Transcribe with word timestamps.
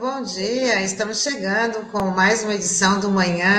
bom 0.00 0.22
dia. 0.22 0.80
Estamos 0.80 1.22
chegando 1.22 1.84
com 1.92 2.06
mais 2.06 2.42
uma 2.42 2.54
edição 2.54 2.98
do 3.00 3.10
Manhã 3.10 3.54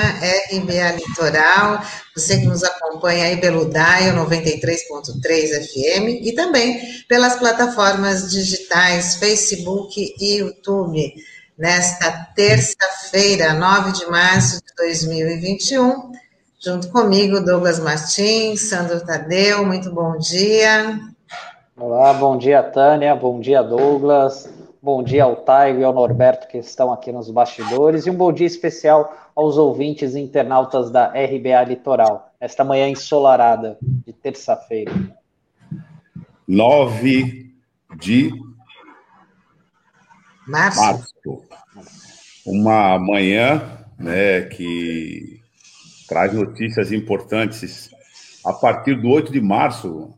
RBA 0.52 0.94
Litoral. 0.94 1.84
Você 2.16 2.40
que 2.40 2.48
nos 2.48 2.64
acompanha 2.64 3.26
aí 3.26 3.38
pelo 3.38 3.66
DAIO 3.66 4.16
93.3 4.16 5.68
FM 5.68 6.26
e 6.26 6.34
também 6.34 6.82
pelas 7.08 7.36
plataformas 7.36 8.32
digitais 8.32 9.18
Facebook 9.18 10.16
e 10.20 10.38
YouTube. 10.40 11.14
Nesta 11.56 12.12
terça-feira, 12.36 13.54
9 13.54 13.92
de 13.92 14.08
março 14.08 14.62
de 14.66 14.74
2021, 14.78 16.12
junto 16.60 16.90
comigo, 16.90 17.40
Douglas 17.40 17.80
Martins, 17.80 18.68
Sandro 18.68 19.06
Tadeu, 19.06 19.64
muito 19.64 19.94
bom 19.94 20.18
dia. 20.18 21.00
Olá, 21.78 22.12
bom 22.14 22.36
dia, 22.36 22.64
Tânia, 22.64 23.16
bom 23.16 23.40
dia, 23.40 23.62
Douglas. 23.62 24.61
Bom 24.84 25.04
dia 25.04 25.26
ao 25.26 25.36
Taigo 25.36 25.80
e 25.80 25.84
ao 25.84 25.94
Norberto 25.94 26.48
que 26.48 26.58
estão 26.58 26.92
aqui 26.92 27.12
nos 27.12 27.30
bastidores 27.30 28.08
e 28.08 28.10
um 28.10 28.16
bom 28.16 28.34
dia 28.34 28.48
especial 28.48 29.32
aos 29.36 29.56
ouvintes 29.56 30.16
e 30.16 30.20
internautas 30.20 30.90
da 30.90 31.10
RBA 31.10 31.64
Litoral, 31.68 32.34
esta 32.40 32.64
manhã 32.64 32.90
ensolarada 32.90 33.78
de 33.80 34.12
terça-feira. 34.12 34.92
9 36.48 37.54
de 38.00 38.32
março. 40.48 40.82
março. 40.82 41.44
Uma 42.44 42.98
manhã 42.98 43.86
né, 44.00 44.42
que 44.46 45.42
traz 46.08 46.34
notícias 46.34 46.92
importantes 46.92 47.91
a 48.44 48.54
partir 48.54 48.96
do 48.96 49.10
8 49.10 49.32
de 49.32 49.40
março, 49.40 50.14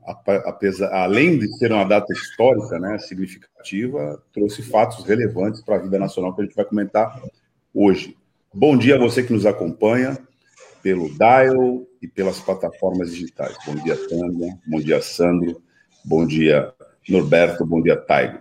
apesar, 0.46 0.94
além 0.94 1.38
de 1.38 1.58
ser 1.58 1.72
uma 1.72 1.84
data 1.84 2.12
histórica, 2.14 2.80
né, 2.80 2.98
significativa, 3.00 4.22
trouxe 4.34 4.62
fatos 4.64 5.04
relevantes 5.06 5.62
para 5.62 5.76
a 5.76 5.80
vida 5.80 6.00
nacional 6.00 6.34
que 6.34 6.42
a 6.42 6.46
gente 6.46 6.56
vai 6.56 6.66
comentar 6.66 7.22
hoje. 7.74 8.18
Bom 8.54 8.78
dia 8.78 8.96
a 8.96 9.00
você 9.00 9.24
que 9.24 9.34
nos 9.34 9.46
acompanha 9.46 10.18
pelo 10.82 11.10
Dial 11.10 11.84
e 12.02 12.08
pelas 12.08 12.40
plataformas 12.40 13.12
digitais. 13.12 13.56
Bom 13.66 13.76
dia, 13.76 13.96
Tânia. 14.08 14.58
Bom 14.68 14.80
dia, 14.80 15.02
Sandro. 15.02 15.62
Bom 16.06 16.26
dia, 16.26 16.74
Norberto. 17.10 17.66
Bom 17.66 17.82
dia, 17.82 17.98
Taigo. 17.98 18.40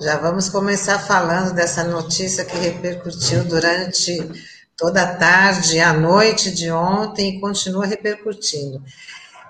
Já 0.00 0.18
vamos 0.18 0.48
começar 0.48 0.98
falando 0.98 1.54
dessa 1.54 1.84
notícia 1.84 2.44
que 2.44 2.56
repercutiu 2.56 3.44
durante 3.44 4.12
toda 4.76 5.02
a 5.02 5.14
tarde, 5.14 5.80
à 5.80 5.92
noite 5.92 6.50
de 6.50 6.70
ontem 6.70 7.36
e 7.36 7.40
continua 7.40 7.86
repercutindo. 7.86 8.82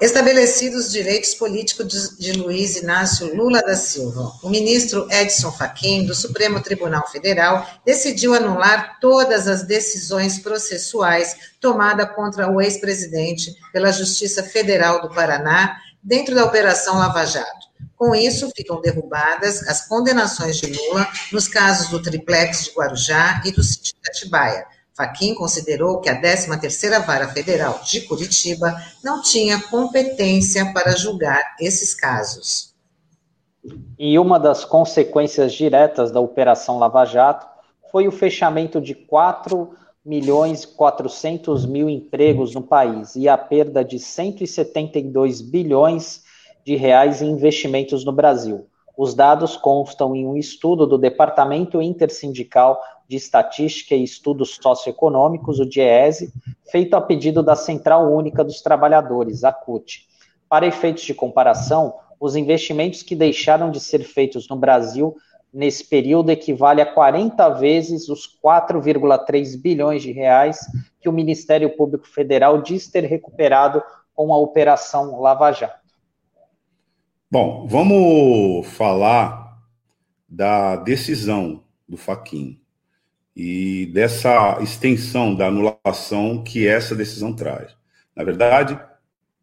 Estabelecidos 0.01 0.87
os 0.87 0.93
direitos 0.93 1.35
políticos 1.35 2.17
de 2.19 2.33
Luiz 2.33 2.77
Inácio 2.77 3.35
Lula 3.35 3.63
da 3.63 3.77
Silva, 3.77 4.33
o 4.43 4.51
ministro 4.51 5.07
Edson 5.11 5.53
Fachin, 5.53 6.05
do 6.05 6.15
Supremo 6.15 6.61
Tribunal 6.61 7.09
Federal, 7.09 7.67
decidiu 7.87 8.35
anular 8.35 8.99
todas 9.01 9.47
as 9.47 9.63
decisões 9.63 10.41
processuais 10.41 11.37
tomadas 11.61 12.11
contra 12.15 12.51
o 12.51 12.61
ex-presidente 12.61 13.55
pela 13.73 13.93
Justiça 13.93 14.43
Federal 14.43 15.01
do 15.01 15.15
Paraná 15.15 15.79
dentro 16.03 16.35
da 16.35 16.45
Operação 16.45 16.99
Lava 16.99 17.25
Jato. 17.25 17.65
Com 17.97 18.15
isso, 18.15 18.51
ficam 18.55 18.81
derrubadas 18.81 19.67
as 19.69 19.87
condenações 19.87 20.57
de 20.57 20.67
Lula 20.67 21.09
nos 21.33 21.47
casos 21.47 21.89
do 21.89 22.03
triplex 22.03 22.65
de 22.65 22.71
Guarujá 22.73 23.41
e 23.45 23.53
do 23.53 23.63
sítio 23.63 23.95
de 24.03 24.11
Atibaia, 24.11 24.67
Faquim 24.97 25.35
considerou 25.35 26.01
que 26.01 26.09
a 26.09 26.21
13ª 26.21 27.05
Vara 27.05 27.29
Federal 27.29 27.81
de 27.85 28.03
Curitiba 28.03 28.75
não 29.03 29.21
tinha 29.21 29.61
competência 29.61 30.73
para 30.73 30.93
julgar 30.93 31.57
esses 31.61 31.93
casos. 31.95 32.73
E 33.99 34.19
uma 34.19 34.39
das 34.39 34.65
consequências 34.65 35.53
diretas 35.53 36.13
da 36.13 36.21
Operação 36.21 36.79
Lava 36.79 37.05
Jato 37.05 37.47
foi 37.91 38.07
o 38.07 38.13
fechamento 38.13 38.81
de 38.81 38.95
4 38.95 39.75
milhões 40.05 40.63
e 40.63 40.69
400 40.69 41.67
mil 41.67 41.89
empregos 41.89 42.55
no 42.55 42.63
país 42.63 43.17
e 43.17 43.29
a 43.29 43.39
perda 43.39 43.85
de 43.85 43.99
172 43.99 45.41
bilhões 45.41 46.23
de 46.65 46.77
reais 46.77 47.21
em 47.21 47.31
investimentos 47.31 48.05
no 48.05 48.13
Brasil. 48.13 48.69
Os 48.97 49.15
dados 49.15 49.57
constam 49.57 50.15
em 50.15 50.27
um 50.27 50.37
estudo 50.37 50.87
do 50.87 50.97
Departamento 50.97 51.83
Intersindical 51.83 52.81
de 53.09 53.17
Estatística 53.17 53.95
e 53.95 54.05
Estudos 54.05 54.59
Socioeconômicos, 54.63 55.59
o 55.59 55.67
DIEESE, 55.67 56.33
feito 56.71 56.95
a 56.95 57.01
pedido 57.01 57.43
da 57.43 57.57
Central 57.57 58.13
Única 58.13 58.45
dos 58.45 58.63
Trabalhadores, 58.63 59.43
a 59.43 59.53
CUT. 59.53 60.07
Para 60.49 60.67
efeitos 60.67 61.03
de 61.03 61.13
comparação, 61.13 61.95
os 62.21 62.37
investimentos 62.37 63.03
que 63.03 63.17
deixaram 63.17 63.71
de 63.71 63.81
ser 63.81 64.05
feitos 64.05 64.49
no 64.49 64.57
Brasil 64.57 65.17
nesse 65.53 65.85
período 65.85 66.31
equivale 66.31 66.81
a 66.81 66.87
40 66.87 67.49
vezes 67.51 68.09
os 68.09 68.29
4,3 68.43 69.61
bilhões 69.61 70.03
de 70.03 70.11
reais 70.11 70.59
que 71.01 71.09
o 71.09 71.13
Ministério 71.13 71.77
Público 71.77 72.09
Federal 72.09 72.63
diz 72.63 72.89
ter 72.89 73.05
recuperado 73.05 73.83
com 74.15 74.33
a 74.33 74.39
Operação 74.39 75.21
Lava 75.21 75.53
Jato. 75.53 75.84
Bom, 77.35 77.67
vamos 77.67 78.65
falar 78.77 79.61
da 80.29 80.77
decisão 80.77 81.65
do 81.89 81.97
Faquin 81.97 82.61
e 83.35 83.91
dessa 83.93 84.61
extensão 84.63 85.35
da 85.35 85.49
anulação 85.49 86.45
que 86.45 86.65
essa 86.65 86.95
decisão 86.95 87.35
traz. 87.35 87.77
Na 88.15 88.23
verdade, 88.23 88.79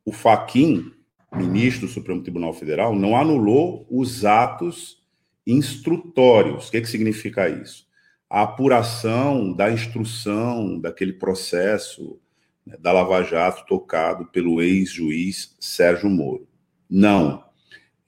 o 0.06 0.14
Faquin, 0.14 0.90
ministro 1.36 1.86
do 1.86 1.92
Supremo 1.92 2.24
Tribunal 2.24 2.54
Federal, 2.54 2.96
não 2.96 3.14
anulou 3.14 3.86
os 3.90 4.24
atos 4.24 5.04
instrutórios. 5.46 6.70
O 6.70 6.72
que, 6.72 6.80
que 6.80 6.88
significa 6.88 7.50
isso? 7.50 7.86
A 8.30 8.44
apuração 8.44 9.52
da 9.52 9.70
instrução 9.70 10.80
daquele 10.80 11.12
processo 11.12 12.18
né, 12.66 12.78
da 12.80 12.94
Lava 12.94 13.22
Jato 13.22 13.66
tocado 13.66 14.28
pelo 14.28 14.62
ex-juiz 14.62 15.58
Sérgio 15.60 16.10
Moro. 16.10 16.48
Não. 16.90 17.51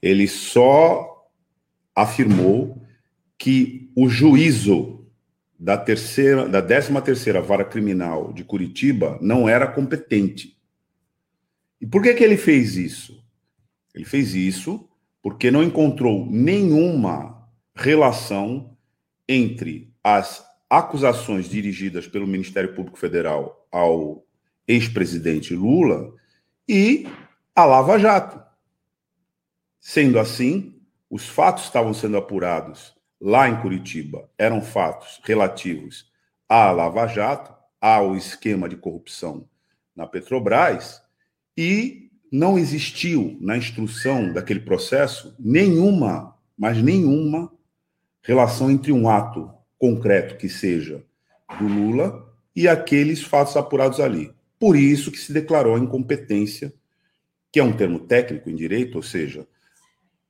Ele 0.04 0.28
só 0.28 1.30
afirmou 1.96 2.78
que 3.38 3.90
o 3.96 4.06
juízo 4.06 5.06
da 5.58 5.78
terceira, 5.78 6.46
da 6.46 6.60
13 6.60 7.00
terceira 7.00 7.40
vara 7.40 7.64
criminal 7.64 8.30
de 8.30 8.44
Curitiba 8.44 9.18
não 9.22 9.48
era 9.48 9.66
competente. 9.66 10.58
E 11.80 11.86
por 11.86 12.02
que 12.02 12.12
que 12.12 12.22
ele 12.22 12.36
fez 12.36 12.76
isso? 12.76 13.24
Ele 13.94 14.04
fez 14.04 14.34
isso 14.34 14.86
porque 15.22 15.50
não 15.50 15.62
encontrou 15.62 16.26
nenhuma 16.30 17.48
relação 17.74 18.76
entre 19.26 19.90
as 20.04 20.44
acusações 20.68 21.48
dirigidas 21.48 22.06
pelo 22.06 22.26
Ministério 22.26 22.74
Público 22.74 22.98
Federal 22.98 23.66
ao 23.72 24.22
ex-presidente 24.68 25.54
Lula 25.54 26.12
e 26.68 27.08
a 27.56 27.64
Lava 27.64 27.98
Jato. 27.98 28.43
Sendo 29.86 30.18
assim, 30.18 30.80
os 31.10 31.28
fatos 31.28 31.64
estavam 31.64 31.92
sendo 31.92 32.16
apurados 32.16 32.94
lá 33.20 33.50
em 33.50 33.60
Curitiba 33.60 34.30
eram 34.38 34.62
fatos 34.62 35.20
relativos 35.22 36.10
à 36.48 36.70
Lava 36.70 37.06
Jato, 37.06 37.54
ao 37.78 38.16
esquema 38.16 38.66
de 38.66 38.78
corrupção 38.78 39.46
na 39.94 40.06
Petrobras, 40.06 41.02
e 41.54 42.10
não 42.32 42.58
existiu 42.58 43.36
na 43.42 43.58
instrução 43.58 44.32
daquele 44.32 44.60
processo 44.60 45.36
nenhuma, 45.38 46.34
mas 46.56 46.82
nenhuma 46.82 47.52
relação 48.22 48.70
entre 48.70 48.90
um 48.90 49.06
ato 49.06 49.52
concreto 49.78 50.38
que 50.38 50.48
seja 50.48 51.04
do 51.58 51.68
Lula 51.68 52.34
e 52.56 52.66
aqueles 52.66 53.22
fatos 53.22 53.54
apurados 53.54 54.00
ali. 54.00 54.34
Por 54.58 54.76
isso 54.76 55.12
que 55.12 55.18
se 55.18 55.30
declarou 55.30 55.76
a 55.76 55.78
incompetência, 55.78 56.72
que 57.52 57.60
é 57.60 57.62
um 57.62 57.76
termo 57.76 58.00
técnico 58.00 58.48
em 58.48 58.56
direito, 58.56 58.96
ou 58.96 59.02
seja, 59.02 59.46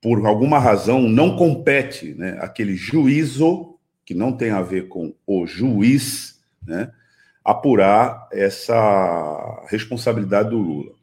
por 0.01 0.25
alguma 0.25 0.59
razão, 0.59 1.01
não 1.01 1.35
compete 1.35 2.13
né, 2.13 2.37
aquele 2.39 2.75
juízo, 2.75 3.77
que 4.05 4.13
não 4.13 4.31
tem 4.31 4.51
a 4.51 4.61
ver 4.61 4.87
com 4.87 5.15
o 5.25 5.47
juiz, 5.47 6.39
né, 6.65 6.91
apurar 7.43 8.27
essa 8.31 9.65
responsabilidade 9.67 10.49
do 10.49 10.57
Lula. 10.57 10.93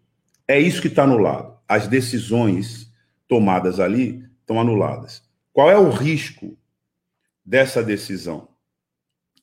É 0.46 0.58
isso 0.58 0.80
que 0.80 0.88
está 0.88 1.04
anulado. 1.04 1.56
As 1.68 1.88
decisões 1.88 2.92
tomadas 3.26 3.80
ali 3.80 4.24
estão 4.40 4.60
anuladas. 4.60 5.22
Qual 5.52 5.70
é 5.70 5.76
o 5.76 5.90
risco 5.90 6.56
dessa 7.44 7.82
decisão? 7.82 8.48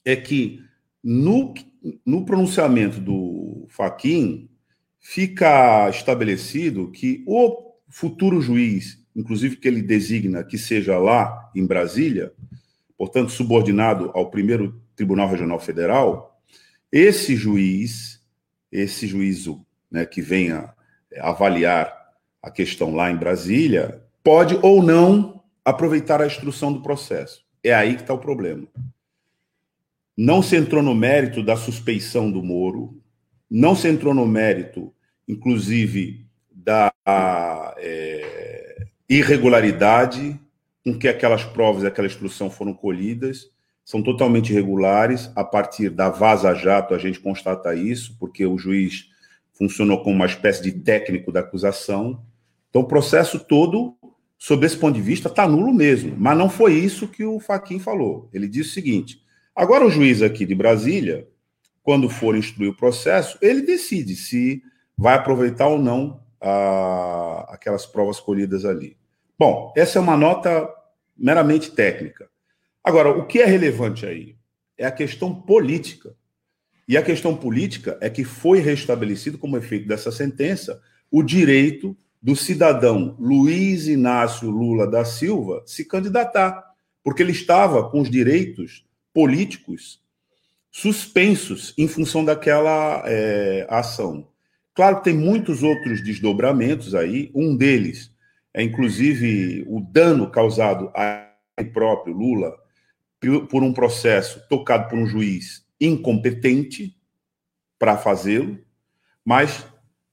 É 0.06 0.16
que 0.16 0.62
no, 1.04 1.54
no 2.06 2.26
pronunciamento 2.26 3.00
do 3.00 3.66
Faquin 3.70 4.50
fica 5.00 5.90
estabelecido 5.90 6.92
que 6.92 7.24
o 7.26 7.74
futuro 7.88 8.42
juiz 8.42 9.04
inclusive 9.20 9.58
que 9.58 9.68
ele 9.68 9.82
designa 9.82 10.46
que 10.46 10.58
seja 10.58 10.98
lá 10.98 11.52
em 11.54 11.66
Brasília, 11.66 12.32
portanto 12.98 13.32
subordinado 13.32 14.12
ao 14.14 14.30
primeiro 14.30 14.82
Tribunal 14.96 15.30
Regional 15.30 15.60
Federal, 15.60 16.42
esse 16.90 17.36
juiz, 17.36 18.24
esse 18.72 19.06
juízo 19.06 19.66
né, 19.92 20.06
que 20.06 20.22
venha 20.22 20.74
avaliar 21.18 21.94
a 22.42 22.50
questão 22.50 22.96
lá 22.96 23.12
em 23.12 23.18
Brasília, 23.18 24.02
pode 24.24 24.58
ou 24.62 24.82
não 24.82 25.44
aproveitar 25.66 26.22
a 26.22 26.28
instrução 26.28 26.72
do 26.72 26.82
processo. 26.82 27.44
É 27.62 27.74
aí 27.74 27.96
que 27.96 28.02
está 28.02 28.14
o 28.14 28.20
problema. 28.20 28.68
Não 30.16 30.42
se 30.42 30.56
entrou 30.56 30.82
no 30.82 30.96
mérito 30.96 31.44
da 31.44 31.58
suspeição 31.58 32.32
do 32.32 32.42
Moro, 32.42 33.02
não 33.52 33.76
se 33.76 33.90
entrou 33.90 34.14
no 34.14 34.26
mérito, 34.26 34.94
inclusive, 35.28 36.26
da 36.52 36.94
é, 37.78 38.39
irregularidade 39.10 40.40
com 40.84 40.98
que 40.98 41.08
aquelas 41.08 41.44
provas, 41.44 41.84
aquela 41.84 42.08
instrução 42.08 42.50
foram 42.50 42.74
colhidas, 42.74 43.50
são 43.84 44.04
totalmente 44.04 44.52
irregulares. 44.52 45.32
A 45.36 45.44
partir 45.44 45.90
da 45.90 46.10
vaza-jato, 46.10 46.94
a 46.94 46.98
gente 47.00 47.20
constata 47.20 47.74
isso, 47.74 48.16
porque 48.20 48.46
o 48.46 48.58
juiz 48.58 49.10
funcionou 49.52 50.04
como 50.04 50.16
uma 50.16 50.28
espécie 50.28 50.62
de 50.62 50.72
técnico 50.72 51.32
da 51.32 51.40
acusação. 51.40 52.24
Então, 52.70 52.84
o 52.84 52.88
processo 52.88 53.40
todo, 53.40 53.96
sob 54.38 54.66
esse 54.66 54.78
ponto 54.78 54.96
de 54.96 55.02
vista, 55.02 55.28
está 55.28 55.48
nulo 55.48 55.74
mesmo. 55.74 56.16
Mas 56.18 56.38
não 56.38 56.50
foi 56.50 56.76
isso 56.76 57.08
que 57.08 57.26
o 57.26 57.40
Faquin 57.40 57.80
falou. 57.80 58.30
Ele 58.32 58.48
disse 58.48 58.70
o 58.70 58.74
seguinte: 58.74 59.22
agora 59.56 59.86
o 59.86 59.90
juiz 59.90 60.22
aqui 60.22 60.46
de 60.46 60.54
Brasília, 60.54 61.28
quando 61.82 62.08
for 62.08 62.36
instruir 62.36 62.70
o 62.70 62.78
processo, 62.78 63.38
ele 63.42 63.64
decide 63.64 64.16
se 64.16 64.62
vai 64.96 65.16
aproveitar 65.16 65.68
ou 65.68 65.80
não 65.80 66.20
a, 66.42 67.48
aquelas 67.50 67.86
provas 67.86 68.20
colhidas 68.20 68.66
ali. 68.66 68.98
Bom, 69.38 69.74
essa 69.76 70.00
é 70.00 70.02
uma 70.02 70.18
nota 70.18 70.70
meramente 71.18 71.72
técnica. 71.72 72.30
Agora, 72.84 73.10
o 73.10 73.26
que 73.26 73.40
é 73.40 73.46
relevante 73.46 74.06
aí 74.06 74.36
é 74.78 74.86
a 74.86 74.92
questão 74.92 75.34
política. 75.34 76.16
E 76.88 76.98
a 76.98 77.04
questão 77.04 77.36
política 77.36 77.98
é 78.02 78.10
que 78.10 78.24
foi 78.24 78.60
restabelecido, 78.60 79.38
como 79.38 79.58
efeito 79.58 79.88
dessa 79.88 80.12
sentença, 80.12 80.82
o 81.12 81.22
direito 81.22 81.96
do 82.22 82.36
cidadão 82.36 83.16
Luiz 83.20 83.88
Inácio 83.88 84.50
Lula 84.50 84.88
da 84.90 85.06
Silva 85.06 85.64
se 85.66 85.86
candidatar, 85.86 86.64
porque 87.04 87.22
ele 87.22 87.32
estava 87.32 87.90
com 87.90 88.02
os 88.02 88.10
direitos 88.10 88.86
políticos 89.14 90.02
suspensos 90.72 91.74
em 91.78 91.88
função 91.88 92.24
daquela 92.24 93.04
é, 93.06 93.66
ação. 93.70 94.28
Claro 94.74 94.98
que 94.98 95.06
tem 95.06 95.14
muitos 95.14 95.64
outros 95.64 96.04
desdobramentos 96.04 96.96
aí, 96.96 97.32
um 97.34 97.56
deles 97.56 98.12
é 98.54 98.64
inclusive 98.64 99.64
o 99.68 99.80
dano 99.80 100.30
causado 100.30 100.92
a 100.96 101.32
ele 101.58 101.70
próprio, 101.70 102.16
Lula, 102.16 102.56
por 103.50 103.64
um 103.64 103.74
processo 103.74 104.42
tocado 104.48 104.90
por 104.90 104.98
um 104.98 105.06
juiz 105.06 105.66
incompetente 105.80 106.96
para 107.78 107.98
fazê-lo, 107.98 108.60
mas 109.24 109.66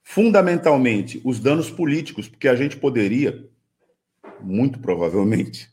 fundamentalmente 0.03 1.21
os 1.25 1.41
danos 1.41 1.71
políticos, 1.71 2.29
porque 2.29 2.49
a 2.49 2.55
gente 2.55 2.77
poderia, 2.77 3.49
muito 4.41 4.79
provavelmente, 4.79 5.69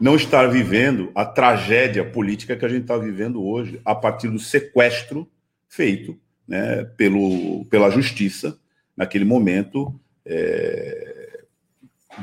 não 0.00 0.14
estar 0.14 0.46
vivendo 0.46 1.10
a 1.14 1.24
tragédia 1.24 2.08
política 2.08 2.56
que 2.56 2.64
a 2.64 2.68
gente 2.68 2.82
está 2.82 2.96
vivendo 2.96 3.44
hoje, 3.44 3.80
a 3.84 3.94
partir 3.94 4.28
do 4.28 4.38
sequestro 4.38 5.28
feito 5.68 6.18
né, 6.48 6.84
pelo, 6.96 7.66
pela 7.66 7.90
justiça, 7.90 8.58
naquele 8.96 9.24
momento, 9.24 10.00
é, 10.24 11.44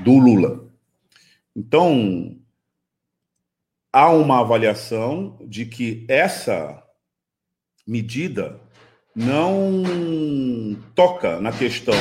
do 0.04 0.18
Lula. 0.18 0.68
Então, 1.56 2.36
há 3.94 4.10
uma 4.10 4.42
avaliação 4.42 5.38
de 5.48 5.66
que 5.66 6.04
essa 6.10 6.84
medida 7.88 8.60
não 9.16 9.84
toca 10.94 11.40
na 11.40 11.52
questão, 11.52 11.96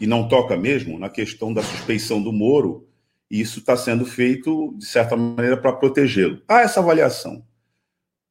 e 0.00 0.06
não 0.06 0.28
toca 0.28 0.56
mesmo, 0.56 0.98
na 0.98 1.08
questão 1.08 1.54
da 1.54 1.62
suspeição 1.62 2.22
do 2.22 2.32
Moro, 2.32 2.86
e 3.30 3.40
isso 3.40 3.60
está 3.60 3.76
sendo 3.76 4.04
feito, 4.04 4.74
de 4.76 4.84
certa 4.84 5.16
maneira, 5.16 5.56
para 5.56 5.72
protegê-lo. 5.72 6.42
Há 6.46 6.60
essa 6.60 6.80
avaliação. 6.80 7.44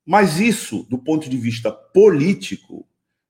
Mas 0.05 0.39
isso, 0.39 0.85
do 0.89 0.97
ponto 0.97 1.29
de 1.29 1.37
vista 1.37 1.71
político, 1.71 2.86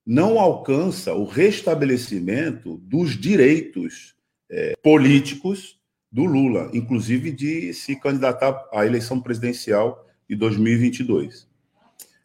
não 0.07 0.39
alcança 0.39 1.13
o 1.13 1.25
restabelecimento 1.25 2.77
dos 2.77 3.19
direitos 3.19 4.15
é, 4.49 4.73
políticos 4.81 5.77
do 6.09 6.23
Lula, 6.23 6.71
inclusive 6.73 7.29
de 7.29 7.73
se 7.73 7.99
candidatar 7.99 8.69
à 8.71 8.85
eleição 8.85 9.19
presidencial 9.19 10.07
de 10.29 10.33
2022. 10.37 11.45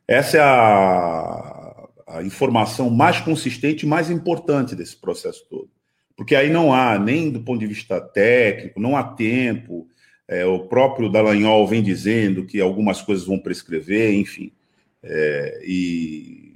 Essa 0.06 0.36
é 0.36 0.40
a, 0.40 1.88
a 2.06 2.22
informação 2.22 2.88
mais 2.88 3.20
consistente 3.20 3.84
e 3.84 3.88
mais 3.88 4.10
importante 4.10 4.76
desse 4.76 4.94
processo 4.94 5.44
todo. 5.50 5.68
Porque 6.16 6.36
aí 6.36 6.50
não 6.50 6.72
há, 6.72 6.96
nem 7.00 7.30
do 7.32 7.40
ponto 7.40 7.58
de 7.58 7.66
vista 7.66 8.00
técnico, 8.00 8.78
não 8.78 8.96
há 8.96 9.02
tempo. 9.02 9.88
É, 10.28 10.46
o 10.46 10.68
próprio 10.68 11.10
Dallagnol 11.10 11.66
vem 11.66 11.82
dizendo 11.82 12.46
que 12.46 12.60
algumas 12.60 13.02
coisas 13.02 13.26
vão 13.26 13.40
prescrever, 13.40 14.14
enfim. 14.14 14.52
É, 15.02 15.62
e 15.66 16.51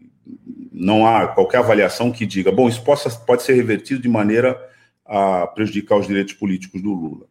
não 0.78 1.06
há 1.06 1.26
qualquer 1.28 1.58
avaliação 1.58 2.12
que 2.12 2.26
diga, 2.26 2.52
bom, 2.52 2.68
isso 2.68 2.84
possa, 2.84 3.08
pode 3.08 3.42
ser 3.42 3.54
revertido 3.54 4.02
de 4.02 4.08
maneira 4.08 4.60
a 5.06 5.46
prejudicar 5.46 5.96
os 5.96 6.06
direitos 6.06 6.34
políticos 6.34 6.82
do 6.82 6.92
Lula. 6.92 7.26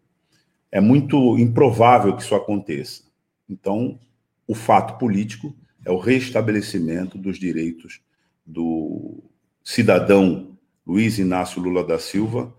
É 0.72 0.82
muito 0.82 1.38
improvável 1.38 2.16
que 2.16 2.24
isso 2.24 2.34
aconteça. 2.34 3.04
Então, 3.48 4.00
o 4.48 4.56
fato 4.56 4.98
político 4.98 5.56
é 5.86 5.92
o 5.92 6.00
restabelecimento 6.00 7.20
dos 7.20 7.38
direitos 7.38 8.02
do 8.44 9.24
cidadão 9.64 10.58
Luiz 10.86 11.20
Inácio 11.20 11.62
Lula 11.62 11.84
da 11.84 12.00
Silva, 12.00 12.52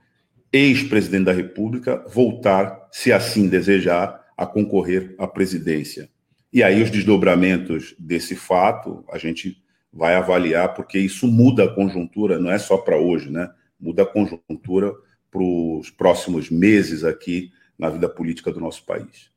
ex-presidente 0.53 1.25
da 1.25 1.33
República, 1.33 2.05
voltar, 2.09 2.89
se 2.93 3.13
assim 3.13 3.49
desejar, 3.49 4.25
a 4.37 4.47
concorrer 4.47 5.17
à 5.19 5.27
presidência. 5.27 6.09
E 6.53 6.63
aí 6.63 6.81
os 6.81 6.91
desdobramentos 6.91 7.95
desse 7.99 8.37
fato, 8.37 9.05
a 9.11 9.19
gente 9.19 9.61
vai 9.97 10.15
avaliar, 10.15 10.75
porque 10.75 10.99
isso 10.99 11.27
muda 11.27 11.65
a 11.65 11.75
conjuntura, 11.75 12.39
não 12.39 12.51
é 12.51 12.59
só 12.59 12.77
para 12.77 12.99
hoje, 12.99 13.31
né? 13.31 13.51
Muda 13.81 14.03
a 14.03 14.07
conjuntura 14.07 14.93
para 15.31 15.43
os 15.43 15.91
próximos 15.91 16.51
meses 16.51 17.03
aqui 17.03 17.51
na 17.79 17.89
vida 17.89 18.09
política 18.09 18.53
do 18.53 18.61
nosso 18.61 18.85
país. 18.85 19.31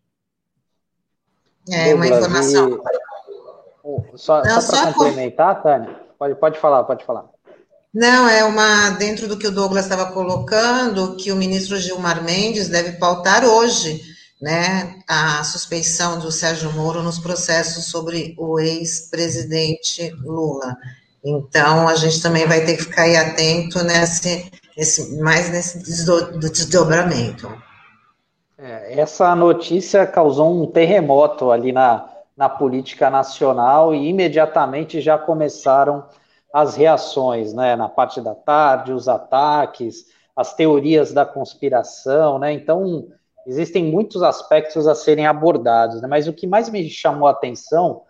É 1.70 1.96
uma 1.96 2.08
informação. 2.08 2.82
Só, 4.16 4.44
só 4.44 4.84
para 4.84 4.94
complementar, 4.94 5.56
por... 5.56 5.64
Tânia, 5.64 6.00
pode, 6.18 6.36
pode 6.36 6.60
falar, 6.60 6.84
pode 6.84 7.06
falar. 7.06 7.26
Não, 7.94 8.30
é 8.30 8.44
uma 8.44 8.92
dentro 8.92 9.28
do 9.28 9.38
que 9.38 9.48
o 9.48 9.52
Douglas 9.52 9.86
estava 9.86 10.12
colocando, 10.12 11.16
que 11.16 11.32
o 11.32 11.36
ministro 11.36 11.78
Gilmar 11.78 12.24
Mendes 12.24 12.68
deve 12.68 12.94
pautar 12.94 13.46
hoje 13.46 14.02
né, 14.42 15.02
a 15.08 15.44
suspeição 15.44 16.20
do 16.20 16.32
Sérgio 16.32 16.72
Moro 16.74 17.04
nos 17.04 17.20
processos 17.20 17.86
sobre 17.86 18.36
o 18.38 18.60
ex-presidente 18.60 20.12
Lula. 20.24 20.78
Então, 21.24 21.88
a 21.88 21.96
gente 21.96 22.22
também 22.22 22.48
vai 22.48 22.64
ter 22.64 22.78
que 22.78 22.84
ficar 22.84 23.04
aí 23.04 23.18
atento 23.18 23.84
nesse, 23.84 24.50
nesse 24.78 25.22
mais 25.22 25.50
nesse 25.50 25.84
desdobramento. 26.40 27.52
É, 28.58 29.00
essa 29.00 29.36
notícia 29.36 30.08
causou 30.08 30.64
um 30.64 30.68
terremoto 30.68 31.52
ali 31.52 31.72
na, 31.74 32.10
na 32.36 32.48
política 32.48 33.10
nacional 33.10 33.94
e 33.94 34.08
imediatamente 34.08 35.02
já 35.02 35.18
começaram 35.18 36.06
as 36.54 36.76
reações, 36.76 37.54
né, 37.54 37.76
na 37.76 37.90
parte 37.90 38.22
da 38.22 38.34
tarde, 38.34 38.94
os 38.94 39.08
ataques, 39.08 40.06
as 40.36 40.54
teorias 40.54 41.14
da 41.14 41.26
conspiração, 41.26 42.40
né, 42.40 42.54
então 42.54 43.10
existem 43.46 43.84
muitos 43.84 44.22
aspectos 44.22 44.88
a 44.88 44.96
serem 44.96 45.26
abordados, 45.26 46.02
né? 46.02 46.08
mas 46.08 46.28
o 46.28 46.34
que 46.34 46.48
mais 46.48 46.70
me 46.70 46.90
chamou 46.90 47.28
a 47.28 47.32
atenção 47.32 48.02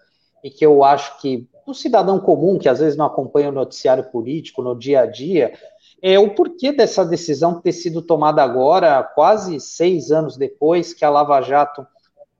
e 0.43 0.49
que 0.49 0.65
eu 0.65 0.83
acho 0.83 1.19
que 1.19 1.47
o 1.65 1.73
cidadão 1.73 2.19
comum, 2.19 2.57
que 2.57 2.67
às 2.67 2.79
vezes 2.79 2.97
não 2.97 3.05
acompanha 3.05 3.49
o 3.49 3.53
noticiário 3.53 4.05
político 4.05 4.61
no 4.61 4.77
dia 4.77 5.01
a 5.01 5.05
dia, 5.05 5.53
é 6.01 6.17
o 6.17 6.33
porquê 6.33 6.71
dessa 6.71 7.05
decisão 7.05 7.61
ter 7.61 7.73
sido 7.73 8.01
tomada 8.01 8.41
agora, 8.41 9.03
quase 9.03 9.59
seis 9.59 10.11
anos 10.11 10.37
depois 10.37 10.93
que 10.93 11.05
a 11.05 11.09
Lava 11.09 11.41
Jato 11.41 11.85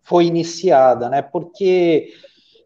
foi 0.01 0.25
iniciada, 0.25 1.09
né? 1.09 1.21
Porque 1.21 2.11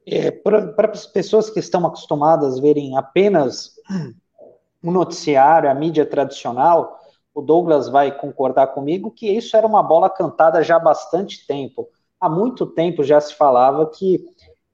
é, 0.05 0.31
para 0.31 0.91
as 0.91 1.05
pessoas 1.05 1.49
que 1.49 1.59
estão 1.59 1.85
acostumadas 1.85 2.57
a 2.57 2.61
verem 2.61 2.97
apenas 2.97 3.71
o 4.83 4.91
noticiário, 4.91 5.69
a 5.69 5.73
mídia 5.73 6.05
tradicional, 6.05 6.99
o 7.33 7.41
Douglas 7.41 7.89
vai 7.89 8.15
concordar 8.15 8.67
comigo 8.67 9.11
que 9.11 9.29
isso 9.29 9.57
era 9.57 9.65
uma 9.65 9.81
bola 9.81 10.09
cantada 10.09 10.61
já 10.63 10.75
há 10.75 10.79
bastante 10.79 11.45
tempo. 11.47 11.87
Há 12.19 12.29
muito 12.29 12.65
tempo 12.65 13.03
já 13.03 13.19
se 13.19 13.33
falava 13.33 13.85
que 13.87 14.23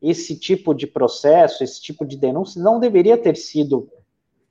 esse 0.01 0.37
tipo 0.37 0.73
de 0.73 0.85
processo, 0.85 1.63
esse 1.63 1.81
tipo 1.81 2.05
de 2.05 2.17
denúncia 2.17 2.61
não 2.61 2.79
deveria 2.79 3.17
ter 3.17 3.35
sido 3.35 3.89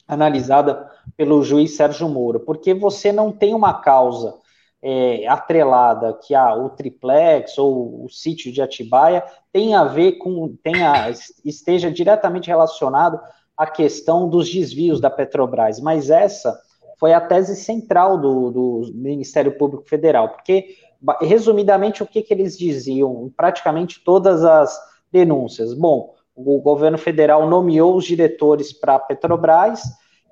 analisada 0.07 0.91
pelo 1.17 1.43
juiz 1.43 1.77
Sérgio 1.77 2.09
Moro, 2.09 2.41
porque 2.41 2.73
você 2.73 3.13
não 3.13 3.31
tem 3.31 3.55
uma 3.55 3.75
causa 3.75 4.35
é, 4.83 5.27
atrelada 5.27 6.15
que 6.15 6.35
a, 6.35 6.55
o 6.55 6.71
triplex 6.71 7.59
ou 7.59 8.05
o 8.05 8.09
sítio 8.09 8.53
de 8.53 8.63
Atibaia 8.63 9.25
tem 9.53 9.75
a 9.75 9.85
ver 9.85 10.13
com, 10.13 10.57
tenha, 10.63 11.11
esteja 11.45 11.91
diretamente 11.91 12.49
relacionado 12.49 13.21
à 13.57 13.67
questão 13.67 14.29
dos 14.29 14.51
desvios 14.51 15.01
da 15.01 15.11
Petrobras, 15.11 15.81
mas 15.81 16.11
essa 16.11 16.59
foi 16.99 17.13
a 17.13 17.21
tese 17.21 17.57
central 17.57 18.19
do, 18.19 18.51
do 18.51 18.91
Ministério 18.95 19.57
Público 19.57 19.89
Federal, 19.89 20.31
porque 20.31 20.77
resumidamente, 21.23 22.03
o 22.03 22.07
que, 22.07 22.23
que 22.23 22.35
eles 22.35 22.59
diziam? 22.59 23.33
Praticamente 23.37 24.03
todas 24.05 24.45
as 24.45 24.79
denúncias. 25.13 25.73
Bom, 25.75 26.15
o 26.35 26.61
governo 26.61 26.99
federal 26.99 27.49
nomeou 27.49 27.97
os 27.97 28.05
diretores 28.05 28.73
para 28.73 28.97
a 28.97 28.99
Petrobras, 28.99 29.83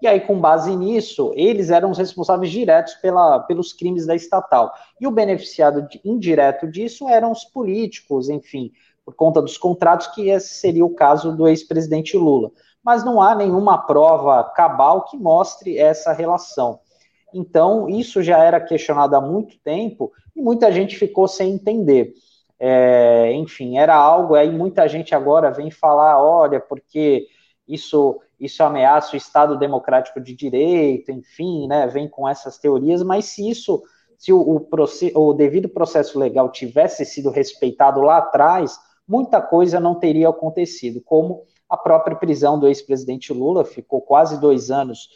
e 0.02 0.06
aí, 0.06 0.20
com 0.20 0.38
base 0.38 0.76
nisso, 0.76 1.32
eles 1.35 1.70
eram 1.70 1.90
os 1.90 1.96
responsáveis 1.96 2.50
diretos 2.50 2.94
pela, 2.94 3.40
pelos 3.40 3.73
crimes 3.73 4.04
da 4.04 4.14
estatal. 4.14 4.70
E 5.00 5.06
o 5.06 5.11
beneficiado 5.11 5.88
indireto 6.04 6.70
disso 6.70 7.08
eram 7.08 7.32
os 7.32 7.44
políticos, 7.44 8.28
enfim, 8.28 8.73
por 9.06 9.14
conta 9.14 9.40
dos 9.40 9.56
contratos, 9.56 10.08
que 10.08 10.28
esse 10.28 10.49
seria 10.49 10.85
o 10.85 10.94
caso 10.94 11.35
do 11.35 11.49
ex-presidente 11.49 12.14
Lula. 12.16 12.50
Mas 12.87 13.05
não 13.05 13.21
há 13.21 13.35
nenhuma 13.35 13.78
prova 13.78 14.45
cabal 14.45 15.02
que 15.02 15.16
mostre 15.16 15.76
essa 15.76 16.12
relação. 16.12 16.78
Então, 17.35 17.88
isso 17.88 18.23
já 18.23 18.38
era 18.38 18.61
questionado 18.61 19.16
há 19.16 19.21
muito 19.21 19.59
tempo 19.59 20.12
e 20.37 20.40
muita 20.40 20.71
gente 20.71 20.97
ficou 20.97 21.26
sem 21.26 21.52
entender. 21.52 22.14
É, 22.61 23.33
enfim, 23.33 23.76
era 23.76 23.97
algo, 23.97 24.37
aí 24.37 24.49
muita 24.52 24.88
gente 24.88 25.16
agora 25.16 25.50
vem 25.50 25.69
falar, 25.69 26.23
olha, 26.23 26.61
porque 26.61 27.26
isso 27.66 28.21
isso 28.38 28.62
ameaça 28.62 29.14
o 29.14 29.16
Estado 29.16 29.59
democrático 29.59 30.21
de 30.21 30.35
direito, 30.35 31.11
enfim, 31.11 31.66
né, 31.66 31.87
vem 31.87 32.07
com 32.07 32.28
essas 32.28 32.59
teorias, 32.59 33.02
mas 33.02 33.25
se 33.25 33.49
isso, 33.49 33.83
se 34.19 34.31
o, 34.31 34.38
o, 34.38 34.69
o 35.14 35.33
devido 35.33 35.71
processo 35.71 36.19
legal 36.19 36.52
tivesse 36.52 37.05
sido 37.07 37.31
respeitado 37.31 38.00
lá 38.02 38.19
atrás, 38.19 38.78
muita 39.09 39.40
coisa 39.40 39.81
não 39.81 39.95
teria 39.95 40.28
acontecido, 40.28 41.00
como 41.00 41.45
a 41.68 41.76
própria 41.76 42.16
prisão 42.16 42.58
do 42.58 42.66
ex-presidente 42.66 43.32
Lula, 43.32 43.64
ficou 43.64 44.00
quase 44.00 44.40
dois 44.40 44.70
anos 44.70 45.08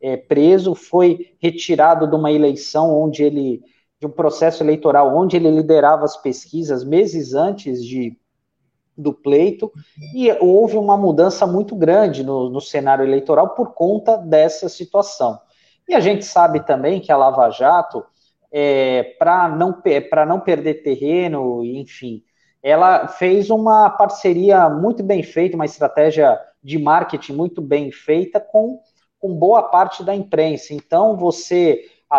é, 0.00 0.16
preso, 0.16 0.74
foi 0.74 1.34
retirado 1.40 2.06
de 2.06 2.14
uma 2.14 2.30
eleição 2.30 2.96
onde 2.96 3.22
ele, 3.22 3.62
de 4.00 4.06
um 4.06 4.10
processo 4.10 4.62
eleitoral 4.62 5.16
onde 5.16 5.36
ele 5.36 5.50
liderava 5.50 6.04
as 6.04 6.16
pesquisas 6.16 6.84
meses 6.84 7.34
antes 7.34 7.84
de 7.84 8.16
do 8.98 9.12
pleito, 9.12 9.70
e 10.12 10.28
houve 10.40 10.76
uma 10.76 10.96
mudança 10.96 11.46
muito 11.46 11.76
grande 11.76 12.24
no, 12.24 12.50
no 12.50 12.60
cenário 12.60 13.04
eleitoral 13.04 13.50
por 13.50 13.72
conta 13.72 14.16
dessa 14.16 14.68
situação. 14.68 15.38
E 15.88 15.94
a 15.94 16.00
gente 16.00 16.24
sabe 16.24 16.66
também 16.66 17.00
que 17.00 17.12
a 17.12 17.16
Lava 17.16 17.48
Jato, 17.48 18.04
é, 18.50 19.14
para 19.16 19.48
não, 19.48 19.80
não 20.26 20.40
perder 20.40 20.82
terreno, 20.82 21.64
enfim, 21.64 22.24
ela 22.68 23.08
fez 23.08 23.48
uma 23.48 23.88
parceria 23.88 24.68
muito 24.68 25.02
bem 25.02 25.22
feita, 25.22 25.56
uma 25.56 25.64
estratégia 25.64 26.38
de 26.62 26.78
marketing 26.78 27.32
muito 27.32 27.62
bem 27.62 27.90
feita 27.90 28.38
com, 28.38 28.78
com 29.18 29.34
boa 29.34 29.62
parte 29.62 30.04
da 30.04 30.14
imprensa. 30.14 30.74
Então, 30.74 31.16
você, 31.16 31.82
a, 32.10 32.18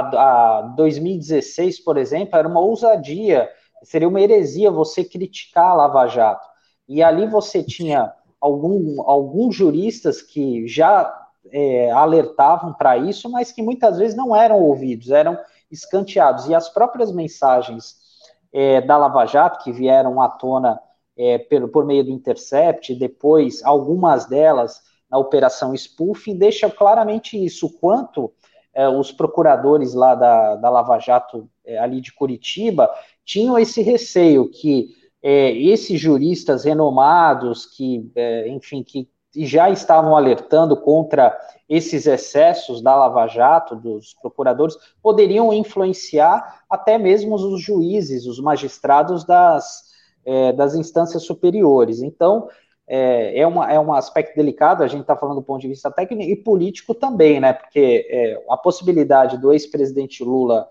a 0.58 0.62
2016, 0.76 1.80
por 1.82 1.98
exemplo, 1.98 2.36
era 2.36 2.48
uma 2.48 2.62
ousadia, 2.62 3.48
seria 3.84 4.08
uma 4.08 4.22
heresia 4.22 4.72
você 4.72 5.04
criticar 5.04 5.68
a 5.68 5.74
Lava 5.76 6.08
Jato. 6.08 6.48
E 6.88 7.04
ali 7.04 7.28
você 7.28 7.62
tinha 7.62 8.12
algum, 8.42 9.04
alguns 9.08 9.56
juristas 9.56 10.20
que 10.20 10.68
já 10.68 11.16
é, 11.52 11.92
alertavam 11.92 12.74
para 12.74 12.98
isso, 12.98 13.30
mas 13.30 13.52
que 13.52 13.62
muitas 13.62 14.00
vezes 14.00 14.18
não 14.18 14.36
eram 14.36 14.60
ouvidos, 14.60 15.12
eram 15.12 15.38
escanteados. 15.70 16.48
E 16.48 16.56
as 16.56 16.70
próprias 16.70 17.12
mensagens 17.12 18.09
é, 18.52 18.82
da 18.82 18.98
Lava 18.98 19.26
Jato, 19.26 19.64
que 19.64 19.72
vieram 19.72 20.22
à 20.22 20.30
tona 20.30 20.80
é, 21.18 21.38
pelo, 21.38 21.68
por 21.68 21.86
meio 21.86 22.04
do 22.04 22.12
Intercept, 22.12 22.96
depois 22.96 23.64
algumas 23.64 24.26
delas 24.26 24.82
na 25.10 25.18
Operação 25.18 25.76
Spoofing, 25.76 26.38
deixa 26.38 26.70
claramente 26.70 27.44
isso, 27.44 27.68
o 27.68 27.74
quanto 27.80 28.32
é, 28.74 28.88
os 28.88 29.12
procuradores 29.12 29.94
lá 29.94 30.16
da, 30.16 30.56
da 30.56 30.70
Lava 30.70 31.00
Jato, 31.00 31.50
é, 31.66 31.78
ali 31.78 32.00
de 32.00 32.14
Curitiba, 32.14 32.90
tinham 33.26 33.58
esse 33.58 33.82
receio 33.82 34.50
que 34.50 34.96
é, 35.22 35.52
esses 35.52 36.00
juristas 36.00 36.64
renomados 36.64 37.66
que, 37.66 38.10
é, 38.16 38.48
enfim, 38.48 38.84
que 38.84 39.10
já 39.46 39.70
estavam 39.70 40.16
alertando 40.16 40.76
contra 40.76 41.38
esses 41.68 42.08
excessos 42.08 42.82
da 42.82 42.96
Lava 42.96 43.28
Jato, 43.28 43.76
dos 43.76 44.14
procuradores, 44.16 44.76
poderiam 45.02 45.54
influenciar 45.54 46.62
até 46.70 46.98
mesmo 46.98 47.36
os 47.36 47.62
juízes, 47.62 48.26
os 48.26 48.40
magistrados 48.40 49.24
das, 49.24 49.84
é, 50.26 50.52
das 50.54 50.76
instâncias 50.76 51.24
superiores. 51.24 52.02
Então, 52.02 52.50
é, 52.88 53.40
é, 53.40 53.46
uma, 53.46 53.72
é 53.72 53.80
um 53.80 53.94
aspecto 53.94 54.36
delicado, 54.36 54.84
a 54.84 54.88
gente 54.88 55.02
está 55.02 55.16
falando 55.16 55.38
do 55.38 55.44
ponto 55.44 55.62
de 55.62 55.68
vista 55.68 55.92
técnico 55.92 56.32
e 56.32 56.36
político 56.36 56.96
também, 56.96 57.40
né? 57.40 57.54
Porque 57.54 58.08
é, 58.10 58.44
a 58.50 58.58
possibilidade 58.58 59.38
do 59.38 59.54
ex-presidente 59.54 60.24
Lula 60.24 60.68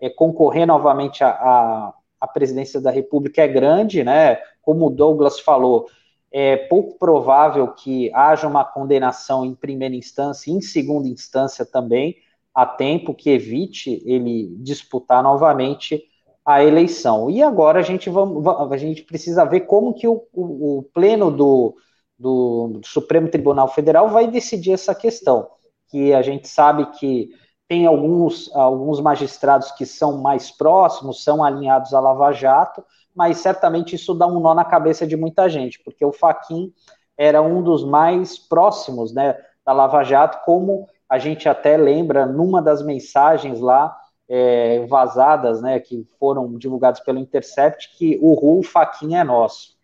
é, 0.00 0.08
concorrer 0.08 0.66
novamente 0.66 1.24
a 1.24 1.92
a 2.20 2.26
presidência 2.26 2.80
da 2.80 2.90
República 2.90 3.42
é 3.42 3.48
grande, 3.48 4.02
né? 4.02 4.38
Como 4.62 4.86
o 4.86 4.90
Douglas 4.90 5.38
falou, 5.38 5.86
é 6.32 6.56
pouco 6.56 6.98
provável 6.98 7.68
que 7.68 8.10
haja 8.14 8.46
uma 8.46 8.64
condenação 8.64 9.44
em 9.44 9.54
primeira 9.54 9.94
instância, 9.94 10.50
em 10.50 10.60
segunda 10.60 11.08
instância 11.08 11.64
também, 11.64 12.16
a 12.54 12.64
tempo 12.64 13.14
que 13.14 13.30
evite 13.30 14.02
ele 14.04 14.54
disputar 14.58 15.22
novamente 15.22 16.02
a 16.44 16.62
eleição. 16.62 17.28
E 17.30 17.42
agora 17.42 17.80
a 17.80 17.82
gente, 17.82 18.08
vamos, 18.08 18.46
a 18.46 18.76
gente 18.76 19.02
precisa 19.02 19.44
ver 19.44 19.60
como 19.60 19.92
que 19.92 20.06
o, 20.06 20.22
o, 20.32 20.78
o 20.78 20.82
pleno 20.94 21.30
do, 21.30 21.76
do, 22.18 22.78
do 22.80 22.86
Supremo 22.86 23.28
Tribunal 23.28 23.68
Federal 23.68 24.08
vai 24.08 24.26
decidir 24.28 24.72
essa 24.72 24.94
questão, 24.94 25.48
que 25.88 26.14
a 26.14 26.22
gente 26.22 26.48
sabe 26.48 26.86
que 26.98 27.30
tem 27.68 27.84
alguns, 27.84 28.54
alguns 28.54 29.00
magistrados 29.00 29.72
que 29.72 29.84
são 29.84 30.18
mais 30.18 30.50
próximos, 30.50 31.24
são 31.24 31.42
alinhados 31.42 31.92
à 31.92 32.00
Lava 32.00 32.32
Jato, 32.32 32.84
mas 33.16 33.38
certamente 33.38 33.96
isso 33.96 34.14
dá 34.14 34.26
um 34.26 34.38
nó 34.38 34.54
na 34.54 34.64
cabeça 34.64 35.06
de 35.06 35.16
muita 35.16 35.48
gente, 35.48 35.80
porque 35.82 36.04
o 36.04 36.12
Faquin 36.12 36.72
era 37.16 37.40
um 37.40 37.62
dos 37.62 37.82
mais 37.82 38.38
próximos 38.38 39.12
né, 39.14 39.36
da 39.64 39.72
Lava 39.72 40.04
Jato, 40.04 40.44
como 40.44 40.86
a 41.08 41.18
gente 41.18 41.48
até 41.48 41.76
lembra 41.76 42.26
numa 42.26 42.60
das 42.60 42.82
mensagens 42.82 43.58
lá 43.58 43.96
é, 44.28 44.84
vazadas, 44.86 45.62
né, 45.62 45.80
que 45.80 46.06
foram 46.20 46.58
divulgadas 46.58 47.00
pelo 47.00 47.18
Intercept, 47.18 47.96
que 47.96 48.18
o 48.20 48.34
Ru 48.34 48.62
Faquin 48.62 49.14
é 49.16 49.24
nosso. 49.24 49.76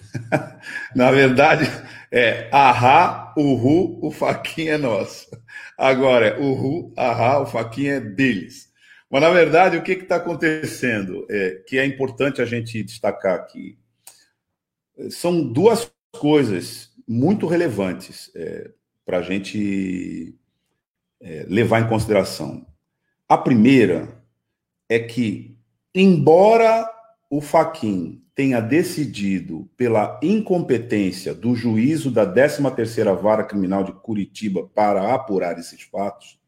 Na 0.94 1.10
verdade, 1.10 1.64
é 2.12 2.48
ahá, 2.52 3.32
uhu, 3.36 3.98
o 4.02 4.10
faquinha 4.10 4.74
é 4.74 4.78
nosso. 4.78 5.28
Agora, 5.76 6.28
é 6.28 6.38
uhu, 6.38 6.92
ahá, 6.96 7.40
o 7.40 7.46
faquinha 7.46 7.94
é 7.94 8.00
deles. 8.00 8.69
Mas, 9.10 9.22
na 9.22 9.30
verdade, 9.30 9.76
o 9.76 9.82
que 9.82 9.92
está 9.92 10.16
acontecendo? 10.16 11.26
É, 11.28 11.62
que 11.66 11.78
é 11.78 11.84
importante 11.84 12.40
a 12.40 12.44
gente 12.44 12.82
destacar 12.82 13.34
aqui. 13.34 13.76
São 15.10 15.42
duas 15.42 15.90
coisas 16.12 16.92
muito 17.08 17.46
relevantes 17.46 18.30
é, 18.36 18.70
para 19.04 19.18
a 19.18 19.22
gente 19.22 20.38
é, 21.20 21.44
levar 21.48 21.80
em 21.80 21.88
consideração. 21.88 22.64
A 23.28 23.36
primeira 23.36 24.22
é 24.88 24.98
que, 24.98 25.58
embora 25.94 26.88
o 27.28 27.40
Faquin 27.40 28.22
tenha 28.34 28.60
decidido 28.60 29.68
pela 29.76 30.18
incompetência 30.22 31.34
do 31.34 31.54
juízo 31.54 32.10
da 32.10 32.26
13ª 32.26 33.14
Vara 33.20 33.44
Criminal 33.44 33.84
de 33.84 33.92
Curitiba 33.92 34.68
para 34.74 35.14
apurar 35.14 35.58
esses 35.58 35.82
fatos, 35.82 36.39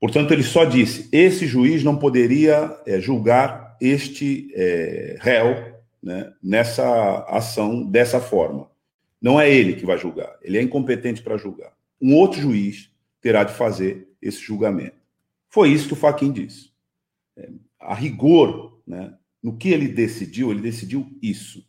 portanto, 0.00 0.32
ele 0.32 0.42
só 0.42 0.64
disse, 0.64 1.08
esse 1.12 1.46
juiz 1.46 1.82
não 1.82 1.98
poderia 1.98 2.78
é, 2.86 3.00
julgar 3.00 3.76
este 3.80 4.50
é, 4.54 5.16
réu 5.20 5.76
né, 6.02 6.32
nessa 6.42 7.24
ação 7.28 7.84
dessa 7.84 8.20
forma. 8.20 8.70
Não 9.20 9.40
é 9.40 9.50
ele 9.52 9.74
que 9.74 9.86
vai 9.86 9.98
julgar, 9.98 10.36
ele 10.42 10.58
é 10.58 10.62
incompetente 10.62 11.22
para 11.22 11.36
julgar. 11.36 11.72
Um 12.00 12.14
outro 12.14 12.40
juiz 12.40 12.90
terá 13.20 13.44
de 13.44 13.54
fazer 13.54 14.08
esse 14.20 14.40
julgamento. 14.40 14.96
Foi 15.48 15.70
isso 15.70 15.88
que 15.88 15.94
o 15.94 15.96
Faquin 15.96 16.32
disse. 16.32 16.70
É, 17.36 17.48
a 17.80 17.94
rigor, 17.94 18.80
né, 18.86 19.14
no 19.42 19.56
que 19.56 19.68
ele 19.70 19.88
decidiu, 19.88 20.50
ele 20.50 20.60
decidiu 20.60 21.06
isso. 21.22 21.64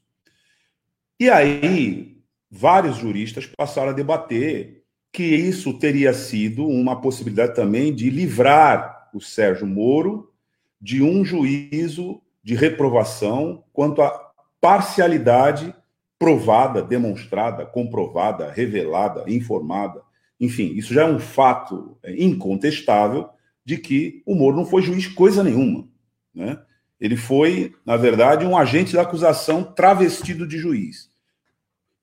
E 1.19 1.29
aí, 1.29 2.17
vários 2.49 2.97
juristas 2.97 3.45
passaram 3.45 3.89
a 3.89 3.93
debater 3.93 4.83
que 5.11 5.23
isso 5.23 5.73
teria 5.73 6.13
sido 6.13 6.67
uma 6.67 7.01
possibilidade 7.01 7.55
também 7.55 7.93
de 7.93 8.09
livrar 8.09 9.09
o 9.13 9.21
Sérgio 9.21 9.65
Moro 9.65 10.31
de 10.79 11.01
um 11.01 11.25
juízo 11.25 12.21
de 12.43 12.55
reprovação 12.55 13.63
quanto 13.73 14.01
à 14.01 14.31
parcialidade 14.61 15.73
provada, 16.19 16.81
demonstrada, 16.81 17.65
comprovada, 17.65 18.51
revelada, 18.51 19.23
informada. 19.27 20.01
Enfim, 20.39 20.73
isso 20.75 20.93
já 20.93 21.03
é 21.03 21.11
um 21.11 21.19
fato 21.19 21.97
incontestável 22.05 23.29
de 23.65 23.77
que 23.77 24.21
o 24.25 24.35
Moro 24.35 24.55
não 24.55 24.65
foi 24.65 24.81
juiz 24.81 25.07
coisa 25.07 25.43
nenhuma. 25.43 25.87
Né? 26.33 26.59
Ele 26.99 27.15
foi, 27.15 27.75
na 27.85 27.97
verdade, 27.97 28.45
um 28.45 28.57
agente 28.57 28.93
da 28.93 29.01
acusação 29.01 29.63
travestido 29.63 30.47
de 30.47 30.57
juiz. 30.57 31.09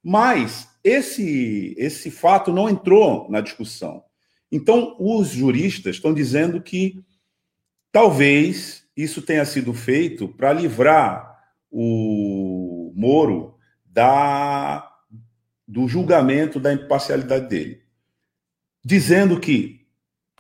Mas 0.02 0.68
esse, 0.84 1.74
esse 1.78 2.10
fato 2.10 2.52
não 2.52 2.68
entrou 2.68 3.28
na 3.30 3.40
discussão. 3.40 4.04
Então, 4.52 4.94
os 5.00 5.28
juristas 5.28 5.96
estão 5.96 6.12
dizendo 6.12 6.60
que 6.60 7.02
talvez 7.90 8.84
isso 8.94 9.22
tenha 9.22 9.44
sido 9.46 9.72
feito 9.72 10.28
para 10.28 10.52
livrar 10.52 11.42
o 11.70 12.92
Moro 12.94 13.56
da, 13.84 14.88
do 15.66 15.88
julgamento 15.88 16.60
da 16.60 16.72
imparcialidade 16.72 17.48
dele, 17.48 17.82
dizendo 18.84 19.40
que 19.40 19.84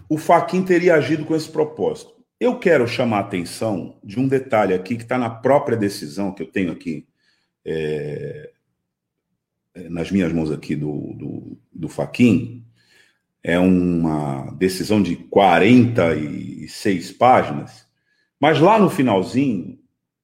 o 0.08 0.18
Faquin 0.18 0.62
teria 0.62 0.94
agido 0.94 1.24
com 1.24 1.34
esse 1.34 1.48
propósito. 1.48 2.14
Eu 2.38 2.58
quero 2.58 2.86
chamar 2.86 3.18
a 3.18 3.20
atenção 3.20 3.98
de 4.04 4.20
um 4.20 4.28
detalhe 4.28 4.74
aqui 4.74 4.96
que 4.96 5.02
está 5.02 5.16
na 5.16 5.30
própria 5.30 5.76
decisão 5.76 6.32
que 6.32 6.42
eu 6.42 6.46
tenho 6.46 6.70
aqui 6.70 7.06
é, 7.64 8.52
nas 9.90 10.10
minhas 10.10 10.32
mãos 10.32 10.50
aqui 10.50 10.76
do, 10.76 11.14
do, 11.14 11.58
do 11.72 11.88
Faquin. 11.88 12.64
É 13.42 13.58
uma 13.58 14.50
decisão 14.52 15.02
de 15.02 15.16
46 15.16 17.12
páginas, 17.12 17.86
mas 18.40 18.58
lá 18.58 18.78
no 18.78 18.88
finalzinho, 18.88 19.78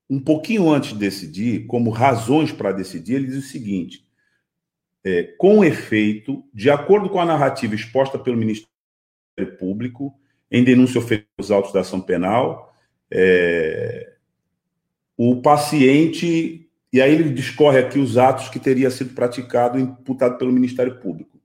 um 0.08 0.18
pouquinho 0.18 0.70
antes 0.70 0.92
de 0.92 0.98
decidir, 0.98 1.66
como 1.66 1.90
razões 1.90 2.50
para 2.50 2.72
decidir, 2.72 3.16
ele 3.16 3.26
diz 3.26 3.36
o 3.36 3.48
seguinte: 3.48 4.06
é, 5.04 5.22
com 5.38 5.64
efeito, 5.64 6.44
de 6.52 6.70
acordo 6.70 7.08
com 7.10 7.20
a 7.20 7.26
narrativa 7.26 7.74
exposta 7.74 8.18
pelo 8.18 8.36
Ministério 8.36 8.70
Público, 9.58 10.14
em 10.50 10.64
denúncia 10.64 10.98
oferecida 10.98 11.28
aos 11.38 11.50
autos 11.50 11.72
da 11.72 11.80
ação 11.80 12.00
penal, 12.00 12.74
é, 13.10 14.14
o 15.16 15.42
paciente, 15.42 16.69
e 16.92 17.00
aí 17.00 17.12
ele 17.12 17.30
discorre 17.30 17.78
aqui 17.78 17.98
os 17.98 18.18
atos 18.18 18.48
que 18.48 18.58
teria 18.58 18.90
sido 18.90 19.14
praticado 19.14 19.78
imputado 19.78 20.36
pelo 20.38 20.52
Ministério 20.52 20.98
Público, 21.00 21.38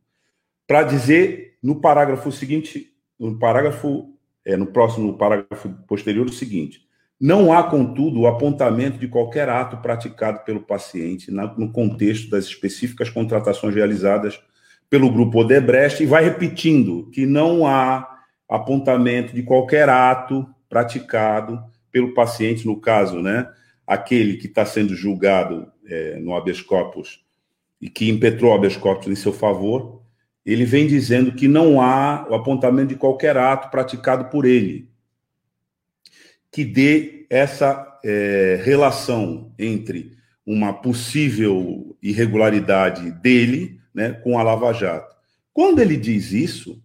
para 0.67 0.83
dizer 0.83 1.57
no 1.61 1.79
parágrafo 1.79 2.31
seguinte, 2.31 2.91
no 3.19 3.37
parágrafo, 3.37 4.13
é, 4.43 4.57
no 4.57 4.67
próximo 4.67 5.17
parágrafo 5.17 5.69
posterior, 5.87 6.25
o 6.27 6.33
seguinte: 6.33 6.85
não 7.19 7.53
há, 7.53 7.63
contudo, 7.63 8.21
o 8.21 8.27
apontamento 8.27 8.97
de 8.97 9.07
qualquer 9.07 9.47
ato 9.49 9.77
praticado 9.77 10.43
pelo 10.43 10.61
paciente 10.61 11.31
no 11.31 11.71
contexto 11.71 12.29
das 12.29 12.45
específicas 12.45 13.09
contratações 13.09 13.73
realizadas 13.73 14.39
pelo 14.89 15.11
grupo 15.11 15.39
Odebrecht, 15.39 16.03
e 16.03 16.05
vai 16.05 16.23
repetindo 16.23 17.09
que 17.11 17.25
não 17.25 17.65
há 17.65 18.07
apontamento 18.47 19.33
de 19.33 19.43
qualquer 19.43 19.89
ato 19.89 20.47
praticado 20.69 21.63
pelo 21.91 22.13
paciente, 22.13 22.65
no 22.65 22.79
caso, 22.79 23.21
né, 23.21 23.49
aquele 23.85 24.37
que 24.37 24.47
está 24.47 24.65
sendo 24.65 24.95
julgado 24.95 25.71
é, 25.85 26.19
no 26.19 26.35
habeas 26.35 26.61
corpus 26.61 27.23
e 27.79 27.89
que 27.89 28.09
impetrou 28.09 28.51
o 28.51 28.55
habeas 28.55 28.77
corpus 28.77 29.07
em 29.07 29.15
seu 29.15 29.33
favor, 29.33 30.01
ele 30.45 30.65
vem 30.65 30.87
dizendo 30.87 31.33
que 31.33 31.47
não 31.47 31.81
há 31.81 32.27
o 32.29 32.35
apontamento 32.35 32.89
de 32.89 32.95
qualquer 32.95 33.37
ato 33.37 33.69
praticado 33.69 34.25
por 34.29 34.45
ele 34.45 34.89
que 36.55 36.63
dê 36.63 37.25
essa 37.29 37.99
é, 38.01 38.61
relação 38.63 39.53
entre 39.59 40.13
uma 40.45 40.71
possível 40.71 41.97
irregularidade 42.01 43.11
dele 43.11 43.81
né, 43.93 44.13
com 44.13 44.39
a 44.39 44.43
Lava 44.43 44.71
Jato. 44.71 45.13
Quando 45.51 45.81
ele 45.81 45.97
diz 45.97 46.31
isso, 46.31 46.81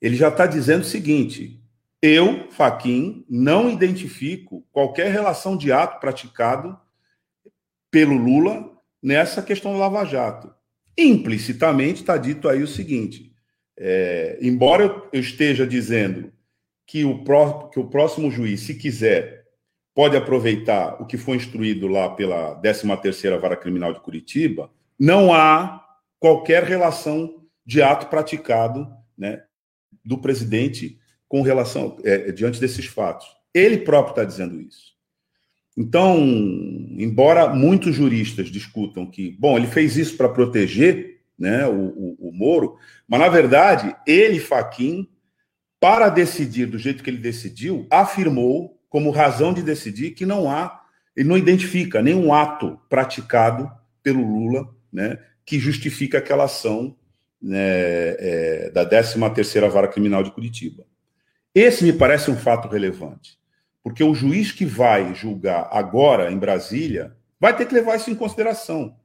ele 0.00 0.16
já 0.16 0.30
está 0.30 0.46
dizendo 0.46 0.82
o 0.82 0.84
seguinte: 0.84 1.62
eu, 2.04 2.50
Faquin, 2.50 3.24
não 3.30 3.70
identifico 3.70 4.62
qualquer 4.70 5.10
relação 5.10 5.56
de 5.56 5.72
ato 5.72 5.98
praticado 6.00 6.78
pelo 7.90 8.14
Lula 8.14 8.70
nessa 9.02 9.40
questão 9.40 9.72
do 9.72 9.78
Lava 9.78 10.04
Jato. 10.04 10.52
Implicitamente 10.98 12.02
está 12.02 12.18
dito 12.18 12.46
aí 12.46 12.62
o 12.62 12.68
seguinte: 12.68 13.32
é, 13.78 14.38
embora 14.42 15.02
eu 15.14 15.18
esteja 15.18 15.66
dizendo 15.66 16.30
que 16.86 17.06
o, 17.06 17.24
pró, 17.24 17.68
que 17.68 17.80
o 17.80 17.88
próximo 17.88 18.30
juiz, 18.30 18.60
se 18.60 18.74
quiser, 18.74 19.46
pode 19.94 20.14
aproveitar 20.14 21.00
o 21.00 21.06
que 21.06 21.16
foi 21.16 21.38
instruído 21.38 21.88
lá 21.88 22.10
pela 22.10 22.60
13ª 22.60 23.40
Vara 23.40 23.56
Criminal 23.56 23.94
de 23.94 24.00
Curitiba, 24.00 24.70
não 25.00 25.32
há 25.32 25.82
qualquer 26.20 26.64
relação 26.64 27.46
de 27.64 27.80
ato 27.80 28.08
praticado 28.08 28.86
né, 29.16 29.42
do 30.04 30.18
presidente 30.18 31.00
com 31.34 31.42
relação 31.42 31.96
é, 32.04 32.30
diante 32.30 32.60
desses 32.60 32.86
fatos. 32.86 33.26
Ele 33.52 33.78
próprio 33.78 34.12
está 34.12 34.22
dizendo 34.22 34.60
isso. 34.60 34.92
Então, 35.76 36.16
embora 36.96 37.52
muitos 37.52 37.96
juristas 37.96 38.46
discutam 38.46 39.04
que, 39.04 39.32
bom, 39.32 39.58
ele 39.58 39.66
fez 39.66 39.96
isso 39.96 40.16
para 40.16 40.28
proteger 40.28 41.22
né, 41.36 41.66
o, 41.66 41.72
o, 41.72 42.28
o, 42.28 42.32
Moro, 42.32 42.76
mas 43.08 43.18
na 43.18 43.28
verdade, 43.28 43.96
ele, 44.06 44.38
Faquim, 44.38 45.08
para 45.80 46.08
decidir 46.08 46.66
do 46.66 46.78
jeito 46.78 47.02
que 47.02 47.10
ele 47.10 47.18
decidiu, 47.18 47.84
afirmou 47.90 48.80
como 48.88 49.10
razão 49.10 49.52
de 49.52 49.60
decidir 49.60 50.12
que 50.12 50.24
não 50.24 50.48
há, 50.48 50.82
ele 51.16 51.28
não 51.28 51.36
identifica 51.36 52.00
nenhum 52.00 52.32
ato 52.32 52.78
praticado 52.88 53.68
pelo 54.04 54.22
Lula, 54.24 54.72
né, 54.92 55.18
que 55.44 55.58
justifique 55.58 56.16
aquela 56.16 56.44
ação 56.44 56.96
né, 57.42 57.58
é, 58.20 58.70
da 58.72 58.88
13ª 58.88 59.68
Vara 59.68 59.88
Criminal 59.88 60.22
de 60.22 60.30
Curitiba. 60.30 60.84
Esse 61.54 61.84
me 61.84 61.92
parece 61.92 62.30
um 62.30 62.36
fato 62.36 62.66
relevante, 62.66 63.38
porque 63.82 64.02
o 64.02 64.14
juiz 64.14 64.50
que 64.50 64.64
vai 64.64 65.14
julgar 65.14 65.68
agora 65.70 66.32
em 66.32 66.38
Brasília 66.38 67.16
vai 67.38 67.56
ter 67.56 67.66
que 67.66 67.74
levar 67.74 67.96
isso 67.96 68.10
em 68.10 68.14
consideração. 68.14 68.96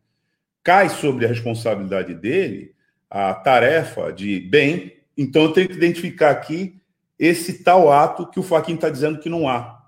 Cai 0.64 0.90
sobre 0.90 1.26
a 1.26 1.30
responsabilidade 1.30 2.16
dele 2.16 2.74
a 3.10 3.34
tarefa 3.34 4.12
de, 4.14 4.40
bem, 4.40 4.94
então 5.18 5.44
eu 5.44 5.54
tenho 5.54 5.68
que 5.68 5.76
identificar 5.76 6.30
aqui 6.30 6.80
esse 7.18 7.64
tal 7.64 7.92
ato 7.92 8.28
que 8.28 8.40
o 8.40 8.44
Faquin 8.44 8.76
está 8.76 8.90
dizendo 8.90 9.20
que 9.20 9.30
não 9.30 9.48
há. 9.48 9.80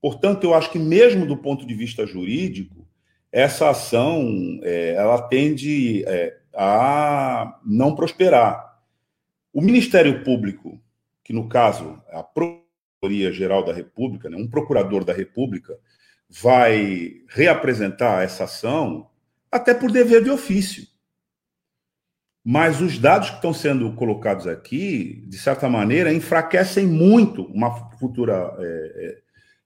Portanto, 0.00 0.44
eu 0.44 0.54
acho 0.54 0.70
que 0.70 0.78
mesmo 0.78 1.26
do 1.26 1.36
ponto 1.36 1.66
de 1.66 1.74
vista 1.74 2.06
jurídico, 2.06 2.86
essa 3.30 3.70
ação 3.70 4.58
é, 4.62 4.94
ela 4.94 5.22
tende 5.22 6.04
é, 6.06 6.38
a 6.54 7.60
não 7.64 7.94
prosperar. 7.94 8.78
O 9.52 9.60
Ministério 9.60 10.24
Público, 10.24 10.81
que 11.22 11.32
no 11.32 11.48
caso 11.48 12.02
a 12.10 12.22
Procuradoria 12.22 13.32
Geral 13.32 13.64
da 13.64 13.72
República, 13.72 14.28
né, 14.28 14.36
um 14.36 14.48
procurador 14.48 15.04
da 15.04 15.12
República, 15.12 15.78
vai 16.28 17.22
reapresentar 17.28 18.22
essa 18.22 18.44
ação 18.44 19.10
até 19.50 19.74
por 19.74 19.90
dever 19.90 20.22
de 20.22 20.30
ofício. 20.30 20.86
Mas 22.44 22.80
os 22.80 22.98
dados 22.98 23.30
que 23.30 23.36
estão 23.36 23.54
sendo 23.54 23.92
colocados 23.94 24.46
aqui, 24.48 25.24
de 25.28 25.38
certa 25.38 25.68
maneira, 25.68 26.12
enfraquecem 26.12 26.86
muito 26.86 27.44
uma 27.44 27.90
futura 27.98 28.52
é, 28.58 28.64
é, 28.64 29.22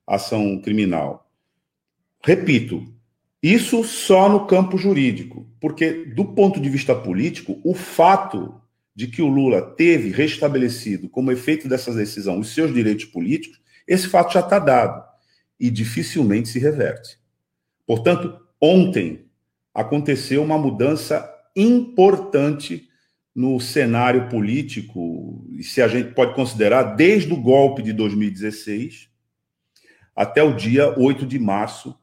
ação 0.07 0.61
criminal. 0.61 1.31
Repito, 2.23 2.85
isso 3.43 3.85
só 3.85 4.29
no 4.29 4.47
campo 4.47 4.77
jurídico, 4.77 5.47
porque 5.61 6.05
do 6.07 6.25
ponto 6.25 6.61
de 6.61 6.69
vista 6.69 6.95
político, 6.95 7.61
o 7.65 7.73
fato 7.73 8.61
de 8.97 9.07
que 9.07 9.21
o 9.21 9.29
Lula 9.29 9.61
teve 9.61 10.09
restabelecido, 10.11 11.07
como 11.11 11.31
efeito 11.31 11.69
dessa 11.69 11.93
decisão, 11.93 12.41
os 12.41 12.55
seus 12.55 12.73
direitos 12.73 13.05
políticos, 13.05 13.61
esse 13.87 14.09
fato 14.09 14.33
já 14.33 14.41
está 14.41 14.59
dado 14.59 15.05
e 15.61 15.71
dificilmente 15.71 16.49
se 16.49 16.59
reverte. 16.59 17.19
Portanto, 17.87 18.41
ontem 18.59 19.27
aconteceu 19.75 20.43
uma 20.43 20.57
mudança 20.57 21.31
importante 21.55 22.89
no 23.35 23.61
cenário 23.61 24.31
político, 24.31 25.47
e 25.51 25.63
se 25.63 25.83
a 25.83 25.89
gente 25.89 26.15
pode 26.15 26.35
considerar, 26.35 26.97
desde 26.97 27.31
o 27.31 27.37
golpe 27.37 27.83
de 27.83 27.93
2016 27.93 29.11
até 30.15 30.43
o 30.43 30.57
dia 30.57 30.99
8 30.99 31.27
de 31.27 31.39
março 31.39 31.95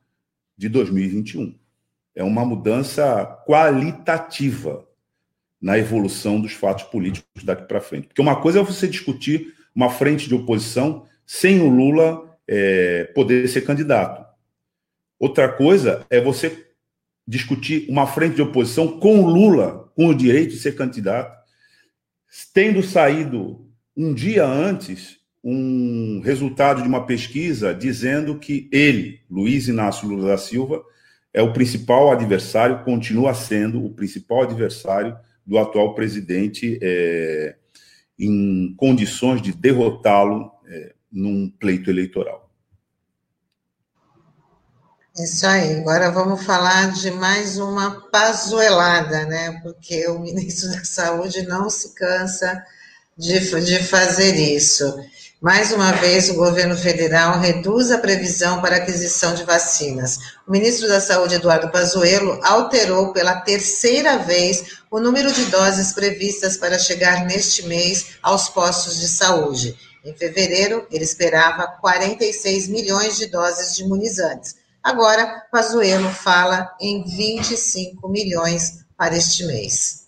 de 0.56 0.70
2021. 0.70 1.58
É 2.14 2.24
uma 2.24 2.46
mudança 2.46 3.26
qualitativa 3.48 4.88
na 5.64 5.78
evolução 5.78 6.42
dos 6.42 6.52
fatos 6.52 6.84
políticos 6.84 7.42
daqui 7.46 7.66
para 7.66 7.80
frente. 7.80 8.08
Porque 8.08 8.22
uma 8.22 8.36
coisa 8.36 8.60
é 8.60 8.64
você 8.64 8.86
discutir 8.86 9.54
uma 9.74 9.90
frente 9.90 10.28
de 10.28 10.36
oposição 10.36 11.06
sem 11.26 11.62
o 11.62 11.70
Lula 11.70 12.38
é, 12.46 13.06
poder 13.16 13.48
ser 13.48 13.62
candidato. 13.62 14.26
Outra 15.18 15.48
coisa 15.48 16.06
é 16.10 16.20
você 16.20 16.68
discutir 17.26 17.86
uma 17.90 18.06
frente 18.06 18.36
de 18.36 18.42
oposição 18.42 19.00
com 19.00 19.22
o 19.22 19.26
Lula, 19.26 19.90
com 19.96 20.08
o 20.08 20.14
direito 20.14 20.50
de 20.50 20.60
ser 20.60 20.76
candidato, 20.76 21.34
tendo 22.54 22.84
saído 22.84 23.66
um 23.96 24.14
dia 24.14 24.46
antes 24.46 25.18
um 25.42 26.20
resultado 26.24 26.82
de 26.82 26.88
uma 26.90 27.06
pesquisa 27.06 27.74
dizendo 27.74 28.38
que 28.38 28.68
ele, 28.70 29.22
Luiz 29.30 29.70
Inácio 29.70 30.10
Lula 30.10 30.28
da 30.28 30.38
Silva, 30.38 30.84
é 31.34 31.42
o 31.42 31.54
principal 31.54 32.12
adversário, 32.12 32.84
continua 32.84 33.34
sendo 33.34 33.84
o 33.84 33.94
principal 33.94 34.44
adversário 34.44 35.18
do 35.46 35.58
atual 35.58 35.94
presidente 35.94 36.80
é, 36.82 37.56
em 38.18 38.74
condições 38.78 39.42
de 39.42 39.52
derrotá-lo 39.52 40.52
é, 40.68 40.94
num 41.12 41.50
pleito 41.50 41.90
eleitoral. 41.90 42.44
Isso 45.16 45.46
aí. 45.46 45.76
Agora 45.76 46.10
vamos 46.10 46.44
falar 46.44 46.92
de 46.92 47.12
mais 47.12 47.60
uma 47.60 48.10
pazuelada, 48.10 49.26
né? 49.26 49.60
Porque 49.62 50.08
o 50.08 50.18
ministro 50.24 50.72
da 50.72 50.84
Saúde 50.84 51.44
não 51.44 51.70
se 51.70 51.94
cansa 51.94 52.66
de, 53.16 53.40
de 53.62 53.84
fazer 53.84 54.36
isso. 54.36 54.84
Mais 55.44 55.74
uma 55.74 55.92
vez, 55.92 56.30
o 56.30 56.36
governo 56.36 56.74
federal 56.74 57.38
reduz 57.38 57.92
a 57.92 57.98
previsão 57.98 58.62
para 58.62 58.78
aquisição 58.78 59.34
de 59.34 59.44
vacinas. 59.44 60.18
O 60.48 60.52
ministro 60.54 60.88
da 60.88 61.02
Saúde, 61.02 61.36
Eduardo 61.36 61.70
Pazuello, 61.70 62.40
alterou 62.42 63.12
pela 63.12 63.42
terceira 63.42 64.20
vez 64.20 64.78
o 64.90 65.02
número 65.02 65.34
de 65.34 65.44
doses 65.48 65.92
previstas 65.92 66.56
para 66.56 66.80
chegar 66.80 67.26
neste 67.26 67.68
mês 67.68 68.12
aos 68.24 68.48
postos 68.48 68.98
de 69.02 69.10
saúde. 69.10 69.76
Em 70.06 70.16
fevereiro, 70.16 70.88
ele 70.90 71.04
esperava 71.04 71.68
46 71.68 72.70
milhões 72.70 73.18
de 73.18 73.26
doses 73.26 73.76
de 73.76 73.84
imunizantes. 73.84 74.56
Agora, 74.82 75.44
Pazuello 75.52 76.10
fala 76.10 76.74
em 76.80 77.04
25 77.04 78.08
milhões 78.08 78.86
para 78.98 79.18
este 79.18 79.46
mês. 79.46 80.03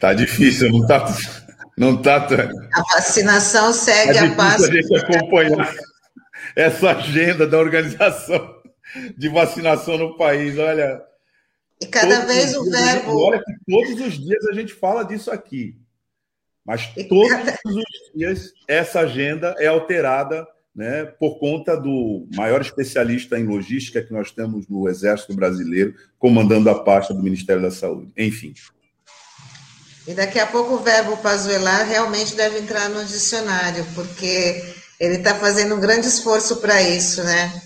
Tá 0.00 0.12
difícil, 0.12 0.70
não 0.70 0.86
tá, 0.86 1.06
não 1.76 2.02
tá. 2.02 2.26
A 2.74 2.82
vacinação 2.94 3.72
segue 3.72 4.18
é 4.18 4.20
a 4.20 4.34
passo. 4.34 4.64
A 4.64 4.70
gente 4.70 4.96
acompanhar 4.96 5.74
essa 6.54 6.90
agenda 6.90 7.46
da 7.46 7.58
organização 7.58 8.56
de 9.16 9.28
vacinação 9.28 9.98
no 9.98 10.16
país, 10.16 10.58
olha. 10.58 11.02
E 11.80 11.86
cada 11.86 12.20
vez 12.20 12.56
o 12.56 12.70
verbo. 12.70 13.18
Olha 13.18 13.38
que 13.38 13.52
todos 13.66 14.00
os 14.00 14.14
dias 14.18 14.46
a 14.46 14.52
gente 14.52 14.72
fala 14.72 15.02
disso 15.02 15.30
aqui. 15.30 15.76
Mas 16.64 16.90
e 16.96 17.04
todos 17.04 17.30
cada... 17.30 17.58
os 17.64 17.84
dias 18.14 18.52
essa 18.66 19.00
agenda 19.00 19.54
é 19.58 19.66
alterada 19.66 20.46
né, 20.74 21.06
por 21.18 21.38
conta 21.38 21.74
do 21.74 22.28
maior 22.34 22.60
especialista 22.60 23.38
em 23.38 23.46
logística 23.46 24.02
que 24.02 24.12
nós 24.12 24.30
temos 24.30 24.68
no 24.68 24.86
Exército 24.88 25.34
Brasileiro, 25.34 25.94
comandando 26.18 26.68
a 26.68 26.74
pasta 26.74 27.14
do 27.14 27.22
Ministério 27.22 27.62
da 27.62 27.70
Saúde. 27.70 28.12
Enfim. 28.16 28.52
E 30.06 30.14
daqui 30.14 30.38
a 30.38 30.46
pouco 30.46 30.74
o 30.74 30.78
verbo 30.78 31.16
pazuelar 31.16 31.86
realmente 31.86 32.36
deve 32.36 32.58
entrar 32.60 32.88
no 32.88 33.04
dicionário, 33.04 33.84
porque 33.94 34.62
ele 35.00 35.16
está 35.16 35.34
fazendo 35.34 35.74
um 35.74 35.80
grande 35.80 36.06
esforço 36.06 36.56
para 36.60 36.80
isso, 36.80 37.24
né? 37.24 37.62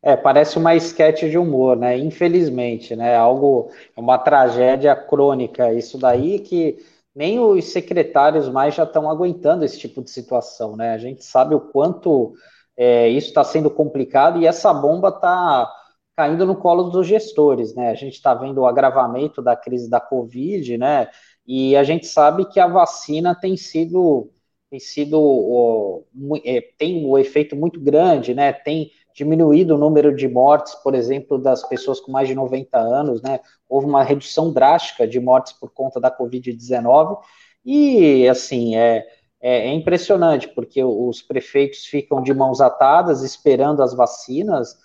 É, 0.00 0.16
parece 0.16 0.56
uma 0.56 0.74
esquete 0.74 1.28
de 1.28 1.36
humor, 1.36 1.76
né? 1.76 1.98
Infelizmente, 1.98 2.96
né? 2.96 3.16
Algo, 3.16 3.70
é 3.96 4.00
uma 4.00 4.16
tragédia 4.16 4.94
crônica. 4.96 5.72
Isso 5.74 5.98
daí 5.98 6.38
que 6.38 6.78
nem 7.14 7.40
os 7.40 7.66
secretários 7.66 8.48
mais 8.48 8.74
já 8.74 8.84
estão 8.84 9.10
aguentando 9.10 9.64
esse 9.64 9.78
tipo 9.78 10.02
de 10.02 10.10
situação, 10.10 10.76
né? 10.76 10.92
A 10.92 10.98
gente 10.98 11.24
sabe 11.24 11.54
o 11.54 11.60
quanto 11.60 12.32
é, 12.76 13.08
isso 13.08 13.28
está 13.28 13.42
sendo 13.42 13.68
complicado 13.68 14.40
e 14.40 14.46
essa 14.46 14.72
bomba 14.72 15.08
está 15.08 15.68
caindo 16.18 16.44
no 16.44 16.56
colo 16.56 16.90
dos 16.90 17.06
gestores, 17.06 17.76
né? 17.76 17.90
A 17.90 17.94
gente 17.94 18.14
está 18.14 18.34
vendo 18.34 18.58
o 18.58 18.66
agravamento 18.66 19.40
da 19.40 19.54
crise 19.54 19.88
da 19.88 20.00
Covid, 20.00 20.76
né? 20.76 21.08
E 21.46 21.76
a 21.76 21.84
gente 21.84 22.08
sabe 22.08 22.44
que 22.46 22.58
a 22.58 22.66
vacina 22.66 23.36
tem 23.36 23.56
sido 23.56 24.28
tem 24.68 24.80
sido 24.80 26.04
é, 26.44 26.60
tem 26.76 27.06
um 27.06 27.16
efeito 27.16 27.54
muito 27.54 27.80
grande, 27.80 28.34
né? 28.34 28.52
Tem 28.52 28.90
diminuído 29.14 29.76
o 29.76 29.78
número 29.78 30.12
de 30.12 30.26
mortes, 30.26 30.74
por 30.74 30.92
exemplo, 30.92 31.38
das 31.38 31.62
pessoas 31.68 32.00
com 32.00 32.10
mais 32.10 32.26
de 32.26 32.34
90 32.34 32.76
anos, 32.76 33.22
né? 33.22 33.38
Houve 33.68 33.86
uma 33.86 34.02
redução 34.02 34.52
drástica 34.52 35.06
de 35.06 35.20
mortes 35.20 35.52
por 35.52 35.70
conta 35.70 36.00
da 36.00 36.10
Covid-19, 36.10 37.16
e 37.64 38.28
assim, 38.28 38.74
é, 38.74 39.06
é, 39.40 39.68
é, 39.68 39.72
impressionante, 39.72 40.48
porque 40.48 40.82
os 40.82 41.22
prefeitos 41.22 41.84
ficam 41.84 42.20
de 42.20 42.34
mãos 42.34 42.60
atadas, 42.60 43.22
esperando 43.22 43.84
as 43.84 43.94
vacinas, 43.94 44.76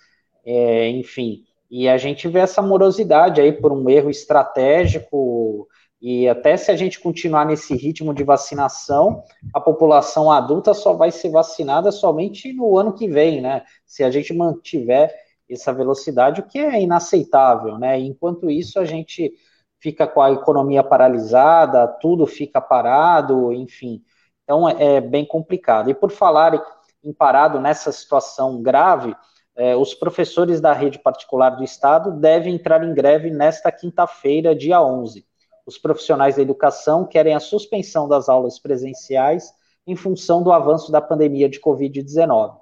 é, 0.44 0.88
enfim, 0.88 1.44
e 1.70 1.88
a 1.88 1.96
gente 1.96 2.28
vê 2.28 2.40
essa 2.40 2.62
morosidade 2.62 3.40
aí 3.40 3.52
por 3.52 3.72
um 3.72 3.88
erro 3.88 4.10
estratégico 4.10 5.66
e 6.06 6.28
até 6.28 6.54
se 6.56 6.70
a 6.70 6.76
gente 6.76 7.00
continuar 7.00 7.46
nesse 7.46 7.74
ritmo 7.74 8.12
de 8.12 8.22
vacinação, 8.22 9.22
a 9.54 9.58
população 9.58 10.30
adulta 10.30 10.74
só 10.74 10.92
vai 10.92 11.10
ser 11.10 11.30
vacinada 11.30 11.90
somente 11.90 12.52
no 12.52 12.76
ano 12.76 12.92
que 12.92 13.08
vem, 13.08 13.40
né? 13.40 13.62
Se 13.86 14.04
a 14.04 14.10
gente 14.10 14.34
mantiver 14.34 15.10
essa 15.48 15.72
velocidade, 15.72 16.42
o 16.42 16.46
que 16.46 16.58
é 16.58 16.82
inaceitável, 16.82 17.78
né? 17.78 17.98
Enquanto 17.98 18.50
isso, 18.50 18.78
a 18.78 18.84
gente 18.84 19.32
fica 19.80 20.06
com 20.06 20.20
a 20.20 20.30
economia 20.30 20.82
paralisada, 20.82 21.88
tudo 21.88 22.26
fica 22.26 22.60
parado, 22.60 23.50
enfim. 23.50 24.02
Então 24.42 24.68
é, 24.68 25.00
bem 25.00 25.24
complicado. 25.24 25.88
E 25.88 25.94
por 25.94 26.10
falar 26.10 26.62
em 27.02 27.14
parado 27.14 27.58
nessa 27.58 27.90
situação 27.90 28.60
grave, 28.60 29.16
é, 29.56 29.76
os 29.76 29.94
professores 29.94 30.60
da 30.60 30.72
rede 30.72 30.98
particular 30.98 31.50
do 31.50 31.64
Estado 31.64 32.10
devem 32.12 32.54
entrar 32.54 32.82
em 32.84 32.92
greve 32.92 33.30
nesta 33.30 33.70
quinta-feira, 33.70 34.54
dia 34.54 34.82
11 34.82 35.24
os 35.66 35.78
profissionais 35.78 36.36
da 36.36 36.42
educação 36.42 37.06
querem 37.06 37.34
a 37.34 37.40
suspensão 37.40 38.06
das 38.06 38.28
aulas 38.28 38.58
presenciais 38.58 39.52
em 39.86 39.96
função 39.96 40.42
do 40.42 40.52
avanço 40.52 40.92
da 40.92 41.00
pandemia 41.00 41.48
de 41.48 41.60
Covid-19. 41.60 42.56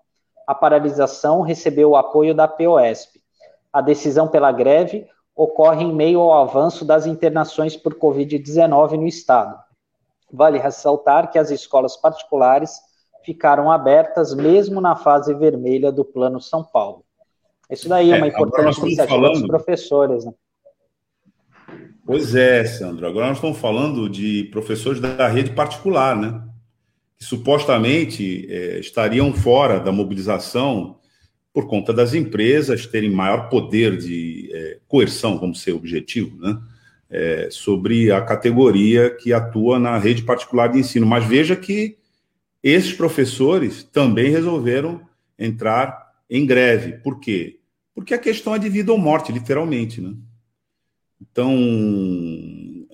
A 0.46 0.54
paralisação 0.54 1.40
recebeu 1.40 1.90
o 1.90 1.96
apoio 1.96 2.34
da 2.34 2.46
POSP. 2.46 3.20
A 3.72 3.80
decisão 3.80 4.28
pela 4.28 4.52
greve 4.52 5.06
ocorre 5.34 5.84
em 5.84 5.92
meio 5.92 6.20
ao 6.20 6.42
avanço 6.42 6.84
das 6.84 7.06
internações 7.06 7.76
por 7.76 7.94
Covid-19 7.94 8.92
no 8.92 9.06
estado. 9.06 9.58
Vale 10.30 10.58
ressaltar 10.58 11.30
que 11.30 11.38
as 11.38 11.50
escolas 11.50 11.96
particulares 11.96 12.80
ficaram 13.24 13.70
abertas 13.70 14.34
mesmo 14.34 14.80
na 14.80 14.96
fase 14.96 15.34
vermelha 15.34 15.90
do 15.92 16.04
Plano 16.04 16.40
São 16.40 16.62
Paulo. 16.62 17.04
Isso 17.70 17.88
daí 17.88 18.10
é 18.10 18.16
uma 18.16 18.26
é, 18.26 18.28
importante 18.28 18.80
iniciativa 18.80 19.08
falando... 19.08 19.38
dos 19.38 19.46
professores. 19.46 20.24
Né? 20.24 20.32
Pois 22.04 22.34
é, 22.34 22.64
Sandro. 22.64 23.06
Agora 23.06 23.28
nós 23.28 23.38
estamos 23.38 23.58
falando 23.58 24.08
de 24.08 24.44
professores 24.52 25.00
da 25.00 25.28
rede 25.28 25.52
particular, 25.52 26.16
né? 26.16 26.42
Que 27.16 27.24
supostamente 27.24 28.46
é, 28.50 28.78
estariam 28.78 29.32
fora 29.32 29.78
da 29.78 29.92
mobilização 29.92 30.98
por 31.52 31.68
conta 31.68 31.92
das 31.92 32.12
empresas 32.12 32.86
terem 32.86 33.10
maior 33.10 33.48
poder 33.48 33.96
de 33.96 34.50
é, 34.52 34.78
coerção, 34.88 35.38
como 35.38 35.54
ser 35.54 35.72
objetivo, 35.72 36.36
né? 36.38 36.58
É, 37.08 37.48
sobre 37.50 38.10
a 38.10 38.22
categoria 38.22 39.10
que 39.10 39.32
atua 39.32 39.78
na 39.78 39.98
rede 39.98 40.22
particular 40.22 40.68
de 40.68 40.78
ensino. 40.78 41.06
Mas 41.06 41.24
veja 41.24 41.54
que 41.54 41.98
esses 42.62 42.92
professores 42.92 43.82
também 43.82 44.30
resolveram 44.30 45.00
entrar 45.38 46.12
em 46.30 46.46
greve. 46.46 46.98
Por 46.98 47.18
quê? 47.18 47.58
Porque 47.94 48.14
a 48.14 48.18
questão 48.18 48.54
é 48.54 48.58
de 48.58 48.68
vida 48.68 48.92
ou 48.92 48.98
morte, 48.98 49.32
literalmente, 49.32 50.00
né? 50.00 50.14
Então, 51.20 51.56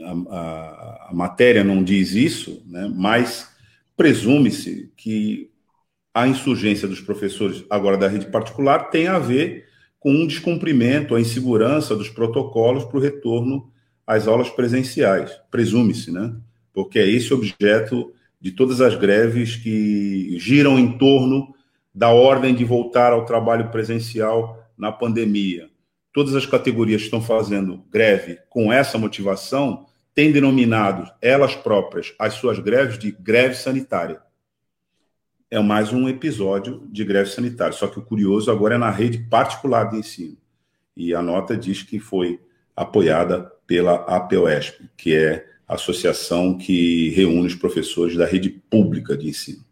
a, 0.01 0.37
a, 0.37 1.09
a 1.11 1.15
matéria 1.15 1.65
não 1.65 1.83
diz 1.83 2.13
isso, 2.13 2.63
né, 2.67 2.91
mas 2.95 3.49
presume-se 3.97 4.93
que 4.97 5.51
a 6.13 6.27
insurgência 6.27 6.87
dos 6.87 7.01
professores, 7.01 7.65
agora 7.71 7.97
da 7.97 8.09
rede 8.09 8.27
particular, 8.27 8.91
tem 8.91 9.07
a 9.07 9.19
ver 9.19 9.67
com 9.99 10.13
um 10.13 10.27
descumprimento, 10.27 11.15
a 11.15 11.21
insegurança 11.21 11.97
dos 11.97 12.09
protocolos 12.09 12.85
para 12.85 12.99
o 12.99 13.01
retorno 13.01 13.73
às 14.07 14.29
aulas 14.29 14.51
presenciais. 14.51 15.33
Presume-se, 15.51 16.11
né? 16.11 16.35
Porque 16.73 16.99
é 16.99 17.09
esse 17.09 17.33
objeto 17.33 18.13
de 18.41 18.53
todas 18.53 18.81
as 18.81 18.95
greves 18.95 19.57
que 19.57 20.39
giram 20.39 20.79
em 20.79 20.97
torno 20.97 21.55
da 21.95 22.11
ordem 22.11 22.55
de 22.55 22.65
voltar 22.65 23.13
ao 23.13 23.25
trabalho 23.25 23.71
presencial 23.71 24.65
na 24.77 24.93
pandemia 24.93 25.69
todas 26.19 26.35
as 26.35 26.47
categorias 26.47 27.03
que 27.03 27.07
estão 27.07 27.23
fazendo 27.23 27.85
greve 27.93 28.41
com 28.51 28.73
essa 28.73 28.99
motivação 28.99 29.87
têm 30.13 30.33
denominado 30.33 31.09
elas 31.23 31.55
próprias 31.55 32.13
as 32.19 32.35
suas 32.35 32.59
greves 32.59 32.99
de 32.99 33.13
greve 33.13 33.55
sanitária. 33.55 34.21
É 35.49 35.61
mais 35.61 35.93
um 35.93 36.09
episódio 36.09 36.83
de 36.91 37.05
greve 37.05 37.31
sanitária, 37.31 37.73
só 37.73 37.87
que 37.87 38.01
o 38.01 38.03
curioso 38.03 38.51
agora 38.51 38.75
é 38.75 38.79
na 38.79 38.91
rede 38.91 39.19
particular 39.31 39.85
de 39.85 39.97
ensino. 39.97 40.37
E 40.97 41.15
a 41.15 41.23
nota 41.23 41.57
diz 41.57 41.85
que 41.85 42.01
foi 42.01 42.41
apoiada 42.75 43.53
pela 43.65 43.95
APOESP, 43.95 44.91
que 44.97 45.15
é 45.15 45.47
associação 45.69 46.57
que 46.57 47.11
reúne 47.11 47.47
os 47.47 47.55
professores 47.55 48.17
da 48.17 48.25
rede 48.25 48.49
pública 48.49 49.17
de 49.17 49.29
ensino. 49.29 49.63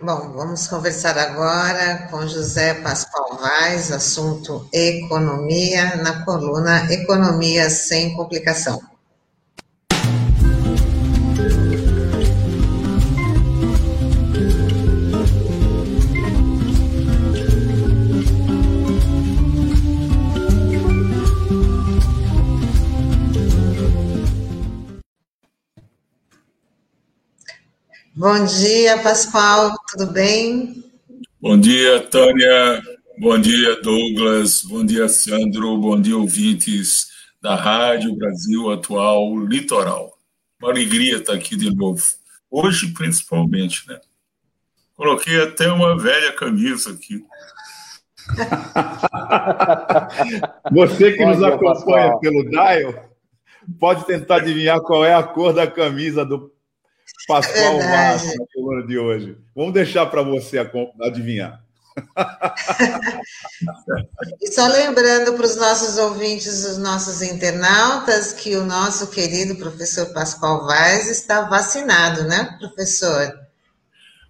Bom, 0.00 0.32
vamos 0.32 0.68
conversar 0.68 1.18
agora 1.18 2.06
com 2.08 2.26
José 2.26 2.74
Pascoal 2.74 3.36
Vaz, 3.36 3.90
assunto 3.90 4.68
economia, 4.72 5.96
na 5.96 6.24
coluna 6.24 6.86
Economia 6.92 7.68
sem 7.68 8.14
Complicação. 8.14 8.80
Bom 28.18 28.44
dia, 28.46 29.00
Pascoal, 29.00 29.76
tudo 29.92 30.10
bem? 30.10 30.82
Bom 31.40 31.56
dia, 31.56 32.00
Tânia. 32.00 32.82
Bom 33.16 33.38
dia, 33.38 33.80
Douglas. 33.80 34.62
Bom 34.62 34.84
dia, 34.84 35.08
Sandro. 35.08 35.78
Bom 35.78 36.02
dia, 36.02 36.16
ouvintes 36.16 37.10
da 37.40 37.54
Rádio 37.54 38.16
Brasil 38.16 38.72
Atual 38.72 39.38
Litoral. 39.46 40.18
Uma 40.60 40.72
alegria 40.72 41.18
estar 41.18 41.34
aqui 41.34 41.54
de 41.54 41.72
novo. 41.72 42.02
Hoje, 42.50 42.92
principalmente, 42.92 43.86
né? 43.86 44.00
Coloquei 44.96 45.40
até 45.40 45.70
uma 45.70 45.96
velha 45.96 46.32
camisa 46.32 46.90
aqui. 46.90 47.24
Você 50.72 51.12
que 51.12 51.24
nos 51.24 51.40
acompanha 51.40 52.18
pelo 52.18 52.50
Dial, 52.50 53.16
pode 53.78 54.04
tentar 54.06 54.38
adivinhar 54.38 54.80
qual 54.80 55.04
é 55.04 55.14
a 55.14 55.22
cor 55.22 55.52
da 55.52 55.68
camisa 55.68 56.24
do 56.24 56.57
Pascoal 57.26 57.78
Vaz 57.78 58.36
na 58.36 58.44
coluna 58.54 58.86
de 58.86 58.98
hoje. 58.98 59.38
Vamos 59.54 59.72
deixar 59.72 60.06
para 60.06 60.22
você 60.22 60.58
adivinhar. 61.00 61.62
e 64.40 64.52
só 64.52 64.68
lembrando 64.68 65.34
para 65.34 65.46
os 65.46 65.56
nossos 65.56 65.98
ouvintes, 65.98 66.64
os 66.64 66.78
nossos 66.78 67.20
internautas, 67.22 68.32
que 68.32 68.54
o 68.56 68.64
nosso 68.64 69.10
querido 69.10 69.56
professor 69.56 70.12
Pascoal 70.12 70.64
Vaz 70.64 71.10
está 71.10 71.42
vacinado, 71.42 72.22
né, 72.24 72.56
professor? 72.60 73.36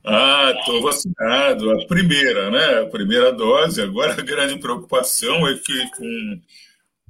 Ah, 0.04 0.52
estou 0.58 0.82
vacinado. 0.82 1.70
A 1.70 1.86
primeira, 1.86 2.50
né? 2.50 2.82
A 2.82 2.86
primeira 2.86 3.32
dose. 3.32 3.80
Agora 3.82 4.14
a 4.14 4.22
grande 4.22 4.58
preocupação 4.58 5.46
é 5.46 5.54
que 5.54 5.90
com, 5.96 6.40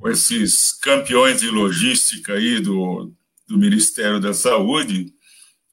com 0.01 0.09
esses 0.09 0.73
campeões 0.73 1.41
de 1.41 1.49
logística 1.49 2.33
aí 2.33 2.61
do, 2.61 3.13
do 3.47 3.57
Ministério 3.57 4.19
da 4.19 4.35
Saúde, 4.35 5.15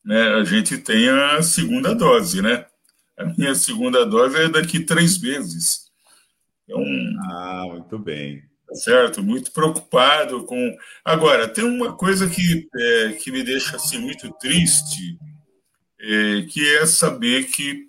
né, 0.05 0.35
a 0.35 0.43
gente 0.43 0.77
tem 0.77 1.09
a 1.09 1.41
segunda 1.41 1.95
dose, 1.95 2.41
né? 2.41 2.65
A 3.17 3.25
minha 3.25 3.55
segunda 3.55 4.05
dose 4.05 4.37
é 4.37 4.49
daqui 4.49 4.79
três 4.79 5.19
meses. 5.19 5.85
Então, 6.63 6.83
ah, 7.31 7.65
muito 7.69 7.97
bem. 7.97 8.43
Tá 8.67 8.75
certo, 8.75 9.23
muito 9.23 9.51
preocupado 9.51 10.43
com. 10.45 10.77
Agora, 11.03 11.47
tem 11.47 11.63
uma 11.63 11.95
coisa 11.95 12.29
que, 12.29 12.67
é, 12.75 13.11
que 13.13 13.31
me 13.31 13.43
deixa 13.43 13.77
assim, 13.77 13.97
muito 13.97 14.31
triste, 14.33 15.17
é, 15.99 16.41
que 16.43 16.67
é 16.75 16.85
saber 16.85 17.45
que 17.45 17.85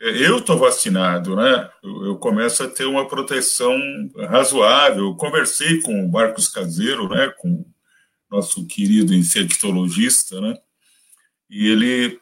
é, 0.00 0.28
eu 0.28 0.38
estou 0.38 0.58
vacinado, 0.58 1.34
né? 1.34 1.70
Eu, 1.82 2.06
eu, 2.06 2.16
começo 2.16 2.62
a 2.62 2.68
ter 2.68 2.84
uma 2.84 3.08
proteção 3.08 3.76
razoável. 4.28 5.06
Eu 5.06 5.16
conversei 5.16 5.80
com 5.82 6.04
o 6.04 6.10
Marcos 6.10 6.48
Caseiro, 6.48 7.08
né? 7.08 7.32
Com 7.38 7.64
nosso 8.30 8.66
querido 8.66 9.14
infectologista, 9.14 10.40
né? 10.40 10.54
E 11.50 11.68
ele 11.68 12.20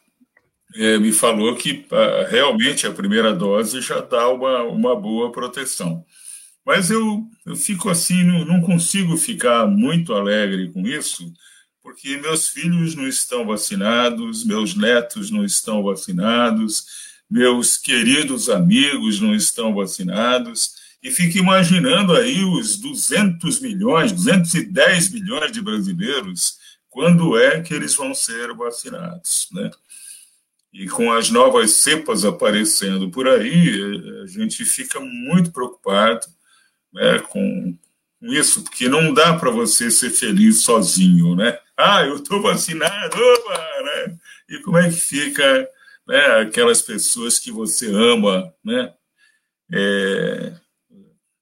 é, 0.75 0.99
me 0.99 1.13
falou 1.13 1.55
que 1.57 1.87
ah, 1.91 2.27
realmente 2.29 2.87
a 2.87 2.93
primeira 2.93 3.35
dose 3.35 3.81
já 3.81 4.01
dá 4.01 4.29
uma, 4.29 4.63
uma 4.65 4.95
boa 4.95 5.33
proteção. 5.33 6.05
Mas 6.65 6.91
eu, 6.91 7.25
eu 7.45 7.55
fico 7.55 7.89
assim, 7.89 8.25
não, 8.25 8.45
não 8.45 8.61
consigo 8.61 9.17
ficar 9.17 9.67
muito 9.67 10.13
alegre 10.13 10.71
com 10.73 10.87
isso, 10.87 11.33
porque 11.83 12.17
meus 12.17 12.49
filhos 12.49 12.97
não 12.97 13.07
estão 13.07 13.47
vacinados, 13.47 14.45
meus 14.45 14.75
netos 14.75 15.31
não 15.31 15.45
estão 15.45 15.85
vacinados, 15.85 17.07
meus 17.31 17.77
queridos 17.77 18.51
amigos 18.51 19.21
não 19.21 19.35
estão 19.35 19.73
vacinados, 19.73 20.75
e 21.01 21.11
fico 21.13 21.39
imaginando 21.39 22.13
aí 22.15 22.43
os 22.45 22.79
200 22.79 23.61
milhões, 23.61 24.11
210 24.11 25.11
milhões 25.11 25.53
de 25.53 25.63
brasileiros, 25.63 26.59
quando 26.97 27.39
é 27.39 27.61
que 27.61 27.75
eles 27.75 27.95
vão 27.95 28.15
ser 28.15 28.55
vacinados, 28.55 29.49
né? 29.53 29.71
E 30.73 30.89
com 30.89 31.13
as 31.13 31.29
novas 31.29 31.73
cepas 31.73 32.25
aparecendo 32.25 33.11
por 33.11 33.29
aí, 33.29 34.23
a 34.23 34.27
gente 34.27 34.65
fica 34.65 34.99
muito 34.99 35.53
preocupado 35.53 36.27
né, 36.91 37.19
com, 37.19 37.77
isso, 38.23 38.65
porque 38.65 38.89
não 38.89 39.13
dá 39.13 39.37
para 39.39 39.51
você 39.51 39.91
ser 39.91 40.09
feliz 40.09 40.63
sozinho, 40.63 41.37
né? 41.37 41.59
Ah, 41.77 42.03
eu 42.03 42.17
estou 42.17 42.41
vacinado, 42.41 43.15
opa, 43.15 43.83
né? 43.83 44.17
E 44.49 44.63
como 44.63 44.79
é 44.79 44.89
que 44.89 44.97
fica 44.97 45.69
né, 46.09 46.41
aquelas 46.41 46.81
pessoas 46.81 47.39
que 47.39 47.53
você 47.53 47.91
ama, 47.93 48.55
né? 48.65 48.95
É, 49.71 50.55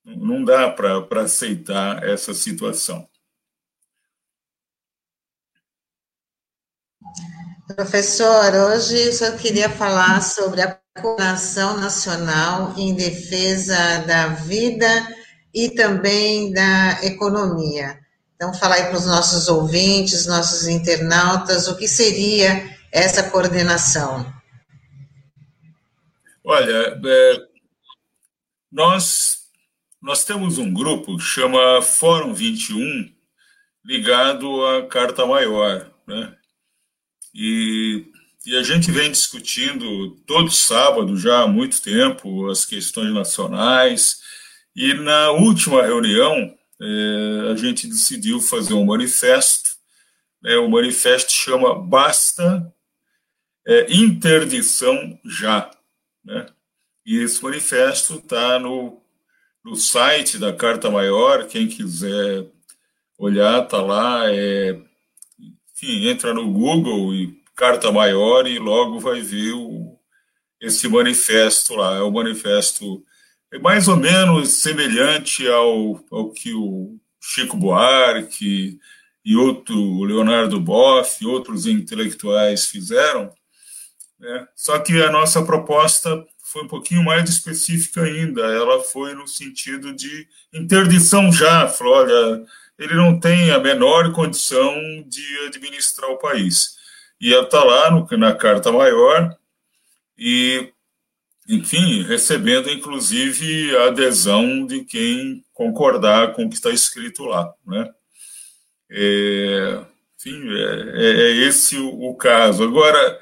não 0.04 0.44
dá 0.44 0.68
para 0.68 1.22
aceitar 1.22 2.02
essa 2.02 2.34
situação. 2.34 3.08
Professor, 7.66 8.54
hoje 8.54 9.06
eu 9.06 9.12
só 9.12 9.32
queria 9.36 9.70
falar 9.70 10.22
sobre 10.22 10.60
a 10.60 10.78
coordenação 11.00 11.80
nacional 11.80 12.74
em 12.76 12.94
defesa 12.94 14.04
da 14.06 14.28
vida 14.28 14.86
e 15.52 15.70
também 15.70 16.52
da 16.52 17.02
economia. 17.02 17.98
Então, 18.36 18.52
falar 18.52 18.76
aí 18.76 18.84
para 18.84 18.98
os 18.98 19.06
nossos 19.06 19.48
ouvintes, 19.48 20.26
nossos 20.26 20.66
internautas, 20.66 21.68
o 21.68 21.76
que 21.76 21.88
seria 21.88 22.76
essa 22.92 23.30
coordenação? 23.30 24.32
Olha, 26.44 27.00
é, 27.02 27.46
nós, 28.70 29.48
nós 30.02 30.24
temos 30.24 30.58
um 30.58 30.72
grupo 30.72 31.16
que 31.16 31.22
chama 31.22 31.80
Fórum 31.80 32.34
21, 32.34 33.10
ligado 33.84 34.66
à 34.66 34.86
Carta 34.86 35.24
Maior, 35.24 35.90
né? 36.06 36.36
E, 37.34 38.06
e 38.46 38.56
a 38.56 38.62
gente 38.62 38.92
vem 38.92 39.10
discutindo 39.10 40.12
todo 40.26 40.50
sábado 40.50 41.16
já 41.16 41.42
há 41.42 41.46
muito 41.48 41.82
tempo 41.82 42.48
as 42.48 42.64
questões 42.64 43.12
nacionais. 43.12 44.20
E 44.76 44.94
na 44.94 45.32
última 45.32 45.82
reunião, 45.82 46.56
é, 46.80 47.52
a 47.52 47.56
gente 47.56 47.88
decidiu 47.88 48.40
fazer 48.40 48.74
um 48.74 48.84
manifesto. 48.84 49.70
Né, 50.40 50.56
o 50.56 50.68
manifesto 50.68 51.32
chama 51.32 51.74
Basta 51.74 52.72
é, 53.66 53.92
Interdição 53.92 55.18
Já. 55.24 55.70
Né? 56.24 56.46
E 57.04 57.18
esse 57.18 57.42
manifesto 57.42 58.14
está 58.14 58.58
no, 58.58 59.02
no 59.64 59.74
site 59.74 60.38
da 60.38 60.52
Carta 60.52 60.90
Maior, 60.90 61.46
quem 61.46 61.66
quiser 61.66 62.46
olhar, 63.18 63.64
está 63.64 63.82
lá. 63.82 64.30
É 64.30 64.78
enfim, 65.74 66.08
entra 66.08 66.32
no 66.32 66.50
Google 66.50 67.14
e 67.14 67.42
carta 67.56 67.90
maior 67.90 68.46
e 68.46 68.58
logo 68.58 69.00
vai 69.00 69.20
ver 69.20 69.52
o, 69.52 69.98
esse 70.60 70.88
manifesto 70.88 71.74
lá. 71.74 71.96
É 71.96 72.02
o 72.02 72.12
manifesto 72.12 73.04
é 73.52 73.58
mais 73.58 73.88
ou 73.88 73.96
menos 73.96 74.50
semelhante 74.50 75.46
ao, 75.48 76.04
ao 76.10 76.30
que 76.30 76.52
o 76.52 76.98
Chico 77.20 77.56
Buarque 77.56 78.78
e 79.24 79.36
outro 79.36 80.02
Leonardo 80.02 80.60
Boff 80.60 81.22
e 81.22 81.26
outros 81.26 81.66
intelectuais 81.66 82.66
fizeram. 82.66 83.32
Né? 84.18 84.46
Só 84.54 84.78
que 84.78 85.02
a 85.02 85.10
nossa 85.10 85.44
proposta 85.44 86.24
foi 86.42 86.64
um 86.64 86.68
pouquinho 86.68 87.02
mais 87.02 87.28
específica 87.28 88.02
ainda. 88.02 88.42
Ela 88.42 88.80
foi 88.80 89.14
no 89.14 89.26
sentido 89.26 89.92
de 89.94 90.28
interdição 90.52 91.32
já. 91.32 91.66
Falou, 91.68 91.94
olha, 91.94 92.44
ele 92.78 92.94
não 92.94 93.18
tem 93.18 93.50
a 93.50 93.58
menor 93.58 94.12
condição 94.12 94.74
de 95.06 95.46
administrar 95.46 96.10
o 96.10 96.18
país. 96.18 96.76
E 97.20 97.32
está 97.32 97.62
lá 97.62 97.90
no, 97.90 98.06
na 98.18 98.34
Carta 98.34 98.72
Maior 98.72 99.36
e, 100.18 100.72
enfim, 101.48 102.02
recebendo 102.02 102.70
inclusive 102.70 103.76
a 103.76 103.86
adesão 103.86 104.66
de 104.66 104.84
quem 104.84 105.44
concordar 105.52 106.32
com 106.32 106.44
o 106.44 106.48
que 106.48 106.56
está 106.56 106.70
escrito 106.70 107.24
lá. 107.24 107.52
Né? 107.66 107.90
É, 108.90 109.80
enfim, 110.18 110.42
é, 110.48 110.96
é, 110.96 111.30
esse 111.46 111.76
o, 111.78 112.10
o, 112.10 112.16
caso. 112.16 112.64
Agora, 112.64 113.20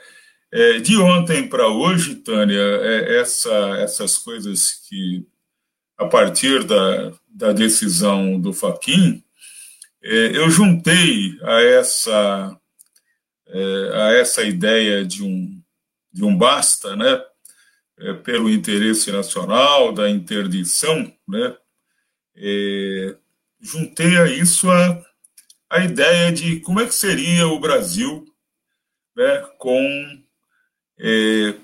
é, 0.50 0.78
de 0.78 0.96
ontem 0.96 1.48
para 1.48 1.68
hoje, 1.68 2.16
Tânia, 2.16 2.58
é, 2.58 3.20
essa, 3.20 3.52
essas 3.78 4.16
coisas 4.18 4.86
que, 4.88 5.26
a 5.98 6.06
partir 6.06 6.64
da, 6.64 7.12
da 7.28 7.52
decisão 7.52 8.40
do 8.40 8.52
Faquin, 8.52 9.22
eu 10.02 10.50
juntei 10.50 11.38
a 11.42 11.62
essa, 11.62 12.60
é, 13.46 13.90
a 13.94 14.12
essa 14.14 14.42
ideia 14.42 15.04
de 15.04 15.22
um, 15.22 15.62
de 16.12 16.24
um 16.24 16.36
basta, 16.36 16.96
né, 16.96 17.22
é, 17.98 18.12
pelo 18.14 18.50
interesse 18.50 19.12
nacional, 19.12 19.92
da 19.92 20.10
interdição, 20.10 21.12
né, 21.28 21.56
é, 22.36 23.16
juntei 23.60 24.16
a 24.16 24.26
isso 24.26 24.70
a, 24.70 25.02
a 25.70 25.84
ideia 25.84 26.32
de 26.32 26.60
como 26.60 26.80
é 26.80 26.86
que 26.86 26.94
seria 26.94 27.46
o 27.46 27.60
Brasil 27.60 28.24
né, 29.16 29.46
com 29.58 30.22
é, 30.98 31.54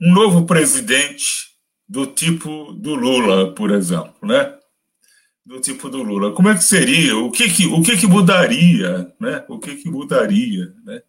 um 0.00 0.12
novo 0.12 0.46
presidente 0.46 1.50
do 1.88 2.06
tipo 2.06 2.72
do 2.72 2.94
Lula, 2.94 3.52
por 3.54 3.72
exemplo, 3.72 4.14
né? 4.22 4.59
Do 5.44 5.60
tipo 5.60 5.88
do 5.88 6.02
Lula. 6.02 6.32
Como 6.32 6.48
é 6.48 6.54
que 6.54 6.64
seria? 6.64 7.16
O 7.16 7.30
que 7.30 7.50
que, 7.50 7.66
o 7.66 7.82
que, 7.82 7.96
que 7.96 8.06
mudaria? 8.06 9.12
Né? 9.18 9.44
O 9.48 9.58
que, 9.58 9.76
que 9.76 9.90
mudaria? 9.90 10.72
Né? 10.84 11.02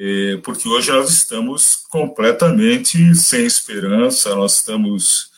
É, 0.00 0.36
porque 0.44 0.68
hoje 0.68 0.92
nós 0.92 1.10
estamos 1.10 1.76
completamente 1.88 3.14
sem 3.14 3.44
esperança, 3.44 4.34
nós 4.34 4.58
estamos 4.58 5.30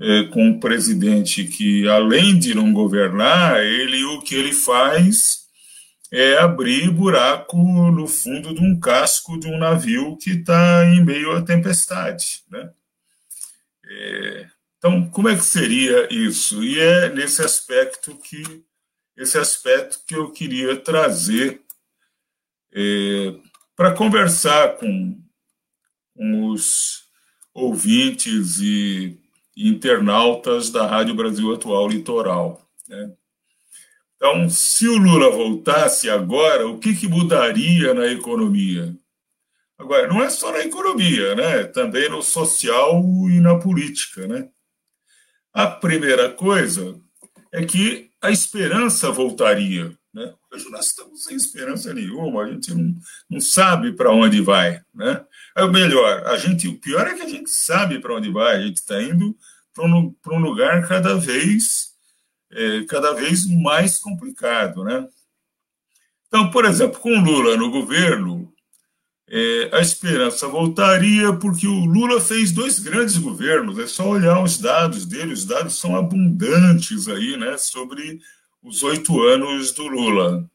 é, 0.00 0.24
com 0.24 0.48
um 0.48 0.60
presidente 0.60 1.44
que, 1.44 1.88
além 1.88 2.38
de 2.38 2.54
não 2.54 2.72
governar, 2.72 3.60
ele 3.64 4.04
o 4.04 4.20
que 4.20 4.34
ele 4.34 4.52
faz 4.52 5.44
é 6.12 6.38
abrir 6.38 6.90
buraco 6.90 7.56
no 7.56 8.06
fundo 8.06 8.54
de 8.54 8.60
um 8.60 8.78
casco 8.78 9.38
de 9.38 9.48
um 9.48 9.58
navio 9.58 10.16
que 10.16 10.30
está 10.30 10.84
em 10.86 11.04
meio 11.04 11.32
à 11.32 11.42
tempestade. 11.42 12.44
Né? 12.48 12.70
É, 13.84 14.46
então, 14.84 15.08
como 15.08 15.30
é 15.30 15.34
que 15.34 15.42
seria 15.42 16.12
isso? 16.12 16.62
E 16.62 16.78
é 16.78 17.08
nesse 17.08 17.40
aspecto 17.40 18.14
que 18.18 18.62
esse 19.16 19.38
aspecto 19.38 20.00
que 20.06 20.14
eu 20.14 20.30
queria 20.30 20.76
trazer 20.76 21.62
é, 22.70 23.34
para 23.74 23.94
conversar 23.94 24.76
com, 24.76 25.18
com 26.14 26.50
os 26.50 27.04
ouvintes 27.54 28.58
e 28.60 29.18
internautas 29.56 30.68
da 30.68 30.86
Rádio 30.86 31.14
Brasil 31.14 31.54
Atual 31.54 31.88
Litoral. 31.88 32.60
Né? 32.86 33.10
Então, 34.16 34.50
se 34.50 34.86
o 34.86 34.98
Lula 34.98 35.30
voltasse 35.30 36.10
agora, 36.10 36.68
o 36.68 36.78
que, 36.78 36.94
que 36.94 37.08
mudaria 37.08 37.94
na 37.94 38.08
economia? 38.08 38.94
Agora, 39.78 40.06
não 40.06 40.22
é 40.22 40.28
só 40.28 40.52
na 40.52 40.60
economia, 40.60 41.34
né? 41.34 41.64
também 41.64 42.10
no 42.10 42.20
social 42.22 43.02
e 43.30 43.40
na 43.40 43.58
política. 43.58 44.26
Né? 44.26 44.50
A 45.54 45.68
primeira 45.68 46.30
coisa 46.30 47.00
é 47.52 47.64
que 47.64 48.10
a 48.20 48.28
esperança 48.28 49.12
voltaria. 49.12 49.96
Né? 50.12 50.34
Hoje 50.52 50.68
nós 50.68 50.86
estamos 50.86 51.22
sem 51.22 51.36
esperança 51.36 51.94
nenhuma, 51.94 52.42
a 52.42 52.50
gente 52.50 52.74
não, 52.74 52.92
não 53.30 53.40
sabe 53.40 53.92
para 53.92 54.10
onde 54.10 54.40
vai. 54.40 54.80
Né? 54.92 55.24
É 55.56 55.62
o 55.62 55.70
melhor, 55.70 56.26
a 56.26 56.36
gente, 56.36 56.66
o 56.66 56.80
pior 56.80 57.06
é 57.06 57.14
que 57.14 57.22
a 57.22 57.28
gente 57.28 57.50
sabe 57.50 58.00
para 58.00 58.16
onde 58.16 58.32
vai, 58.32 58.56
a 58.56 58.60
gente 58.62 58.78
está 58.78 59.00
indo 59.00 59.36
para 59.72 59.84
um, 59.84 60.12
um 60.26 60.38
lugar 60.38 60.88
cada 60.88 61.14
vez, 61.16 61.90
é, 62.50 62.82
cada 62.84 63.12
vez 63.12 63.46
mais 63.46 63.96
complicado. 63.98 64.82
Né? 64.82 65.06
Então, 66.26 66.50
por 66.50 66.64
exemplo, 66.64 66.98
com 66.98 67.20
Lula 67.20 67.56
no 67.56 67.70
governo, 67.70 68.52
é, 69.28 69.70
a 69.72 69.80
esperança 69.80 70.46
voltaria 70.46 71.32
porque 71.32 71.66
o 71.66 71.84
Lula 71.84 72.20
fez 72.20 72.52
dois 72.52 72.78
grandes 72.78 73.16
governos. 73.16 73.78
É 73.78 73.86
só 73.86 74.08
olhar 74.08 74.42
os 74.42 74.58
dados 74.58 75.06
dele, 75.06 75.32
os 75.32 75.44
dados 75.44 75.78
são 75.78 75.96
abundantes 75.96 77.08
aí, 77.08 77.36
né, 77.36 77.56
sobre 77.56 78.20
os 78.62 78.82
oito 78.82 79.22
anos 79.22 79.72
do 79.72 79.86
Lula. 79.86 80.48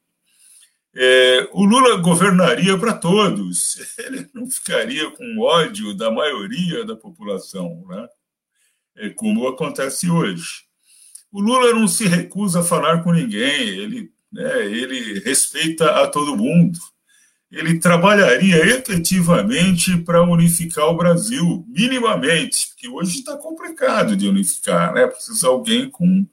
É, 0.95 1.47
o 1.53 1.63
Lula 1.63 1.97
governaria 1.97 2.77
para 2.77 2.93
todos, 2.93 3.77
ele 3.99 4.27
não 4.34 4.49
ficaria 4.49 5.10
com 5.12 5.39
ódio 5.39 5.93
da 5.93 6.12
maioria 6.12 6.84
da 6.84 6.95
população, 6.95 7.86
né? 7.88 8.08
É 8.95 9.10
como 9.10 9.47
acontece 9.47 10.10
hoje. 10.10 10.63
O 11.32 11.39
Lula 11.39 11.73
não 11.73 11.88
se 11.88 12.05
recusa 12.08 12.60
a 12.60 12.63
falar 12.63 13.03
com 13.03 13.13
ninguém, 13.13 13.69
ele, 13.69 14.12
né, 14.32 14.65
ele 14.65 15.19
respeita 15.19 16.03
a 16.03 16.08
todo 16.08 16.36
mundo. 16.36 16.77
Ele 17.51 17.79
trabalharia 17.79 18.57
efetivamente 18.57 19.97
para 19.97 20.21
unificar 20.21 20.85
o 20.85 20.97
Brasil, 20.97 21.65
minimamente, 21.67 22.67
porque 22.69 22.88
hoje 22.88 23.19
está 23.19 23.35
complicado 23.38 24.15
de 24.15 24.27
unificar, 24.27 24.93
né? 24.93 25.07
Precisa 25.07 25.47
alguém 25.47 25.89
com 25.89 26.27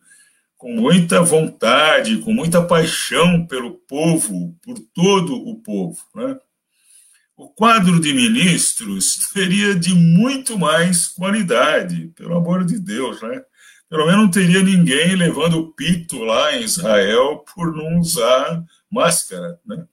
com 0.57 0.73
muita 0.73 1.23
vontade, 1.23 2.19
com 2.19 2.33
muita 2.33 2.63
paixão 2.63 3.47
pelo 3.47 3.75
povo, 3.75 4.57
por 4.63 4.79
todo 4.95 5.35
o 5.35 5.57
povo. 5.61 5.99
Né? 6.15 6.37
O 7.37 7.49
quadro 7.49 8.01
de 8.01 8.13
ministros 8.15 9.29
seria 9.33 9.75
de 9.75 9.95
muito 9.95 10.59
mais 10.59 11.07
qualidade, 11.07 12.09
pelo 12.17 12.37
amor 12.37 12.65
de 12.65 12.79
Deus. 12.79 13.21
Né? 13.23 13.43
Pelo 13.89 14.07
menos 14.07 14.23
não 14.23 14.31
teria 14.31 14.63
ninguém 14.63 15.15
levando 15.15 15.59
o 15.59 15.73
pito 15.73 16.25
lá 16.25 16.57
em 16.57 16.63
Israel 16.63 17.45
por 17.55 17.75
não 17.75 18.01
usar 18.01 18.65
máscara. 18.91 19.61
Né? 19.67 19.85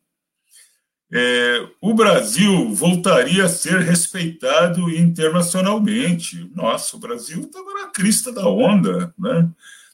É, 1.15 1.67
o 1.79 1.93
Brasil 1.93 2.73
voltaria 2.73 3.45
a 3.45 3.49
ser 3.49 3.81
respeitado 3.81 4.89
internacionalmente. 4.89 6.49
Nossa, 6.55 6.95
o 6.95 6.99
Brasil 6.99 7.41
estava 7.41 7.71
na 7.71 7.87
crista 7.89 8.31
da 8.31 8.47
onda. 8.47 9.13
Né? 9.15 9.47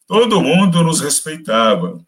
Todo 0.08 0.40
mundo 0.40 0.82
nos 0.82 1.02
respeitava. 1.02 2.00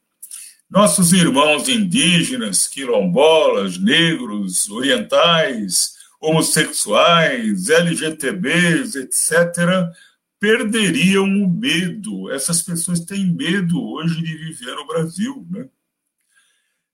Nossos 0.69 1.12
irmãos 1.12 1.67
indígenas, 1.67 2.67
quilombolas, 2.67 3.78
negros, 3.78 4.69
orientais, 4.69 5.95
homossexuais, 6.21 7.69
LGTBs, 7.69 8.95
etc., 8.95 9.91
perderiam 10.39 11.26
o 11.26 11.50
medo. 11.50 12.32
Essas 12.32 12.62
pessoas 12.62 13.02
têm 13.02 13.26
medo 13.26 13.84
hoje 13.84 14.24
de 14.24 14.38
viver 14.38 14.74
no 14.74 14.88
Brasil. 14.88 15.45
Né? 15.52 15.67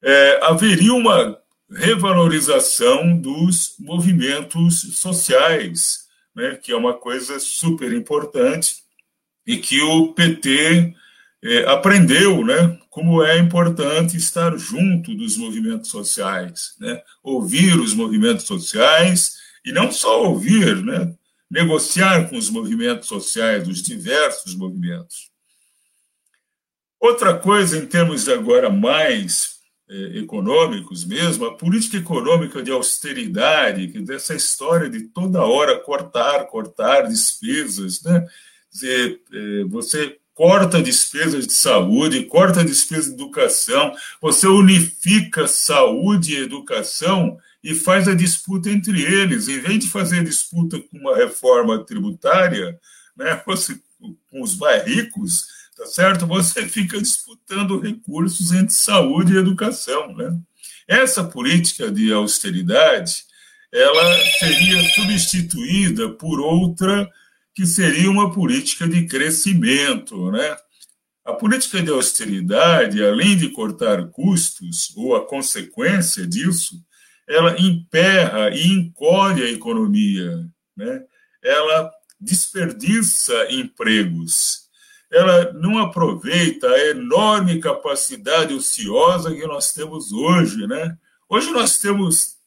É, 0.02 0.40
haveria 0.42 0.94
uma 0.94 1.38
revalorização 1.70 3.18
dos 3.18 3.76
movimentos 3.80 4.98
sociais, 4.98 6.08
né, 6.36 6.56
que 6.56 6.72
é 6.72 6.76
uma 6.76 6.94
coisa 6.94 7.40
super 7.40 7.92
importante 7.92 8.78
e 9.46 9.58
que 9.58 9.82
o 9.82 10.14
PT 10.14 10.94
é, 11.44 11.66
aprendeu, 11.66 12.44
né, 12.46 12.80
como 12.90 13.24
é 13.24 13.38
importante 13.38 14.18
estar 14.18 14.58
junto 14.58 15.14
dos 15.16 15.38
movimentos 15.38 15.90
sociais, 15.90 16.76
né, 16.80 17.02
ouvir 17.22 17.78
os 17.80 17.94
movimentos 17.94 18.46
sociais 18.46 19.36
e 19.66 19.72
não 19.72 19.92
só 19.92 20.24
ouvir, 20.24 20.84
né, 20.84 21.14
negociar 21.50 22.30
com 22.30 22.38
os 22.38 22.50
movimentos 22.50 23.08
sociais, 23.08 23.68
os 23.68 23.82
diversos 23.82 24.56
movimentos. 24.56 25.30
Outra 27.00 27.38
coisa, 27.38 27.78
em 27.78 27.86
termos 27.86 28.28
agora 28.28 28.70
mais 28.70 29.57
econômicos 29.89 31.06
mesmo, 31.06 31.45
a 31.45 31.56
política 31.56 31.97
econômica 31.97 32.62
de 32.62 32.71
austeridade, 32.71 33.88
que 33.88 34.00
dessa 34.00 34.36
história 34.36 34.89
de 34.89 35.04
toda 35.08 35.43
hora 35.43 35.80
cortar, 35.80 36.45
cortar 36.45 37.04
despesas, 37.04 38.02
né? 38.04 38.28
dizer, 38.71 39.21
é, 39.34 39.63
você 39.65 40.17
corta 40.36 40.82
despesas 40.82 41.47
de 41.47 41.54
saúde, 41.54 42.26
corta 42.26 42.63
despesas 42.63 43.08
de 43.08 43.13
educação, 43.13 43.95
você 44.21 44.45
unifica 44.45 45.47
saúde 45.47 46.36
e 46.36 46.43
educação 46.43 47.38
e 47.63 47.73
faz 47.73 48.08
a 48.08 48.13
disputa 48.13 48.69
entre 48.69 49.02
eles. 49.02 49.47
Em 49.47 49.60
vez 49.60 49.80
de 49.80 49.89
fazer 49.89 50.23
disputa 50.23 50.80
com 50.80 50.97
uma 50.97 51.15
reforma 51.15 51.84
tributária, 51.84 52.80
né, 53.15 53.41
você, 53.47 53.80
com 54.30 54.41
os 54.41 54.56
mais 54.58 54.86
ricos, 54.86 55.47
tá 55.78 55.86
certo? 55.86 56.26
Você 56.26 56.66
fica 56.68 57.00
disputando 57.00 57.80
recursos 57.80 58.52
entre 58.52 58.74
saúde 58.74 59.34
e 59.34 59.38
educação, 59.38 60.16
né? 60.16 60.38
Essa 60.88 61.24
política 61.24 61.92
de 61.92 62.12
austeridade, 62.12 63.26
ela 63.72 64.18
seria 64.40 64.82
substituída 64.94 66.10
por 66.10 66.40
outra 66.40 67.10
que 67.54 67.66
seria 67.66 68.10
uma 68.10 68.32
política 68.32 68.88
de 68.88 69.06
crescimento. 69.06 70.32
Né? 70.32 70.56
A 71.26 71.34
política 71.34 71.82
de 71.82 71.90
austeridade, 71.90 73.04
além 73.04 73.36
de 73.36 73.50
cortar 73.50 74.08
custos, 74.10 74.96
ou 74.96 75.16
a 75.16 75.28
consequência 75.28 76.26
disso, 76.26 76.82
ela 77.28 77.60
emperra 77.60 78.50
e 78.52 78.67
encolhe 78.67 79.44
a 79.44 79.52
economia, 79.52 80.48
né? 80.75 81.04
ela 81.44 81.92
desperdiça 82.19 83.52
empregos, 83.52 84.67
ela 85.12 85.54
não 85.54 85.80
aproveita 85.80 86.68
a 86.68 86.88
enorme 86.90 87.60
capacidade 87.60 88.54
ociosa 88.54 89.34
que 89.34 89.46
nós 89.46 89.72
temos 89.72 90.12
hoje. 90.12 90.68
Né? 90.68 90.98
Hoje 91.30 91.52
nós 91.52 91.78
temos 91.78 92.38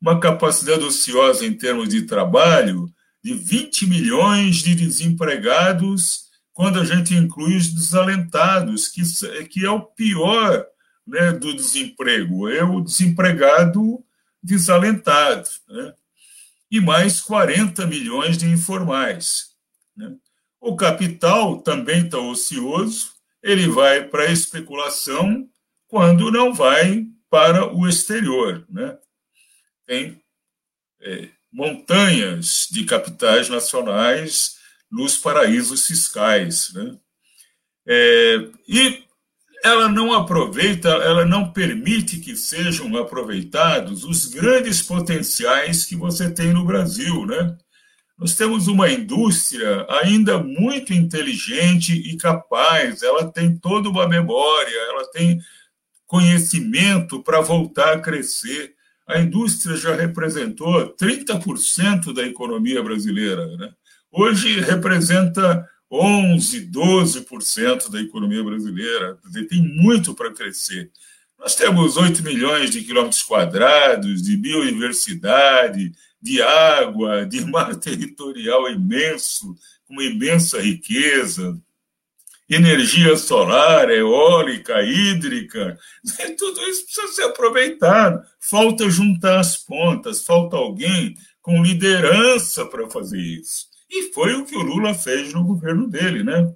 uma 0.00 0.18
capacidade 0.18 0.82
ociosa 0.84 1.44
em 1.44 1.52
termos 1.52 1.88
de 1.88 2.02
trabalho 2.02 2.92
de 3.22 3.34
20 3.34 3.86
milhões 3.86 4.56
de 4.56 4.74
desempregados, 4.74 6.28
quando 6.52 6.80
a 6.80 6.84
gente 6.84 7.14
inclui 7.14 7.56
os 7.56 7.68
desalentados, 7.68 8.88
que, 8.88 9.02
que 9.46 9.64
é 9.64 9.70
o 9.70 9.82
pior 9.82 10.64
né, 11.06 11.32
do 11.32 11.54
desemprego, 11.54 12.48
é 12.48 12.64
o 12.64 12.80
desempregado 12.80 14.04
desalentado. 14.42 15.48
Né? 15.68 15.94
E 16.70 16.80
mais 16.80 17.20
40 17.20 17.86
milhões 17.86 18.36
de 18.38 18.46
informais. 18.46 19.50
Né? 19.96 20.14
O 20.60 20.76
capital 20.76 21.60
também 21.60 22.04
está 22.04 22.18
ocioso, 22.18 23.12
ele 23.42 23.68
vai 23.68 24.04
para 24.04 24.24
a 24.24 24.32
especulação 24.32 25.48
quando 25.86 26.30
não 26.30 26.52
vai 26.52 27.06
para 27.30 27.72
o 27.72 27.88
exterior. 27.88 28.64
Né? 28.68 28.96
Tem 29.86 30.20
é, 31.00 31.28
montanhas 31.52 32.68
de 32.70 32.84
capitais 32.84 33.48
nacionais 33.48 34.56
nos 34.90 35.16
paraísos 35.16 35.86
fiscais. 35.86 36.72
Né? 36.74 36.98
É, 37.86 38.48
e 38.66 39.04
ela 39.64 39.88
não 39.88 40.12
aproveita, 40.12 40.88
ela 40.88 41.24
não 41.24 41.52
permite 41.52 42.18
que 42.18 42.36
sejam 42.36 42.96
aproveitados 42.96 44.04
os 44.04 44.26
grandes 44.26 44.82
potenciais 44.82 45.84
que 45.84 45.96
você 45.96 46.30
tem 46.30 46.52
no 46.52 46.64
Brasil. 46.64 47.26
Né? 47.26 47.56
Nós 48.18 48.34
temos 48.34 48.66
uma 48.66 48.90
indústria 48.90 49.86
ainda 49.88 50.38
muito 50.38 50.92
inteligente 50.92 51.92
e 51.92 52.16
capaz, 52.16 53.02
ela 53.02 53.30
tem 53.30 53.56
toda 53.56 53.88
uma 53.88 54.08
memória, 54.08 54.76
ela 54.90 55.08
tem 55.12 55.40
conhecimento 56.04 57.22
para 57.22 57.40
voltar 57.40 57.92
a 57.92 58.00
crescer. 58.00 58.74
A 59.06 59.20
indústria 59.20 59.76
já 59.76 59.94
representou 59.94 60.96
30% 60.96 62.12
da 62.12 62.24
economia 62.24 62.82
brasileira. 62.82 63.46
Né? 63.56 63.70
Hoje 64.10 64.60
representa 64.60 65.64
11%, 65.90 66.70
12% 66.72 67.90
da 67.90 68.00
economia 68.00 68.42
brasileira. 68.42 69.16
Tem 69.48 69.62
muito 69.62 70.12
para 70.12 70.34
crescer. 70.34 70.90
Nós 71.38 71.54
temos 71.54 71.96
8 71.96 72.22
milhões 72.24 72.70
de 72.70 72.82
quilômetros 72.82 73.22
quadrados 73.22 74.22
de 74.22 74.36
biodiversidade, 74.36 75.92
de 76.20 76.42
água, 76.42 77.26
de 77.26 77.44
mar 77.46 77.76
territorial 77.76 78.68
imenso, 78.70 79.54
com 79.86 79.94
uma 79.94 80.04
imensa 80.04 80.60
riqueza, 80.60 81.58
energia 82.48 83.16
solar, 83.16 83.90
eólica, 83.90 84.82
hídrica, 84.82 85.78
tudo 86.38 86.60
isso 86.62 86.84
precisa 86.84 87.08
ser 87.08 87.22
aproveitado. 87.24 88.22
Falta 88.40 88.88
juntar 88.90 89.40
as 89.40 89.56
pontas, 89.56 90.24
falta 90.24 90.56
alguém 90.56 91.14
com 91.42 91.62
liderança 91.62 92.64
para 92.66 92.88
fazer 92.90 93.20
isso. 93.20 93.68
E 93.90 94.12
foi 94.12 94.34
o 94.34 94.44
que 94.44 94.56
o 94.56 94.62
Lula 94.62 94.94
fez 94.94 95.32
no 95.32 95.44
governo 95.44 95.88
dele, 95.88 96.22
né? 96.22 96.52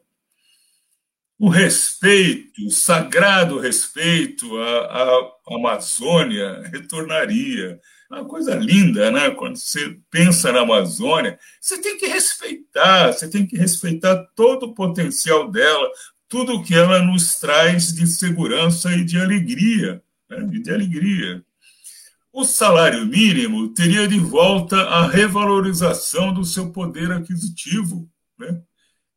O 1.38 1.48
respeito, 1.48 2.66
o 2.66 2.70
sagrado 2.70 3.58
respeito 3.58 4.56
à, 4.58 5.32
à 5.48 5.56
Amazônia 5.56 6.62
retornaria. 6.70 7.80
É 8.12 8.16
uma 8.16 8.26
coisa 8.26 8.54
linda, 8.54 9.10
né? 9.10 9.30
Quando 9.30 9.56
você 9.56 9.98
pensa 10.10 10.52
na 10.52 10.60
Amazônia, 10.60 11.38
você 11.58 11.80
tem 11.80 11.96
que 11.96 12.06
respeitar, 12.06 13.10
você 13.10 13.26
tem 13.26 13.46
que 13.46 13.56
respeitar 13.56 14.28
todo 14.36 14.66
o 14.66 14.74
potencial 14.74 15.50
dela, 15.50 15.90
tudo 16.28 16.56
o 16.56 16.62
que 16.62 16.74
ela 16.74 17.02
nos 17.02 17.36
traz 17.36 17.90
de 17.90 18.06
segurança 18.06 18.92
e 18.92 19.02
de 19.02 19.18
alegria, 19.18 20.02
né? 20.28 20.44
de 20.44 20.70
alegria. 20.70 21.42
O 22.30 22.44
salário 22.44 23.06
mínimo 23.06 23.72
teria 23.72 24.06
de 24.06 24.18
volta 24.18 24.76
a 24.76 25.06
revalorização 25.06 26.34
do 26.34 26.44
seu 26.44 26.70
poder 26.70 27.10
aquisitivo, 27.12 28.06
né? 28.38 28.60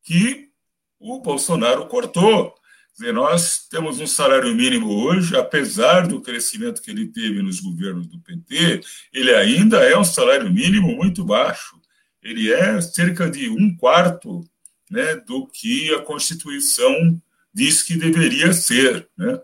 que 0.03 0.49
o 0.97 1.19
Bolsonaro 1.19 1.87
cortou 1.87 2.54
dizer, 2.97 3.13
nós 3.13 3.67
temos 3.69 3.99
um 3.99 4.07
salário 4.07 4.55
mínimo 4.55 4.89
hoje, 4.89 5.35
apesar 5.35 6.07
do 6.07 6.21
crescimento 6.21 6.81
que 6.81 6.89
ele 6.89 7.07
teve 7.07 7.41
nos 7.41 7.59
governos 7.59 8.07
do 8.07 8.19
PT, 8.19 8.81
ele 9.13 9.35
ainda 9.35 9.79
é 9.79 9.97
um 9.97 10.03
salário 10.03 10.51
mínimo 10.51 10.95
muito 10.95 11.23
baixo. 11.23 11.79
Ele 12.23 12.51
é 12.51 12.79
cerca 12.81 13.29
de 13.29 13.49
um 13.49 13.75
quarto 13.75 14.41
né, 14.89 15.15
do 15.15 15.45
que 15.47 15.93
a 15.93 16.01
Constituição 16.01 17.21
diz 17.53 17.83
que 17.83 17.97
deveria 17.97 18.53
ser. 18.53 19.07
Né? 19.17 19.39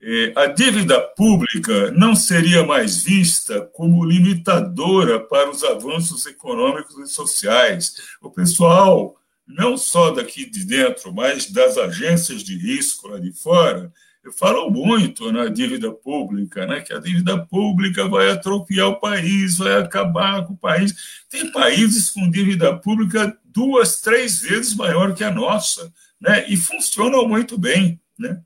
É, 0.00 0.32
a 0.36 0.46
dívida 0.46 1.00
pública 1.00 1.90
não 1.92 2.14
seria 2.14 2.64
mais 2.64 3.02
vista 3.02 3.60
como 3.72 4.04
limitadora 4.04 5.18
para 5.20 5.50
os 5.50 5.64
avanços 5.64 6.26
econômicos 6.26 6.96
e 6.98 7.12
sociais. 7.12 7.96
O 8.20 8.30
pessoal 8.30 9.16
não 9.48 9.78
só 9.78 10.10
daqui 10.10 10.48
de 10.48 10.64
dentro, 10.64 11.12
mas 11.12 11.50
das 11.50 11.78
agências 11.78 12.42
de 12.42 12.56
risco 12.56 13.08
lá 13.08 13.18
de 13.18 13.32
fora, 13.32 13.90
falam 14.36 14.70
muito 14.70 15.32
na 15.32 15.46
dívida 15.46 15.90
pública, 15.90 16.66
né? 16.66 16.82
que 16.82 16.92
a 16.92 16.98
dívida 16.98 17.46
pública 17.46 18.06
vai 18.06 18.30
atrofiar 18.30 18.88
o 18.88 19.00
país, 19.00 19.56
vai 19.56 19.80
acabar 19.80 20.44
com 20.44 20.52
o 20.52 20.58
país. 20.58 20.94
Tem 21.30 21.50
países 21.50 22.10
com 22.10 22.30
dívida 22.30 22.76
pública 22.76 23.36
duas, 23.44 24.02
três 24.02 24.40
vezes 24.42 24.74
maior 24.74 25.14
que 25.14 25.24
a 25.24 25.30
nossa, 25.30 25.90
né? 26.20 26.44
e 26.48 26.56
funcionam 26.58 27.26
muito 27.26 27.56
bem. 27.56 27.98
Né? 28.18 28.38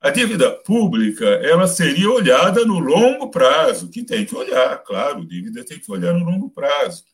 A 0.00 0.10
dívida 0.10 0.50
pública 0.50 1.24
ela 1.24 1.66
seria 1.66 2.08
olhada 2.08 2.64
no 2.64 2.78
longo 2.78 3.30
prazo, 3.30 3.88
que 3.88 4.04
tem 4.04 4.24
que 4.24 4.36
olhar, 4.36 4.78
claro, 4.84 5.26
dívida 5.26 5.64
tem 5.64 5.80
que 5.80 5.90
olhar 5.90 6.14
no 6.14 6.24
longo 6.24 6.50
prazo. 6.50 7.04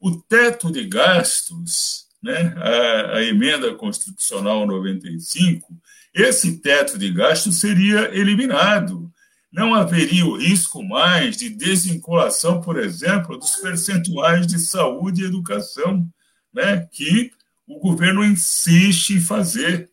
O 0.00 0.16
teto 0.16 0.72
de 0.72 0.84
gastos 0.86 2.07
né, 2.22 2.54
a, 2.56 3.16
a 3.18 3.24
emenda 3.24 3.74
constitucional 3.74 4.66
95, 4.66 5.66
esse 6.14 6.60
teto 6.60 6.98
de 6.98 7.10
gasto 7.12 7.52
seria 7.52 8.14
eliminado. 8.14 9.10
Não 9.52 9.74
haveria 9.74 10.26
o 10.26 10.36
risco 10.36 10.82
mais 10.82 11.36
de 11.36 11.48
desvinculação, 11.48 12.60
por 12.60 12.78
exemplo, 12.78 13.38
dos 13.38 13.56
percentuais 13.56 14.46
de 14.46 14.58
saúde 14.58 15.22
e 15.22 15.26
educação, 15.26 16.06
né, 16.52 16.86
que 16.92 17.30
o 17.66 17.78
governo 17.78 18.24
insiste 18.24 19.14
em 19.14 19.20
fazer. 19.20 19.90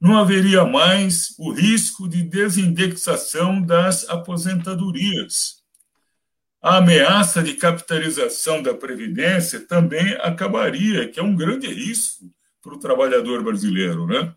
Não 0.00 0.18
haveria 0.18 0.64
mais 0.64 1.34
o 1.38 1.50
risco 1.50 2.08
de 2.08 2.22
desindexação 2.22 3.60
das 3.60 4.08
aposentadorias 4.08 5.55
a 6.62 6.78
ameaça 6.78 7.42
de 7.42 7.54
capitalização 7.54 8.62
da 8.62 8.74
Previdência 8.74 9.60
também 9.60 10.14
acabaria, 10.20 11.08
que 11.08 11.20
é 11.20 11.22
um 11.22 11.36
grande 11.36 11.68
risco 11.68 12.24
para 12.62 12.74
o 12.74 12.78
trabalhador 12.78 13.42
brasileiro. 13.42 14.06
Né? 14.06 14.34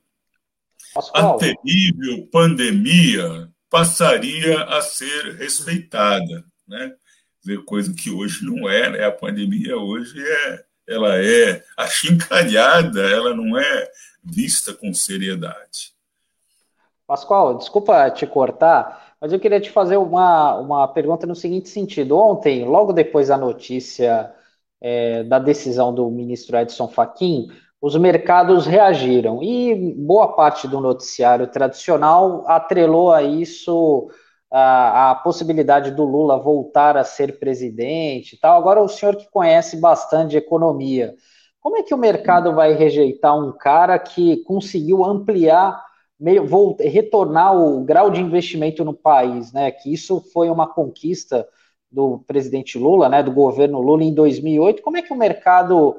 A 1.13 1.33
terrível 1.33 2.27
pandemia 2.31 3.49
passaria 3.69 4.63
a 4.63 4.81
ser 4.81 5.35
respeitada, 5.35 6.43
né? 6.67 6.95
Dizer, 7.41 7.63
coisa 7.63 7.93
que 7.93 8.09
hoje 8.11 8.43
não 8.43 8.67
é, 8.69 8.89
né? 8.89 9.05
A 9.05 9.11
pandemia 9.11 9.77
hoje 9.77 10.21
é, 10.21 10.65
ela 10.87 11.17
é 11.17 11.63
achincalhada, 11.77 13.01
ela 13.01 13.33
não 13.33 13.57
é 13.57 13.91
vista 14.23 14.73
com 14.73 14.93
seriedade. 14.93 15.93
Pascoal, 17.07 17.57
desculpa 17.57 18.09
te 18.11 18.27
cortar, 18.27 19.08
mas 19.21 19.33
eu 19.33 19.39
queria 19.39 19.59
te 19.59 19.69
fazer 19.69 19.97
uma, 19.97 20.55
uma 20.55 20.87
pergunta 20.87 21.27
no 21.27 21.35
seguinte 21.35 21.69
sentido. 21.69 22.17
Ontem, 22.17 22.65
logo 22.65 22.93
depois 22.93 23.27
da 23.27 23.37
notícia 23.37 24.33
é, 24.81 25.23
da 25.23 25.39
decisão 25.39 25.93
do 25.93 26.09
ministro 26.09 26.57
Edson 26.57 26.87
Fachin, 26.87 27.47
os 27.81 27.95
mercados 27.95 28.65
reagiram 28.65 29.41
e 29.41 29.93
boa 29.95 30.33
parte 30.35 30.67
do 30.67 30.81
noticiário 30.81 31.47
tradicional 31.47 32.43
atrelou 32.47 33.11
a 33.11 33.23
isso 33.23 34.09
a, 34.51 35.11
a, 35.11 35.15
possibilidade 35.15 35.91
do 35.91 36.03
Lula 36.03 36.39
voltar 36.39 36.97
a 36.97 37.03
ser 37.03 37.39
presidente 37.39 38.35
e 38.35 38.39
tal. 38.39 38.57
Agora, 38.57 38.81
o 38.81 38.89
senhor 38.89 39.15
que 39.15 39.29
conhece 39.29 39.77
bastante 39.77 40.35
economia, 40.35 41.15
como 41.61 41.77
é 41.77 41.83
que 41.83 41.93
o 41.93 41.97
mercado 41.97 42.53
vai 42.53 42.73
rejeitar 42.73 43.37
um 43.37 43.51
cara 43.51 43.97
que 43.99 44.37
conseguiu 44.43 45.05
ampliar 45.05 45.88
meio, 46.19 46.45
vou 46.45 46.75
retornar 46.79 47.55
o 47.55 47.83
grau 47.83 48.11
de 48.11 48.19
investimento 48.19 48.83
no 48.83 48.93
país, 48.93 49.53
né? 49.53 49.71
Que 49.71 49.93
isso 49.93 50.21
foi 50.33 50.49
uma 50.49 50.67
conquista 50.67 51.47
do 51.91 52.19
presidente 52.19 52.77
Lula, 52.77 53.09
né? 53.09 53.23
Do 53.23 53.31
governo 53.31 53.79
Lula 53.81 54.03
em 54.03 54.13
2008. 54.13 54.81
Como 54.81 54.97
é 54.97 55.01
que 55.01 55.13
o 55.13 55.17
mercado 55.17 55.97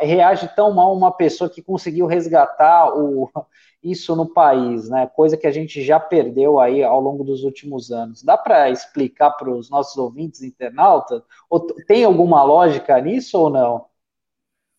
reage 0.00 0.48
tão 0.54 0.72
mal 0.72 0.94
uma 0.94 1.12
pessoa 1.12 1.50
que 1.50 1.62
conseguiu 1.62 2.06
resgatar 2.06 2.96
o, 2.96 3.30
isso 3.82 4.16
no 4.16 4.26
país, 4.26 4.88
né? 4.88 5.06
Coisa 5.06 5.36
que 5.36 5.46
a 5.46 5.50
gente 5.50 5.82
já 5.82 6.00
perdeu 6.00 6.58
aí 6.58 6.82
ao 6.82 7.00
longo 7.00 7.24
dos 7.24 7.44
últimos 7.44 7.90
anos. 7.90 8.22
Dá 8.22 8.36
para 8.36 8.70
explicar 8.70 9.30
para 9.32 9.50
os 9.50 9.68
nossos 9.70 9.96
ouvintes 9.96 10.42
internautas? 10.42 11.22
Ou 11.50 11.60
tem 11.86 12.04
alguma 12.04 12.42
lógica 12.42 13.00
nisso 13.00 13.38
ou 13.38 13.50
não? 13.50 13.84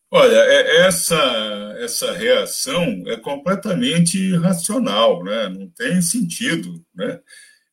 Olha, 0.10 0.38
é, 0.38 0.88
essa, 0.88 1.76
essa 1.80 2.14
reação 2.14 3.04
é 3.08 3.18
completamente 3.18 4.18
irracional, 4.18 5.22
né? 5.24 5.50
não 5.50 5.70
tem 5.70 6.02
sentido. 6.02 6.82
Né? 6.96 7.20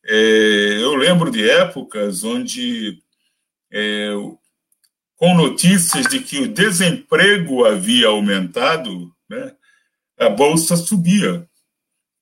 É, 0.05 0.77
eu 0.81 0.95
lembro 0.95 1.31
de 1.31 1.49
épocas 1.49 2.25
onde, 2.25 3.01
é, 3.71 4.09
com 5.15 5.33
notícias 5.33 6.07
de 6.07 6.19
que 6.19 6.39
o 6.39 6.53
desemprego 6.53 7.65
havia 7.65 8.07
aumentado, 8.07 9.15
né, 9.29 9.55
a 10.19 10.29
bolsa 10.29 10.75
subia, 10.75 11.49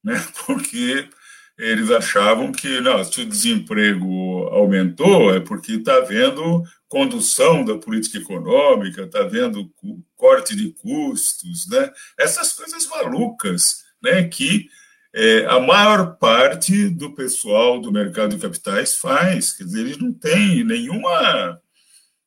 né, 0.03 0.13
porque 0.45 1.09
eles 1.57 1.91
achavam 1.91 2.51
que 2.51 2.81
não, 2.81 3.03
se 3.03 3.21
o 3.21 3.25
desemprego 3.29 4.47
aumentou 4.49 5.33
é 5.33 5.39
porque 5.39 5.73
está 5.73 5.97
havendo 5.97 6.63
condução 6.87 7.63
da 7.63 7.77
política 7.77 8.17
econômica, 8.17 9.03
está 9.03 9.21
havendo 9.21 9.71
corte 10.15 10.55
de 10.55 10.71
custos, 10.73 11.67
né? 11.69 11.91
essas 12.19 12.53
coisas 12.53 12.87
malucas 12.87 13.83
né? 14.01 14.23
que 14.23 14.67
é, 15.15 15.45
a 15.45 15.59
maior 15.59 16.17
parte 16.17 16.89
do 16.89 17.13
pessoal 17.13 17.79
do 17.79 17.91
mercado 17.91 18.35
de 18.35 18.41
capitais 18.41 18.95
faz, 18.95 19.53
quer 19.53 19.65
dizer, 19.65 19.81
eles 19.81 19.97
não 19.97 20.11
têm 20.11 20.63
nenhuma 20.63 21.61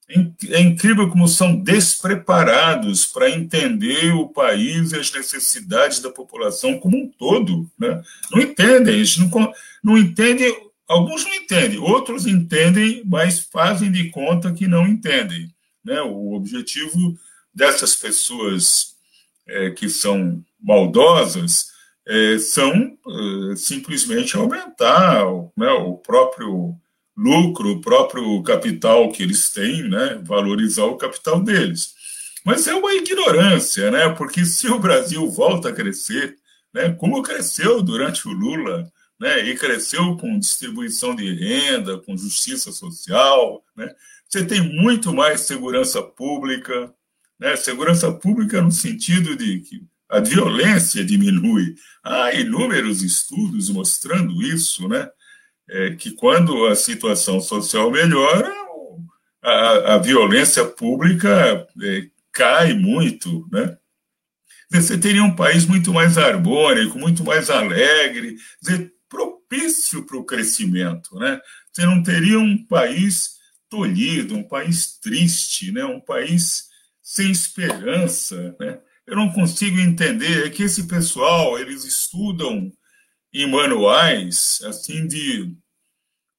é 0.08 0.60
incrível 0.60 1.10
como 1.10 1.26
são 1.26 1.56
despreparados 1.56 3.04
para 3.06 3.30
entender 3.30 4.12
o 4.12 4.28
país 4.28 4.92
e 4.92 4.96
as 4.96 5.12
necessidades 5.12 5.98
da 5.98 6.10
população 6.10 6.78
como 6.78 6.96
um 6.96 7.08
todo. 7.08 7.68
Né? 7.76 8.02
Não 8.30 8.40
entendem, 8.40 8.94
eles 8.94 9.16
não, 9.16 9.52
não 9.82 9.98
entendem, 9.98 10.54
alguns 10.86 11.24
não 11.24 11.34
entendem, 11.34 11.78
outros 11.78 12.26
entendem, 12.26 13.02
mas 13.04 13.40
fazem 13.40 13.90
de 13.90 14.10
conta 14.10 14.52
que 14.52 14.68
não 14.68 14.86
entendem. 14.86 15.52
Né? 15.84 16.00
O 16.02 16.34
objetivo 16.34 17.18
dessas 17.52 17.96
pessoas 17.96 18.94
é, 19.48 19.70
que 19.70 19.88
são 19.88 20.44
maldosas 20.60 21.68
é, 22.06 22.38
são 22.38 22.72
é, 22.72 23.56
simplesmente 23.56 24.36
aumentar 24.36 25.24
né, 25.56 25.68
o 25.70 25.94
próprio 25.94 26.76
lucro, 27.16 27.70
o 27.70 27.80
próprio 27.80 28.42
capital 28.42 29.10
que 29.10 29.22
eles 29.22 29.50
têm, 29.50 29.88
né, 29.88 30.20
valorizar 30.22 30.84
o 30.84 30.96
capital 30.96 31.40
deles. 31.40 31.94
Mas 32.44 32.66
é 32.66 32.74
uma 32.74 32.92
ignorância, 32.94 33.90
né, 33.90 34.08
porque 34.10 34.44
se 34.44 34.68
o 34.68 34.78
Brasil 34.78 35.28
volta 35.30 35.70
a 35.70 35.72
crescer, 35.72 36.36
né, 36.72 36.90
como 36.92 37.22
cresceu 37.22 37.82
durante 37.82 38.28
o 38.28 38.32
Lula, 38.32 38.90
né, 39.18 39.48
e 39.48 39.56
cresceu 39.56 40.16
com 40.16 40.38
distribuição 40.38 41.14
de 41.14 41.32
renda, 41.32 41.98
com 41.98 42.16
justiça 42.16 42.70
social, 42.70 43.64
né, 43.74 43.94
você 44.28 44.44
tem 44.44 44.60
muito 44.60 45.12
mais 45.14 45.40
segurança 45.42 46.02
pública, 46.02 46.92
né, 47.38 47.56
segurança 47.56 48.12
pública 48.12 48.60
no 48.60 48.72
sentido 48.72 49.36
de 49.36 49.60
que 49.60 49.82
a 50.08 50.20
violência 50.20 51.04
diminui. 51.04 51.74
Há 52.02 52.32
inúmeros 52.34 53.02
estudos 53.02 53.68
mostrando 53.70 54.40
isso, 54.42 54.88
né? 54.88 55.08
É, 55.68 55.96
que 55.96 56.12
quando 56.12 56.66
a 56.66 56.76
situação 56.76 57.40
social 57.40 57.90
melhora, 57.90 58.52
a, 59.42 59.94
a 59.94 59.98
violência 59.98 60.64
pública 60.64 61.66
é, 61.82 62.06
cai 62.32 62.72
muito, 62.72 63.48
né? 63.50 63.76
Você 64.70 64.98
teria 64.98 65.22
um 65.22 65.34
país 65.34 65.64
muito 65.64 65.92
mais 65.92 66.18
harmônico, 66.18 66.98
muito 66.98 67.24
mais 67.24 67.50
alegre, 67.50 68.36
dizer, 68.60 68.92
propício 69.08 70.04
para 70.04 70.16
o 70.16 70.24
crescimento, 70.24 71.16
né? 71.18 71.40
Você 71.72 71.84
não 71.84 72.02
teria 72.02 72.38
um 72.38 72.64
país 72.66 73.36
tolhido, 73.68 74.36
um 74.36 74.42
país 74.42 74.98
triste, 74.98 75.72
né? 75.72 75.84
Um 75.84 76.00
país 76.00 76.64
sem 77.02 77.30
esperança, 77.30 78.56
né? 78.58 78.78
eu 79.06 79.14
não 79.14 79.30
consigo 79.32 79.78
entender 79.78 80.46
é 80.46 80.50
que 80.50 80.64
esse 80.64 80.84
pessoal, 80.88 81.58
eles 81.58 81.84
estudam 81.84 82.72
em 83.32 83.50
manuais 83.50 84.60
assim 84.64 85.06
de 85.06 85.54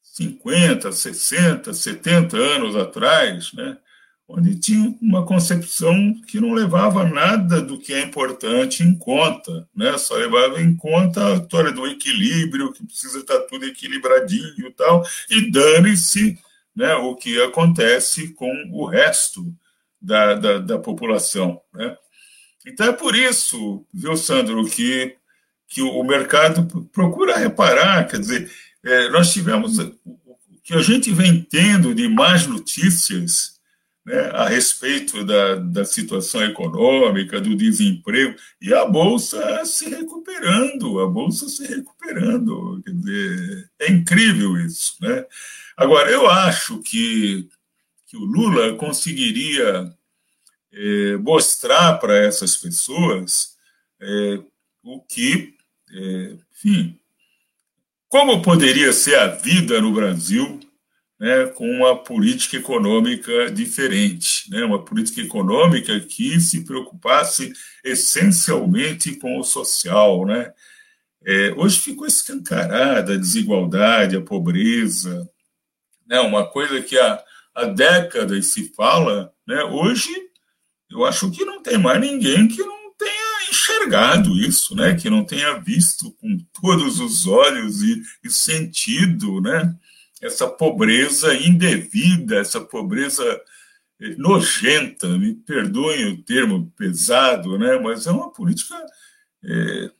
50, 0.02 0.92
60, 0.92 1.74
70 1.74 2.38
anos 2.38 2.76
atrás, 2.76 3.54
né? 3.54 3.78
onde 4.28 4.60
tinha 4.60 4.94
uma 5.02 5.26
concepção 5.26 6.14
que 6.28 6.40
não 6.40 6.52
levava 6.52 7.06
nada 7.06 7.62
do 7.62 7.80
que 7.80 7.94
é 7.94 8.02
importante 8.02 8.84
em 8.84 8.94
conta, 8.94 9.68
né? 9.74 9.98
Só 9.98 10.16
levava 10.16 10.62
em 10.62 10.76
conta 10.76 11.26
a 11.26 11.36
história 11.36 11.72
do 11.72 11.88
equilíbrio, 11.88 12.74
que 12.74 12.86
precisa 12.86 13.20
estar 13.20 13.40
tudo 13.42 13.66
equilibradinho 13.66 14.68
e 14.68 14.74
tal, 14.74 15.06
e 15.30 15.50
dane-se 15.50 16.38
né, 16.76 16.94
o 16.96 17.16
que 17.16 17.42
acontece 17.42 18.34
com 18.34 18.52
o 18.72 18.86
resto 18.86 19.46
da, 20.02 20.34
da, 20.34 20.58
da 20.58 20.78
população, 20.78 21.62
né? 21.74 21.98
Então 22.66 22.88
é 22.88 22.92
por 22.92 23.16
isso, 23.16 23.86
viu, 23.94 24.18
Sandro, 24.18 24.66
que, 24.66 25.16
que 25.68 25.82
o 25.82 26.04
mercado 26.04 26.66
procura 26.92 27.38
reparar, 27.38 28.08
quer 28.08 28.20
dizer, 28.20 28.52
é, 28.84 29.10
nós 29.10 29.34
tivemos 29.34 29.78
o 29.80 29.94
que 30.64 30.74
a 30.74 30.82
gente 30.82 31.12
vem 31.12 31.42
tendo 31.42 31.94
de 31.94 32.08
mais 32.08 32.48
notícias 32.48 33.58
né, 34.08 34.30
a 34.34 34.48
respeito 34.48 35.26
da, 35.26 35.56
da 35.56 35.84
situação 35.84 36.42
econômica, 36.42 37.42
do 37.42 37.56
desemprego, 37.56 38.38
e 38.62 38.74
a 38.74 38.86
Bolsa 38.86 39.66
se 39.66 39.90
recuperando, 39.90 41.02
a 41.02 41.08
Bolsa 41.08 41.50
se 41.50 41.68
recuperando. 41.68 42.82
Quer 42.86 42.94
dizer, 42.94 43.70
é 43.80 43.92
incrível 43.92 44.58
isso. 44.58 44.96
Né? 45.02 45.26
Agora, 45.76 46.10
eu 46.10 46.30
acho 46.30 46.82
que, 46.82 47.50
que 48.06 48.16
o 48.16 48.24
Lula 48.24 48.76
conseguiria 48.76 49.94
é, 50.72 51.18
mostrar 51.18 51.96
para 51.96 52.18
essas 52.18 52.56
pessoas 52.56 53.58
é, 54.00 54.40
o 54.84 55.02
que, 55.02 55.57
é, 55.92 56.38
enfim, 56.52 57.00
como 58.08 58.42
poderia 58.42 58.94
ser 58.94 59.16
a 59.16 59.28
vida 59.28 59.82
no 59.82 59.94
Brasil 59.94 60.60
né, 61.20 61.48
com 61.48 61.68
uma 61.70 61.98
política 62.04 62.58
econômica 62.58 63.50
diferente, 63.50 64.50
né, 64.52 64.64
uma 64.64 64.84
política 64.84 65.22
econômica 65.22 66.00
que 66.00 66.40
se 66.40 66.64
preocupasse 66.64 67.54
essencialmente 67.84 69.16
com 69.16 69.40
o 69.40 69.44
social. 69.44 70.26
Né. 70.26 70.54
É, 71.26 71.54
hoje 71.58 71.80
ficou 71.80 72.06
escancarada 72.06 73.14
a 73.14 73.18
desigualdade, 73.18 74.16
a 74.16 74.22
pobreza, 74.22 75.28
né, 76.06 76.20
uma 76.20 76.46
coisa 76.46 76.82
que 76.82 76.98
há, 76.98 77.24
há 77.56 77.66
décadas 77.66 78.48
se 78.48 78.74
fala, 78.74 79.34
né, 79.46 79.64
hoje 79.64 80.12
eu 80.90 81.04
acho 81.04 81.30
que 81.32 81.44
não 81.44 81.62
tem 81.62 81.78
mais 81.78 82.00
ninguém 82.00 82.48
que 82.48 82.64
não 82.64 82.77
enxergado 83.50 84.38
isso, 84.38 84.76
né? 84.76 84.96
que 84.96 85.10
não 85.10 85.24
tenha 85.24 85.60
visto 85.60 86.12
com 86.14 86.38
todos 86.62 87.00
os 87.00 87.28
olhos 87.28 87.82
e, 87.82 88.02
e 88.24 88.30
sentido 88.30 89.42
né? 89.42 89.76
essa 90.22 90.48
pobreza 90.48 91.36
indevida, 91.36 92.38
essa 92.38 92.60
pobreza 92.60 93.24
eh, 94.02 94.16
nojenta, 94.18 95.08
me 95.18 95.34
perdoem 95.34 96.14
o 96.14 96.24
termo 96.24 96.72
pesado, 96.78 97.58
né? 97.58 97.80
mas 97.80 98.08
é 98.08 98.12
uma 98.12 98.32
política, 98.32 98.76
é, 99.44 99.92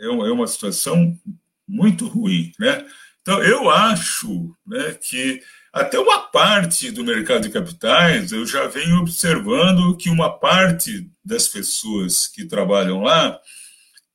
é, 0.00 0.08
uma, 0.08 0.26
é 0.26 0.30
uma 0.30 0.46
situação 0.46 1.18
muito 1.66 2.06
ruim. 2.06 2.52
Né? 2.58 2.86
Então, 3.22 3.42
eu 3.42 3.70
acho 3.70 4.54
né, 4.66 4.94
que 4.94 5.40
até 5.72 5.98
uma 5.98 6.20
parte 6.20 6.90
do 6.90 7.04
mercado 7.04 7.42
de 7.42 7.50
capitais, 7.50 8.32
eu 8.32 8.44
já 8.44 8.66
venho 8.66 8.98
observando 8.98 9.96
que 9.96 10.10
uma 10.10 10.38
parte 10.38 11.08
das 11.24 11.46
pessoas 11.46 12.26
que 12.26 12.44
trabalham 12.44 13.02
lá 13.02 13.38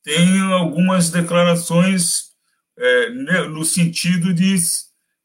tem 0.04 0.40
algumas 0.52 1.10
declarações 1.10 2.26
é, 2.78 3.10
no 3.48 3.64
sentido 3.64 4.34
de, 4.34 4.56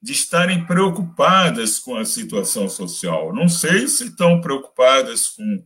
de 0.01 0.13
estarem 0.13 0.65
preocupadas 0.65 1.79
com 1.79 1.97
a 1.97 2.05
situação 2.05 2.69
social. 2.69 3.35
Não 3.35 3.49
sei 3.49 3.89
se 3.89 4.05
estão 4.05 4.41
preocupadas 4.41 5.29
com 5.29 5.65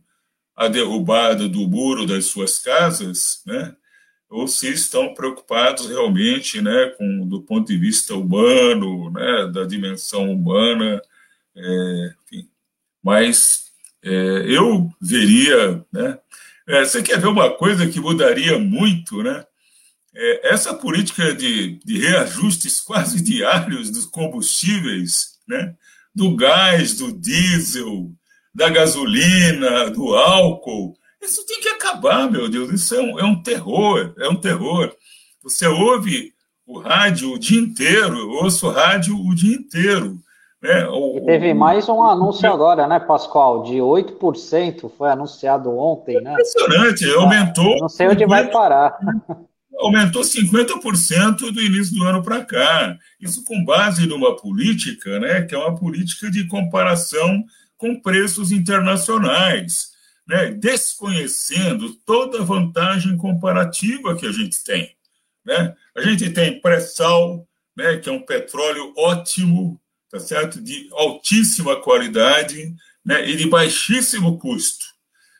a 0.55 0.67
derrubada 0.67 1.47
do 1.47 1.67
muro 1.67 2.05
das 2.05 2.25
suas 2.25 2.57
casas, 2.57 3.41
né? 3.45 3.75
Ou 4.29 4.47
se 4.47 4.69
estão 4.69 5.13
preocupados 5.13 5.87
realmente, 5.87 6.61
né, 6.61 6.93
com 6.97 7.27
do 7.27 7.41
ponto 7.41 7.67
de 7.67 7.77
vista 7.77 8.15
humano, 8.15 9.11
né, 9.11 9.49
da 9.53 9.63
dimensão 9.63 10.31
humana, 10.31 11.01
é, 11.55 12.13
enfim. 12.23 12.49
Mas 13.03 13.71
é, 14.03 14.09
eu 14.47 14.91
veria, 15.01 15.85
né, 15.91 16.19
é, 16.67 16.83
você 16.83 17.01
quer 17.03 17.19
ver 17.19 17.27
uma 17.27 17.51
coisa 17.51 17.87
que 17.87 17.99
mudaria 17.99 18.57
muito, 18.57 19.21
né? 19.21 19.45
É, 20.17 20.53
essa 20.53 20.73
política 20.73 21.33
de, 21.35 21.79
de 21.83 21.99
reajustes 21.99 22.81
quase 22.81 23.21
diários 23.21 23.91
dos 23.91 24.05
combustíveis, 24.05 25.39
né, 25.47 25.75
do 26.13 26.35
gás, 26.35 26.95
do 26.95 27.11
diesel, 27.11 28.11
da 28.53 28.69
gasolina, 28.69 29.91
do 29.91 30.15
álcool, 30.15 30.97
isso 31.25 31.45
tem 31.45 31.59
que 31.59 31.69
acabar, 31.69 32.29
meu 32.29 32.49
Deus. 32.49 32.71
Isso 32.71 32.95
é 32.95 33.01
um, 33.01 33.19
é 33.19 33.23
um 33.23 33.41
terror, 33.41 34.13
é 34.17 34.29
um 34.29 34.35
terror. 34.35 34.93
Você 35.43 35.67
ouve 35.67 36.33
o 36.65 36.79
rádio 36.79 37.33
o 37.33 37.39
dia 37.39 37.59
inteiro, 37.59 38.17
eu 38.17 38.29
ouço 38.29 38.67
o 38.67 38.71
rádio 38.71 39.15
o 39.15 39.35
dia 39.35 39.55
inteiro. 39.55 40.17
Né? 40.61 40.87
O, 40.87 41.17
e 41.17 41.25
teve 41.25 41.53
mais 41.53 41.87
um 41.87 42.01
anúncio 42.01 42.51
agora, 42.51 42.87
né, 42.87 42.99
Pascoal? 42.99 43.63
De 43.63 43.75
8% 43.75 44.89
foi 44.97 45.09
anunciado 45.09 45.69
ontem, 45.77 46.19
né? 46.21 46.31
Impressionante, 46.31 47.09
aumentou. 47.11 47.77
Não 47.79 47.89
sei 47.89 48.07
onde 48.07 48.23
50, 48.23 48.27
vai 48.27 48.51
parar. 48.51 48.97
Aumentou 49.77 50.21
50% 50.21 51.51
do 51.51 51.61
início 51.61 51.95
do 51.95 52.03
ano 52.03 52.23
para 52.23 52.43
cá. 52.45 52.97
Isso 53.19 53.43
com 53.43 53.63
base 53.63 54.07
numa 54.07 54.35
política, 54.35 55.19
né, 55.19 55.41
que 55.41 55.53
é 55.53 55.57
uma 55.57 55.75
política 55.75 56.31
de 56.31 56.47
comparação 56.47 57.43
com 57.77 57.99
preços 58.01 58.51
internacionais 58.51 59.94
né, 60.27 60.51
desconhecendo 60.51 61.93
toda 62.05 62.39
a 62.41 62.45
vantagem 62.45 63.15
comparativa 63.17 64.15
que 64.15 64.25
a 64.25 64.31
gente 64.31 64.63
tem. 64.63 64.95
Né? 65.45 65.75
A 65.95 66.01
gente 66.01 66.29
tem 66.31 66.59
pré-sal, 66.59 67.47
né, 67.75 67.97
que 67.97 68.09
é 68.09 68.11
um 68.11 68.25
petróleo 68.25 68.93
ótimo, 68.97 69.79
tá 70.09 70.19
certo? 70.19 70.61
de 70.61 70.89
altíssima 70.93 71.79
qualidade 71.81 72.73
né, 73.03 73.29
e 73.29 73.35
de 73.35 73.47
baixíssimo 73.47 74.39
custo. 74.39 74.85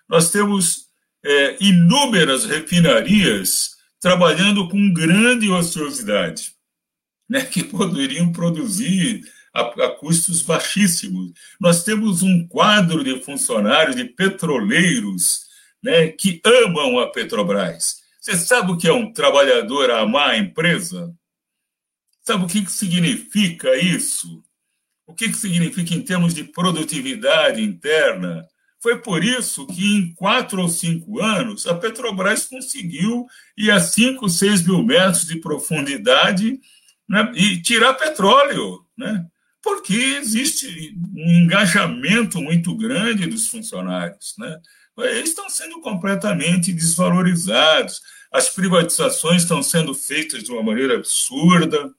Nós 0.07 0.31
temos 0.31 0.85
é, 1.23 1.57
inúmeras 1.59 2.45
refinarias 2.45 3.75
trabalhando 3.99 4.69
com 4.69 4.93
grande 4.93 5.49
ociosidade, 5.49 6.53
né, 7.27 7.43
que 7.43 7.63
poderiam 7.63 8.31
produzir 8.31 9.23
a, 9.55 9.61
a 9.61 9.89
custos 9.91 10.41
baixíssimos. 10.41 11.31
Nós 11.59 11.83
temos 11.83 12.21
um 12.21 12.45
quadro 12.45 13.03
de 13.03 13.21
funcionários, 13.21 13.95
de 13.95 14.03
petroleiros, 14.03 15.45
né, 15.81 16.09
que 16.09 16.41
amam 16.43 16.99
a 16.99 17.09
Petrobras. 17.09 18.03
Você 18.19 18.35
sabe 18.35 18.71
o 18.71 18.77
que 18.77 18.87
é 18.87 18.93
um 18.93 19.13
trabalhador 19.13 19.89
amar 19.91 20.31
a 20.31 20.37
empresa? 20.37 21.15
Sabe 22.21 22.43
o 22.43 22.47
que 22.47 22.69
significa 22.69 23.77
isso? 23.77 24.43
O 25.07 25.13
que, 25.13 25.29
que 25.29 25.37
significa 25.37 25.93
em 25.93 26.01
termos 26.01 26.33
de 26.33 26.43
produtividade 26.43 27.61
interna? 27.61 28.45
Foi 28.81 28.99
por 28.99 29.23
isso 29.23 29.65
que, 29.67 29.95
em 29.95 30.13
quatro 30.15 30.61
ou 30.61 30.67
cinco 30.67 31.21
anos, 31.21 31.67
a 31.67 31.75
Petrobras 31.75 32.45
conseguiu 32.45 33.27
ir 33.55 33.71
a 33.71 33.79
5, 33.79 34.27
6 34.27 34.65
mil 34.67 34.83
metros 34.83 35.27
de 35.27 35.39
profundidade 35.39 36.59
né, 37.07 37.31
e 37.35 37.61
tirar 37.61 37.93
petróleo, 37.93 38.85
né? 38.97 39.27
Porque 39.65 39.95
existe 40.21 40.95
um 41.15 41.43
engajamento 41.43 42.39
muito 42.39 42.77
grande 42.77 43.25
dos 43.25 43.47
funcionários. 43.47 44.35
Né? 44.37 44.61
Eles 44.99 45.29
estão 45.29 45.49
sendo 45.49 45.81
completamente 45.81 46.71
desvalorizados, 46.71 47.99
as 48.31 48.47
privatizações 48.49 49.41
estão 49.41 49.63
sendo 49.63 49.95
feitas 49.95 50.43
de 50.43 50.51
uma 50.51 50.61
maneira 50.61 50.95
absurda, 50.95 51.91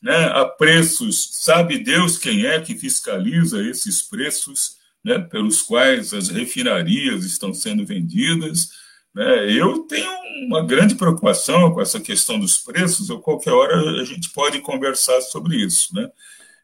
né, 0.00 0.26
a 0.26 0.44
preços, 0.44 1.28
sabe 1.42 1.78
Deus 1.78 2.18
quem 2.18 2.46
é 2.46 2.60
que 2.60 2.76
fiscaliza 2.76 3.62
esses 3.62 4.02
preços 4.02 4.76
né, 5.04 5.18
pelos 5.18 5.60
quais 5.62 6.14
as 6.14 6.28
refinarias 6.28 7.24
estão 7.24 7.52
sendo 7.52 7.84
vendidas. 7.84 8.70
Né? 9.12 9.52
Eu 9.52 9.80
tenho 9.80 10.10
uma 10.46 10.64
grande 10.64 10.94
preocupação 10.94 11.72
com 11.72 11.80
essa 11.80 12.00
questão 12.00 12.38
dos 12.38 12.58
preços, 12.58 13.10
ou 13.10 13.20
qualquer 13.20 13.52
hora 13.52 14.00
a 14.00 14.04
gente 14.04 14.30
pode 14.30 14.60
conversar 14.60 15.20
sobre 15.20 15.56
isso. 15.56 15.94
Né? 15.94 16.08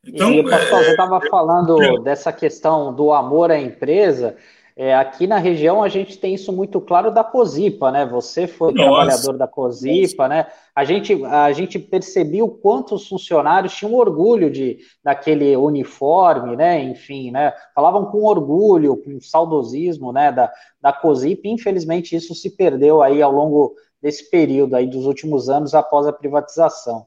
Então, 0.07 0.33
e, 0.33 0.43
pastor, 0.43 0.81
é, 0.81 0.85
você 0.85 0.91
estava 0.91 1.21
falando 1.29 2.03
dessa 2.03 2.33
questão 2.33 2.95
do 2.95 3.13
amor 3.13 3.51
à 3.51 3.59
empresa. 3.59 4.37
É, 4.81 4.95
aqui 4.95 5.27
na 5.27 5.39
região 5.39 5.83
a 5.83 5.89
gente 5.89 6.17
tem 6.17 6.35
isso 6.35 6.53
muito 6.53 6.81
claro 6.81 7.11
da 7.11 7.25
Cozipa, 7.25 7.91
né? 7.91 8.07
Você 8.07 8.47
foi 8.47 8.73
Nossa. 8.73 8.89
trabalhador 8.89 9.37
da 9.37 9.49
Cozipa, 9.49 10.29
né? 10.29 10.47
A 10.73 10.85
gente, 10.85 11.25
a 11.25 11.51
gente 11.51 11.81
percebeu 11.81 12.49
quanto 12.49 12.95
os 12.95 13.09
funcionários 13.09 13.75
tinham 13.75 13.93
orgulho 13.95 14.49
de, 14.49 14.79
daquele 15.03 15.57
uniforme, 15.57 16.55
né? 16.55 16.81
Enfim, 16.81 17.33
né? 17.33 17.53
Falavam 17.75 18.07
com 18.07 18.23
orgulho, 18.23 18.97
com 18.97 19.21
saudosismo, 19.21 20.13
né? 20.13 20.31
Da, 20.31 20.49
da 20.81 20.93
Cozipa. 20.93 21.49
Infelizmente 21.49 22.15
isso 22.15 22.33
se 22.33 22.49
perdeu 22.49 23.03
aí 23.03 23.21
ao 23.21 23.33
longo 23.33 23.75
desse 24.01 24.31
período 24.31 24.77
aí 24.77 24.87
dos 24.87 25.07
últimos 25.07 25.49
anos 25.49 25.75
após 25.75 26.07
a 26.07 26.13
privatização. 26.13 27.05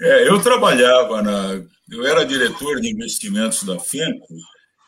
É, 0.00 0.28
eu 0.28 0.40
trabalhava 0.40 1.22
na, 1.22 1.62
eu 1.90 2.06
era 2.06 2.24
diretor 2.24 2.80
de 2.80 2.90
investimentos 2.90 3.62
da 3.64 3.78
FENCO 3.78 4.34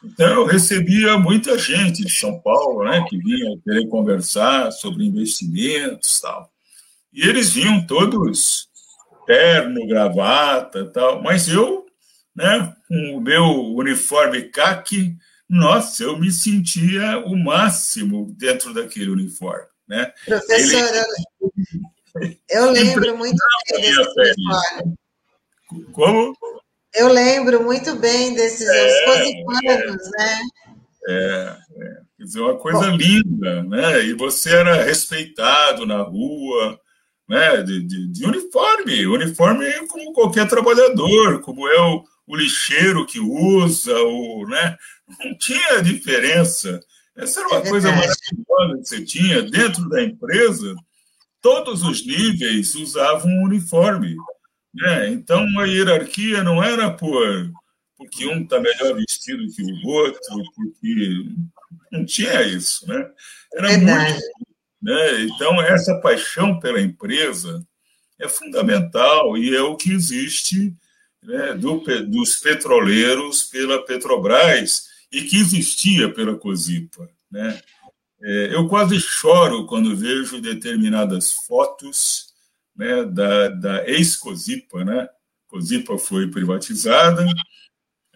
então, 0.02 0.26
eu 0.28 0.46
recebia 0.46 1.18
muita 1.18 1.58
gente 1.58 2.04
de 2.04 2.12
São 2.12 2.40
Paulo, 2.40 2.84
né, 2.84 3.04
que 3.08 3.18
vinha 3.18 3.58
querer 3.64 3.88
conversar 3.88 4.70
sobre 4.70 5.04
investimentos 5.04 6.20
tal. 6.20 6.50
E 7.12 7.26
eles 7.26 7.50
vinham 7.52 7.84
todos 7.84 8.68
terno, 9.26 9.86
gravata 9.86 10.86
tal, 10.86 11.22
mas 11.22 11.48
eu, 11.48 11.84
né, 12.34 12.74
com 12.86 13.16
o 13.16 13.20
meu 13.20 13.74
uniforme 13.74 14.42
caque, 14.42 15.16
nossa, 15.48 16.04
eu 16.04 16.18
me 16.18 16.30
sentia 16.30 17.18
o 17.26 17.36
máximo 17.36 18.32
dentro 18.38 18.72
daquele 18.72 19.10
uniforme, 19.10 19.66
né? 19.88 20.12
Professora, 20.24 21.06
Ele... 22.20 22.40
eu 22.48 22.70
lembro 22.70 23.16
muito 23.16 23.38
bem 23.70 23.82
desse 23.82 24.00
uniforme. 24.00 24.97
Como? 25.92 26.34
Eu 26.94 27.08
lembro 27.08 27.62
muito 27.62 27.96
bem 27.96 28.34
desses 28.34 28.66
é, 28.68 29.04
cosipanos, 29.04 30.06
é, 30.06 30.18
né? 30.18 30.40
É, 31.08 31.56
é. 31.80 32.08
Quer 32.16 32.24
dizer, 32.24 32.40
uma 32.40 32.58
coisa 32.58 32.90
Bom. 32.90 32.96
linda, 32.96 33.62
né? 33.62 34.04
E 34.04 34.14
você 34.14 34.50
era 34.50 34.82
respeitado 34.82 35.86
na 35.86 36.02
rua, 36.02 36.80
né? 37.28 37.62
De, 37.62 37.82
de, 37.82 38.08
de, 38.08 38.26
uniforme, 38.26 39.06
uniforme 39.06 39.70
como 39.86 40.12
qualquer 40.12 40.48
trabalhador, 40.48 41.40
como 41.42 41.68
é 41.68 41.80
o, 41.80 42.02
o 42.26 42.36
lixeiro 42.36 43.06
que 43.06 43.20
usa, 43.20 43.96
o, 44.02 44.46
né? 44.48 44.76
Não 45.24 45.38
tinha 45.38 45.80
diferença. 45.80 46.80
Essa 47.16 47.40
era 47.40 47.48
uma 47.48 47.58
é 47.58 47.68
coisa 47.68 47.90
maravilhosa 47.90 48.78
que 48.78 48.88
você 48.88 49.04
tinha 49.04 49.42
dentro 49.42 49.88
da 49.88 50.02
empresa. 50.02 50.74
Todos 51.40 51.82
os 51.82 52.04
níveis 52.04 52.74
usavam 52.74 53.30
um 53.30 53.44
uniforme. 53.44 54.16
Né? 54.74 55.08
Então, 55.10 55.46
a 55.58 55.64
hierarquia 55.64 56.42
não 56.42 56.62
era 56.62 56.90
por 56.90 57.50
porque 57.98 58.24
um 58.28 58.44
está 58.44 58.60
melhor 58.60 58.94
vestido 58.94 59.44
que 59.52 59.62
o 59.62 59.88
outro, 59.88 60.20
porque 60.54 61.24
não 61.90 62.04
tinha 62.04 62.42
isso. 62.42 62.86
Né? 62.86 63.10
Era 63.52 63.68
Verdade. 63.68 64.12
muito. 64.12 64.24
Né? 64.80 65.22
Então, 65.22 65.60
essa 65.60 66.00
paixão 66.00 66.60
pela 66.60 66.80
empresa 66.80 67.66
é 68.18 68.28
fundamental 68.28 69.36
e 69.36 69.54
é 69.54 69.60
o 69.60 69.76
que 69.76 69.92
existe 69.92 70.72
né, 71.22 71.54
do, 71.54 71.82
dos 72.06 72.36
petroleiros 72.36 73.42
pela 73.44 73.84
Petrobras 73.84 74.86
e 75.10 75.22
que 75.22 75.36
existia 75.36 76.12
pela 76.12 76.36
Cosipa. 76.36 77.08
Né? 77.30 77.60
É, 78.22 78.54
eu 78.54 78.68
quase 78.68 79.00
choro 79.00 79.66
quando 79.66 79.96
vejo 79.96 80.40
determinadas 80.40 81.32
fotos 81.32 82.27
né, 82.78 83.04
da, 83.04 83.48
da 83.48 83.88
ex-Cosipa, 83.88 84.84
né? 84.84 85.08
Cosipa 85.48 85.98
foi 85.98 86.30
privatizada, 86.30 87.26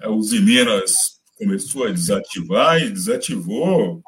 a 0.01 0.09
Usiminas 0.09 1.21
começou 1.37 1.87
a 1.87 1.91
desativar 1.91 2.81
e 2.81 2.91
desativou 2.91 4.03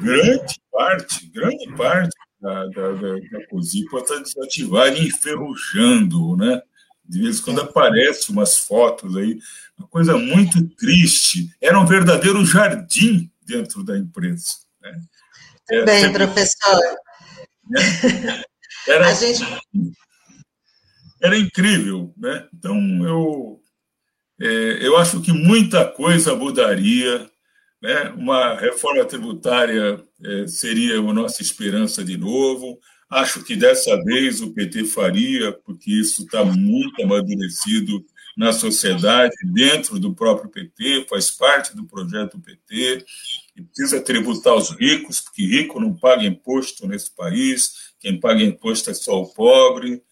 grande 0.00 0.60
parte, 0.70 1.26
grande 1.26 1.74
parte 1.74 2.14
da, 2.40 2.66
da, 2.66 2.92
da, 2.92 3.14
da 3.14 3.46
Cosipa 3.50 3.98
está 3.98 4.16
desativada 4.18 4.96
e 4.96 5.08
enferrujando, 5.08 6.36
né? 6.36 6.62
De 7.04 7.20
vez 7.20 7.38
em 7.38 7.42
quando 7.42 7.60
aparecem 7.60 8.34
umas 8.34 8.58
fotos 8.58 9.16
aí, 9.16 9.38
uma 9.76 9.88
coisa 9.88 10.16
muito 10.16 10.66
triste. 10.76 11.50
Era 11.60 11.78
um 11.78 11.84
verdadeiro 11.84 12.44
jardim 12.46 13.30
dentro 13.44 13.82
da 13.82 13.98
empresa. 13.98 14.54
Né? 14.80 15.02
Bem, 15.84 16.04
é, 16.04 16.12
professor. 16.12 16.80
Né? 17.68 18.44
Era, 18.86 19.08
a 19.08 19.14
gente... 19.14 19.42
era 21.22 21.38
incrível, 21.38 22.12
né? 22.16 22.46
Então, 22.52 22.78
eu, 23.04 23.60
é, 24.40 24.86
eu 24.86 24.96
acho 24.96 25.20
que 25.20 25.32
muita 25.32 25.86
coisa 25.86 26.34
mudaria, 26.34 27.30
né? 27.82 28.10
Uma 28.16 28.54
reforma 28.54 29.04
tributária 29.04 30.02
é, 30.24 30.46
seria 30.46 30.98
a 30.98 31.12
nossa 31.12 31.42
esperança 31.42 32.04
de 32.04 32.16
novo. 32.16 32.78
Acho 33.10 33.44
que 33.44 33.54
dessa 33.54 33.96
vez 34.04 34.40
o 34.40 34.52
PT 34.52 34.84
faria, 34.84 35.52
porque 35.52 35.90
isso 35.90 36.24
está 36.24 36.44
muito 36.44 37.02
amadurecido 37.02 38.04
na 38.36 38.52
sociedade, 38.52 39.34
dentro 39.44 39.98
do 39.98 40.12
próprio 40.12 40.50
PT, 40.50 41.06
faz 41.08 41.30
parte 41.30 41.74
do 41.76 41.84
projeto 41.84 42.38
PT, 42.38 43.04
e 43.56 43.62
precisa 43.62 44.00
tributar 44.00 44.54
os 44.54 44.70
ricos, 44.70 45.20
porque 45.20 45.46
rico 45.46 45.80
não 45.80 45.94
paga 45.94 46.24
imposto 46.24 46.86
nesse 46.88 47.10
país, 47.14 47.92
quem 48.00 48.18
paga 48.18 48.42
imposto 48.42 48.90
é 48.90 48.94
só 48.94 49.22
o 49.22 49.28
pobre. 49.28 50.02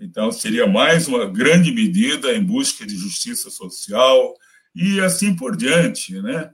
Então, 0.00 0.32
seria 0.32 0.66
mais 0.66 1.06
uma 1.06 1.26
grande 1.26 1.70
medida 1.70 2.32
em 2.34 2.42
busca 2.42 2.84
de 2.86 2.96
justiça 2.96 3.50
social 3.50 4.34
e 4.74 5.00
assim 5.00 5.34
por 5.34 5.56
diante. 5.56 6.20
Né? 6.20 6.50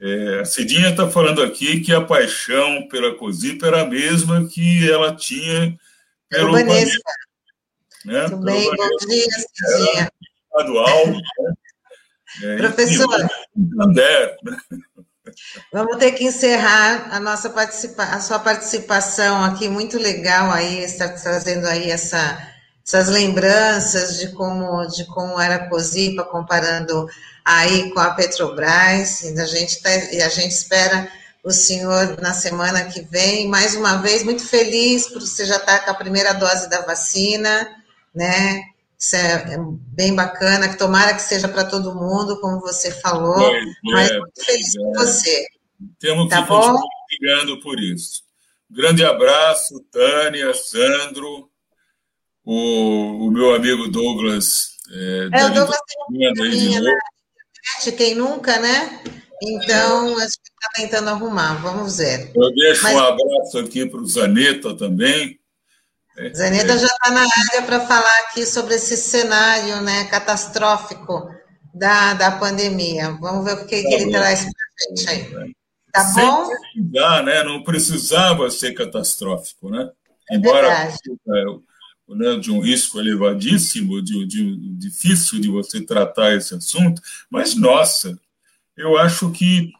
É, 0.00 0.40
a 0.40 0.44
Cidinha 0.44 0.90
está 0.90 1.08
falando 1.10 1.42
aqui 1.42 1.80
que 1.80 1.92
a 1.92 2.00
paixão 2.00 2.88
pela 2.88 3.14
COSIP 3.14 3.64
era 3.64 3.82
a 3.82 3.86
mesma 3.86 4.48
que 4.48 4.90
ela 4.90 5.14
tinha 5.14 5.78
pelo 6.28 6.52
Banespa. 6.52 7.10
Né? 8.04 8.24
Tudo 8.30 8.42
bem, 8.42 8.64
bom 8.64 9.06
dia, 9.06 9.26
Cidinha. 9.52 10.10
Estadual. 10.50 11.06
Né? 11.06 11.20
É, 12.44 12.56
Professor. 12.58 13.28
André, 13.80 14.36
né? 14.44 14.56
Vamos 15.72 15.96
ter 15.98 16.12
que 16.12 16.24
encerrar 16.24 17.08
a 17.12 17.20
nossa 17.20 17.50
participa 17.50 18.04
a 18.04 18.20
sua 18.20 18.38
participação 18.38 19.44
aqui, 19.44 19.68
muito 19.68 19.98
legal 19.98 20.50
aí, 20.50 20.82
estar 20.84 21.08
trazendo 21.08 21.66
aí 21.66 21.90
essa, 21.90 22.38
essas 22.86 23.08
lembranças 23.08 24.18
de 24.18 24.32
como, 24.32 24.86
de 24.86 25.04
como 25.06 25.40
era 25.40 25.56
a 25.56 25.68
Cosipa, 25.68 26.24
comparando 26.24 27.06
aí 27.44 27.90
com 27.92 28.00
a 28.00 28.14
Petrobras, 28.14 29.22
e 29.22 29.38
a 29.38 29.46
gente, 29.46 29.82
tá, 29.82 29.90
e 30.12 30.22
a 30.22 30.28
gente 30.28 30.52
espera 30.52 31.10
o 31.42 31.50
senhor 31.50 32.20
na 32.20 32.34
semana 32.34 32.84
que 32.84 33.00
vem, 33.00 33.48
mais 33.48 33.74
uma 33.74 33.96
vez, 33.96 34.22
muito 34.22 34.46
feliz 34.46 35.08
por 35.08 35.20
você 35.20 35.46
já 35.46 35.56
estar 35.56 35.80
com 35.84 35.90
a 35.90 35.94
primeira 35.94 36.32
dose 36.34 36.68
da 36.68 36.82
vacina, 36.82 37.68
né, 38.14 38.62
isso 39.00 39.16
é, 39.16 39.54
é, 39.54 39.56
bem 39.94 40.14
bacana, 40.14 40.68
que 40.68 40.76
tomara 40.76 41.14
que 41.14 41.22
seja 41.22 41.48
para 41.48 41.64
todo 41.64 41.94
mundo, 41.94 42.38
como 42.38 42.60
você 42.60 42.90
falou, 42.90 43.40
é, 43.40 43.64
mas 43.82 44.10
muito 44.12 44.44
feliz 44.44 44.76
é, 44.76 44.78
com 44.78 44.92
você. 44.92 45.46
Temos 45.98 46.28
tá 46.28 46.42
que 46.42 46.48
bom? 46.48 46.60
continuar 46.60 46.82
brigando 47.08 47.60
por 47.60 47.80
isso. 47.80 48.22
Grande 48.70 49.02
abraço, 49.02 49.82
Tânia, 49.90 50.52
Sandro, 50.52 51.50
o, 52.44 53.26
o 53.26 53.30
meu 53.30 53.54
amigo 53.54 53.88
Douglas. 53.88 54.76
É, 54.92 55.28
é 55.32 55.46
o 55.46 55.54
Douglas 55.54 55.78
tem 56.10 56.80
né? 56.80 56.92
quem 57.96 58.14
nunca, 58.14 58.58
né? 58.58 59.02
Então, 59.42 60.18
a 60.18 60.20
gente 60.20 60.28
está 60.28 60.68
tentando 60.74 61.08
arrumar, 61.08 61.54
vamos 61.62 61.96
ver. 61.96 62.30
Eu 62.34 62.52
deixo 62.54 62.82
Mas... 62.82 62.94
um 62.94 62.98
abraço 62.98 63.58
aqui 63.60 63.86
para 63.86 64.00
o 64.00 64.06
Zaneta 64.06 64.76
também, 64.76 65.39
Zaneta 66.34 66.76
já 66.76 66.86
está 66.86 67.10
na 67.10 67.22
área 67.22 67.62
para 67.66 67.80
falar 67.80 68.18
aqui 68.20 68.44
sobre 68.44 68.74
esse 68.74 68.96
cenário 68.96 69.80
né, 69.82 70.04
catastrófico 70.04 71.30
da, 71.74 72.14
da 72.14 72.30
pandemia. 72.32 73.12
Vamos 73.20 73.44
ver 73.44 73.54
o 73.54 73.66
que, 73.66 73.82
tá 73.82 73.88
que 73.88 73.94
ele 73.94 74.10
traz 74.10 74.40
para 74.40 74.50
a 74.50 74.88
gente 74.88 75.08
aí. 75.08 75.54
Tá 75.92 76.04
Sem 76.04 76.24
bom? 76.24 76.48
Precisar, 76.48 77.22
né? 77.22 77.42
Não 77.42 77.62
precisava 77.62 78.50
ser 78.50 78.74
catastrófico, 78.74 79.70
né? 79.70 79.90
É 80.30 80.36
Embora 80.36 80.92
né, 82.08 82.36
de 82.36 82.50
um 82.50 82.60
risco 82.60 82.98
elevadíssimo, 82.98 84.02
de, 84.02 84.26
de, 84.26 84.56
difícil 84.76 85.40
de 85.40 85.48
você 85.48 85.80
tratar 85.80 86.34
esse 86.34 86.54
assunto, 86.54 87.00
mas 87.30 87.54
nossa, 87.54 88.18
eu 88.76 88.96
acho 88.98 89.30
que 89.30 89.72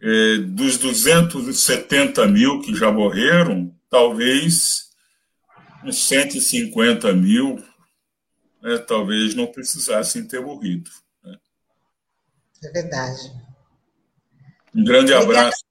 é, 0.00 0.38
dos 0.38 0.78
270 0.78 2.26
mil 2.28 2.60
que 2.60 2.74
já 2.74 2.90
morreram, 2.90 3.74
talvez 3.90 4.85
uns 5.86 6.06
150 6.06 7.12
mil 7.12 7.62
né, 8.62 8.78
talvez 8.78 9.34
não 9.34 9.46
precisassem 9.46 10.26
ter 10.26 10.40
morrido. 10.40 10.90
Né? 11.24 11.36
É 12.64 12.70
verdade. 12.70 13.32
Um 14.74 14.84
grande 14.84 15.14
abraço. 15.14 15.64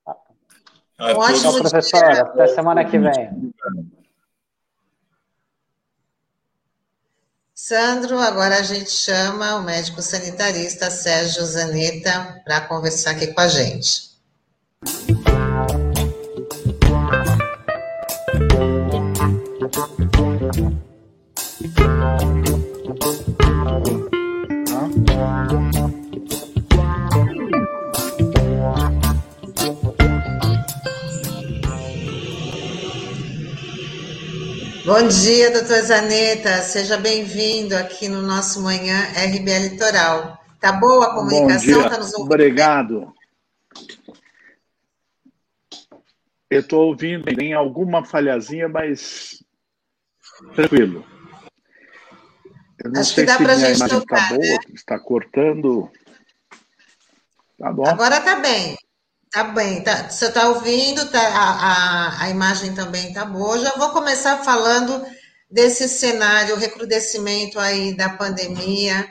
A 0.98 1.14
todos. 1.14 1.42
Tchau, 1.42 1.60
professora. 1.60 2.22
Até 2.22 2.48
semana 2.48 2.86
que 2.86 2.98
vem. 2.98 3.54
Sandro, 7.54 8.20
agora 8.20 8.60
a 8.60 8.62
gente 8.62 8.92
chama 8.92 9.56
o 9.56 9.64
médico 9.64 10.02
sanitarista 10.02 10.90
Sérgio 10.90 11.44
Zanetta 11.44 12.42
para 12.46 12.62
conversar 12.62 13.12
aqui 13.12 13.28
com 13.28 13.42
a 13.42 13.48
gente. 13.48 14.16
Bom 21.66 21.72
dia, 35.08 35.50
doutor 35.50 35.82
Zaneta. 35.82 36.62
Seja 36.62 36.98
bem-vindo 36.98 37.76
aqui 37.76 38.08
no 38.08 38.22
nosso 38.22 38.62
Manhã 38.62 39.02
RBA 39.16 39.70
Litoral. 39.70 40.38
Tá 40.60 40.72
boa 40.72 41.08
a 41.08 41.14
comunicação? 41.16 41.74
Bom 41.74 41.82
dia. 41.82 41.90
Tá 41.90 41.98
nos 41.98 42.14
ouvindo? 42.14 42.26
Obrigado. 42.26 43.14
Eu 46.48 46.60
estou 46.60 46.90
ouvindo, 46.90 47.26
tem 47.36 47.54
alguma 47.54 48.06
falhazinha, 48.06 48.70
mas 48.70 49.44
tranquilo. 50.54 51.15
Eu 52.86 52.92
não 52.92 53.02
Acho 53.02 53.16
sei 53.16 53.26
que 53.26 53.32
dá 53.32 53.38
para 53.40 53.54
a 53.54 53.58
gente 53.58 53.80
tá 53.80 53.90
tocar, 53.90 54.30
tá 54.30 54.36
boa, 54.36 54.40
né? 54.40 54.58
está 54.76 55.00
cortando. 55.00 55.92
Tá 57.58 57.74
bom. 57.74 57.88
Agora 57.88 58.22
tá 58.22 58.36
bem. 58.36 58.78
Tá 59.32 59.44
bem, 59.44 59.84
tá, 59.84 60.10
você 60.10 60.28
está 60.28 60.48
ouvindo, 60.48 61.10
tá, 61.10 61.20
a, 61.20 61.50
a, 61.50 62.24
a, 62.24 62.30
imagem 62.30 62.74
também 62.74 63.12
tá 63.12 63.26
boa. 63.26 63.60
Já 63.60 63.72
vou 63.72 63.90
começar 63.90 64.44
falando 64.46 65.04
desse 65.52 65.90
cenário, 65.90 66.56
o 66.56 66.60
recrudescimento 66.60 67.60
aí 67.60 67.98
da 67.98 68.10
pandemia. 68.10 69.06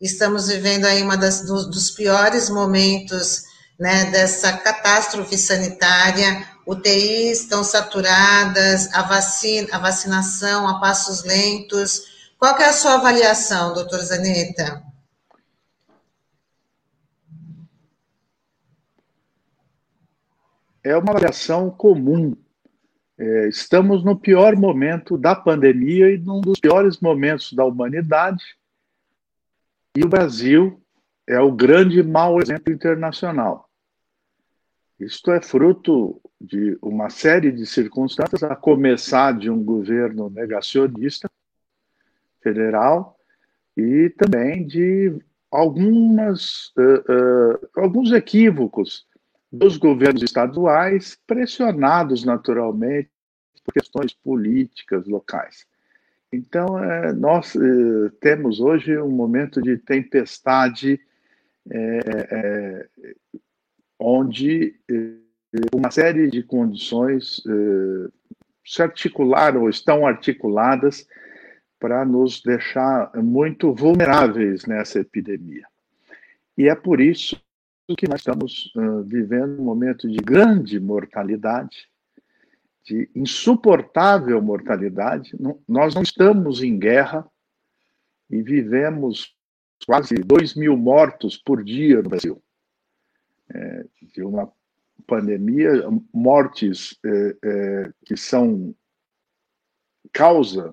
Estamos 0.00 0.46
vivendo 0.46 0.86
aí 0.86 1.02
uma 1.02 1.16
das, 1.16 1.44
dos, 1.44 1.66
dos 1.66 1.90
piores 1.90 2.48
momentos 2.48 3.42
né, 3.78 4.04
dessa 4.06 4.52
catástrofe 4.52 5.36
sanitária. 5.36 6.46
UTIs 6.64 7.40
estão 7.40 7.64
saturadas, 7.64 8.88
a 8.94 9.02
vacina, 9.02 9.68
a 9.72 9.78
vacinação 9.78 10.66
a 10.68 10.80
passos 10.80 11.24
lentos. 11.24 12.15
Qual 12.38 12.58
é 12.58 12.66
a 12.66 12.72
sua 12.72 12.94
avaliação, 12.94 13.72
doutor 13.72 14.00
Zaneta? 14.00 14.86
é 20.86 20.96
uma 20.96 21.10
avaliação 21.10 21.68
comum. 21.68 22.36
É, 23.18 23.48
estamos 23.48 24.04
no 24.04 24.16
pior 24.16 24.54
momento 24.54 25.18
da 25.18 25.34
pandemia 25.34 26.12
e 26.12 26.18
num 26.18 26.40
dos 26.40 26.60
piores 26.60 27.00
momentos 27.00 27.52
da 27.52 27.64
humanidade. 27.64 28.44
E 29.96 30.04
o 30.04 30.08
Brasil 30.08 30.80
é 31.26 31.40
o 31.40 31.50
grande 31.50 32.04
mau 32.04 32.40
exemplo 32.40 32.72
internacional. 32.72 33.68
Isto 35.00 35.32
é 35.32 35.42
fruto 35.42 36.20
de 36.40 36.78
uma 36.80 37.10
série 37.10 37.50
de 37.50 37.66
circunstâncias, 37.66 38.44
a 38.44 38.54
começar 38.54 39.36
de 39.36 39.50
um 39.50 39.62
governo 39.62 40.30
negacionista 40.30 41.28
federal 42.46 43.18
e 43.76 44.08
também 44.10 44.64
de 44.64 45.18
algumas, 45.50 46.68
uh, 46.76 47.12
uh, 47.12 47.68
alguns 47.76 48.12
equívocos 48.12 49.04
dos 49.50 49.76
governos 49.76 50.22
estaduais, 50.22 51.18
pressionados 51.26 52.24
naturalmente 52.24 53.10
por 53.64 53.74
questões 53.74 54.12
políticas 54.12 55.06
locais. 55.06 55.66
Então, 56.32 56.82
é, 56.82 57.12
nós 57.12 57.54
temos 58.20 58.60
hoje 58.60 58.98
um 58.98 59.10
momento 59.10 59.62
de 59.62 59.78
tempestade 59.78 61.00
onde 63.98 64.74
uma 65.72 65.90
série 65.90 66.28
de 66.28 66.42
condições 66.42 67.42
se 68.64 68.82
articularam 68.82 69.62
ou 69.62 69.70
estão 69.70 70.04
articuladas 70.04 71.06
para 71.78 72.04
nos 72.04 72.42
deixar 72.42 73.12
muito 73.16 73.74
vulneráveis 73.74 74.64
nessa 74.64 75.00
epidemia. 75.00 75.66
E 76.56 76.68
é 76.68 76.74
por 76.74 77.00
isso 77.00 77.40
que 77.96 78.08
nós 78.08 78.20
estamos 78.20 78.72
uh, 78.74 79.02
vivendo 79.04 79.60
um 79.60 79.64
momento 79.64 80.08
de 80.08 80.16
grande 80.16 80.80
mortalidade, 80.80 81.88
de 82.82 83.08
insuportável 83.14 84.40
mortalidade. 84.40 85.36
Não, 85.38 85.60
nós 85.68 85.94
não 85.94 86.02
estamos 86.02 86.62
em 86.62 86.78
guerra 86.78 87.28
e 88.30 88.42
vivemos 88.42 89.36
quase 89.86 90.14
2 90.14 90.54
mil 90.54 90.76
mortos 90.76 91.36
por 91.36 91.62
dia 91.62 92.02
no 92.02 92.08
Brasil. 92.08 92.42
É, 93.48 93.84
de 94.14 94.22
uma 94.22 94.50
pandemia, 95.06 95.70
mortes 96.12 96.98
é, 97.04 97.36
é, 97.44 97.92
que 98.04 98.16
são 98.16 98.74
causa, 100.12 100.72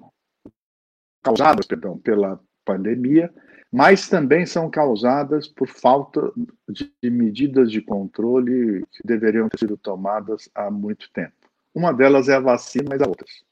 causadas 1.23 1.65
perdão, 1.65 1.97
pela 1.97 2.39
pandemia, 2.65 3.33
mas 3.71 4.07
também 4.07 4.45
são 4.45 4.69
causadas 4.69 5.47
por 5.47 5.67
falta 5.67 6.31
de 6.69 7.09
medidas 7.09 7.71
de 7.71 7.81
controle 7.81 8.85
que 8.91 9.01
deveriam 9.03 9.49
ter 9.49 9.57
sido 9.57 9.77
tomadas 9.77 10.49
há 10.53 10.69
muito 10.69 11.11
tempo. 11.11 11.33
Uma 11.73 11.91
delas 11.91 12.29
é 12.29 12.35
a 12.35 12.39
vacina, 12.39 12.85
mas 12.89 13.01
há 13.01 13.07
outras. 13.07 13.43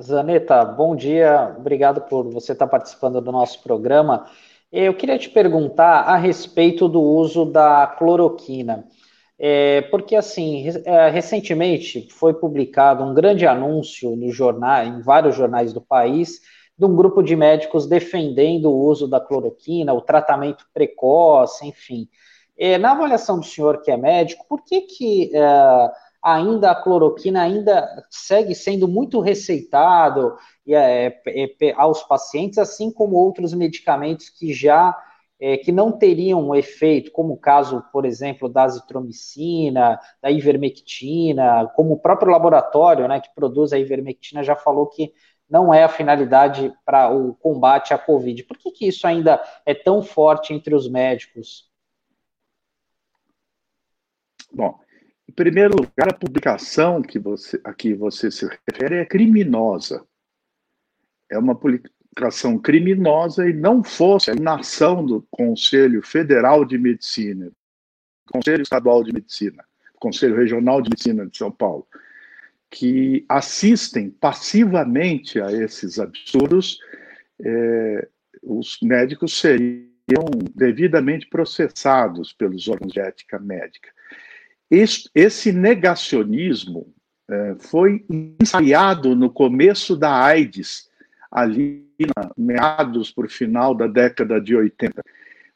Zaneta, 0.00 0.64
bom 0.64 0.94
dia. 0.94 1.56
Obrigado 1.58 2.02
por 2.02 2.30
você 2.30 2.52
estar 2.52 2.66
participando 2.66 3.20
do 3.20 3.32
nosso 3.32 3.62
programa. 3.62 4.30
Eu 4.70 4.94
queria 4.94 5.18
te 5.18 5.30
perguntar 5.30 6.02
a 6.02 6.16
respeito 6.16 6.86
do 6.86 7.00
uso 7.00 7.46
da 7.46 7.86
cloroquina. 7.86 8.84
É, 9.38 9.82
porque, 9.82 10.16
assim, 10.16 10.66
é, 10.84 11.10
recentemente 11.10 12.08
foi 12.10 12.32
publicado 12.32 13.04
um 13.04 13.12
grande 13.12 13.46
anúncio 13.46 14.16
no 14.16 14.30
jornal, 14.32 14.84
em 14.84 15.00
vários 15.02 15.36
jornais 15.36 15.72
do 15.72 15.80
país, 15.80 16.40
de 16.78 16.84
um 16.84 16.94
grupo 16.94 17.22
de 17.22 17.36
médicos 17.36 17.86
defendendo 17.86 18.70
o 18.70 18.86
uso 18.86 19.06
da 19.06 19.20
cloroquina, 19.20 19.92
o 19.92 20.00
tratamento 20.00 20.66
precoce, 20.72 21.66
enfim. 21.66 22.08
É, 22.58 22.78
na 22.78 22.92
avaliação 22.92 23.38
do 23.38 23.44
senhor 23.44 23.82
que 23.82 23.90
é 23.90 23.96
médico, 23.96 24.46
por 24.48 24.62
que, 24.62 24.82
que 24.82 25.30
é, 25.34 25.90
ainda 26.22 26.70
a 26.70 26.74
cloroquina 26.74 27.42
ainda 27.42 28.04
segue 28.10 28.54
sendo 28.54 28.88
muito 28.88 29.20
receitado 29.20 30.36
é, 30.66 31.20
é, 31.26 31.72
aos 31.76 32.02
pacientes, 32.02 32.58
assim 32.58 32.90
como 32.90 33.16
outros 33.16 33.52
medicamentos 33.52 34.30
que 34.30 34.52
já 34.52 34.96
é, 35.38 35.56
que 35.58 35.70
não 35.70 35.92
teriam 35.92 36.54
efeito, 36.54 37.10
como 37.10 37.34
o 37.34 37.38
caso, 37.38 37.84
por 37.92 38.04
exemplo, 38.06 38.48
da 38.48 38.64
azitromicina, 38.64 40.00
da 40.22 40.30
ivermectina, 40.30 41.70
como 41.74 41.94
o 41.94 41.98
próprio 41.98 42.32
laboratório 42.32 43.06
né, 43.06 43.20
que 43.20 43.34
produz 43.34 43.72
a 43.72 43.78
ivermectina 43.78 44.42
já 44.42 44.56
falou 44.56 44.86
que 44.86 45.12
não 45.48 45.72
é 45.72 45.84
a 45.84 45.88
finalidade 45.88 46.72
para 46.84 47.10
o 47.14 47.34
combate 47.34 47.94
à 47.94 47.98
Covid. 47.98 48.42
Por 48.44 48.58
que, 48.58 48.70
que 48.70 48.88
isso 48.88 49.06
ainda 49.06 49.40
é 49.64 49.74
tão 49.74 50.02
forte 50.02 50.52
entre 50.52 50.74
os 50.74 50.88
médicos? 50.90 51.70
Bom, 54.52 54.78
em 55.28 55.32
primeiro 55.32 55.76
lugar, 55.76 56.08
a 56.08 56.16
publicação 56.16 57.02
que 57.02 57.18
você, 57.18 57.60
a 57.62 57.72
que 57.72 57.94
você 57.94 58.30
se 58.30 58.46
refere 58.46 58.96
é 58.96 59.04
criminosa. 59.04 60.04
É 61.30 61.38
uma 61.38 61.54
publicação 62.16 62.58
criminosa 62.58 63.48
e 63.48 63.52
não 63.52 63.84
fosse 63.84 64.30
a 64.30 64.34
inação 64.34 65.04
do 65.04 65.26
Conselho 65.30 66.02
Federal 66.02 66.64
de 66.64 66.78
Medicina, 66.78 67.52
Conselho 68.32 68.62
Estadual 68.62 69.04
de 69.04 69.12
Medicina, 69.12 69.62
Conselho 70.00 70.34
Regional 70.34 70.80
de 70.80 70.88
Medicina 70.88 71.26
de 71.26 71.36
São 71.36 71.52
Paulo, 71.52 71.86
que 72.70 73.24
assistem 73.28 74.08
passivamente 74.08 75.38
a 75.40 75.52
esses 75.52 75.98
absurdos 75.98 76.78
é, 77.44 78.08
os 78.42 78.78
médicos 78.80 79.38
seriam 79.38 80.24
devidamente 80.54 81.26
processados 81.26 82.32
pelos 82.32 82.66
órgãos 82.66 82.92
de 82.92 83.00
ética 83.00 83.38
médica. 83.38 83.90
Esse, 84.70 85.08
esse 85.14 85.52
negacionismo 85.52 86.94
é, 87.28 87.56
foi 87.58 88.06
ensaiado 88.40 89.14
no 89.14 89.30
começo 89.30 89.94
da 89.96 90.24
AIDS, 90.24 90.88
ali 91.36 91.86
na, 92.16 92.30
meados 92.34 93.10
por 93.10 93.28
final 93.28 93.74
da 93.74 93.86
década 93.86 94.40
de 94.40 94.56
80. 94.56 95.02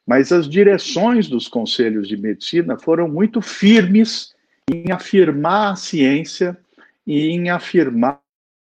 Mas 0.05 0.31
as 0.31 0.47
direções 0.47 1.27
dos 1.27 1.47
conselhos 1.47 2.07
de 2.07 2.15
medicina 2.15 2.77
foram 2.77 3.07
muito 3.07 3.41
firmes 3.41 4.35
em 4.71 4.91
afirmar 4.91 5.71
a 5.71 5.75
ciência 5.75 6.55
e 7.05 7.29
em 7.29 7.49
afirmar 7.49 8.21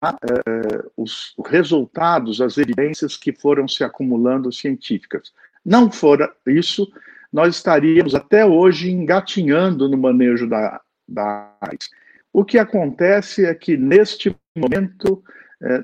é, 0.04 0.86
os 0.96 1.34
resultados, 1.48 2.42
as 2.42 2.60
evidências 2.60 3.18
que 3.18 3.34
foram 3.34 3.68
se 3.68 3.84
acumulando 3.84 4.52
científicas. 4.52 5.34
Não 5.66 5.92
fora 5.92 6.32
isso, 6.46 6.88
nós 7.34 7.56
estaríamos 7.56 8.14
até 8.14 8.46
hoje 8.46 8.92
engatinhando 8.92 9.90
no 9.90 9.98
manejo 9.98 10.48
da, 10.48 10.80
da 11.08 11.56
AIDS. 11.60 11.90
O 12.32 12.46
que 12.46 12.60
acontece 12.60 13.46
é 13.46 13.54
que, 13.56 13.76
neste 13.76 14.36
momento, 14.56 15.24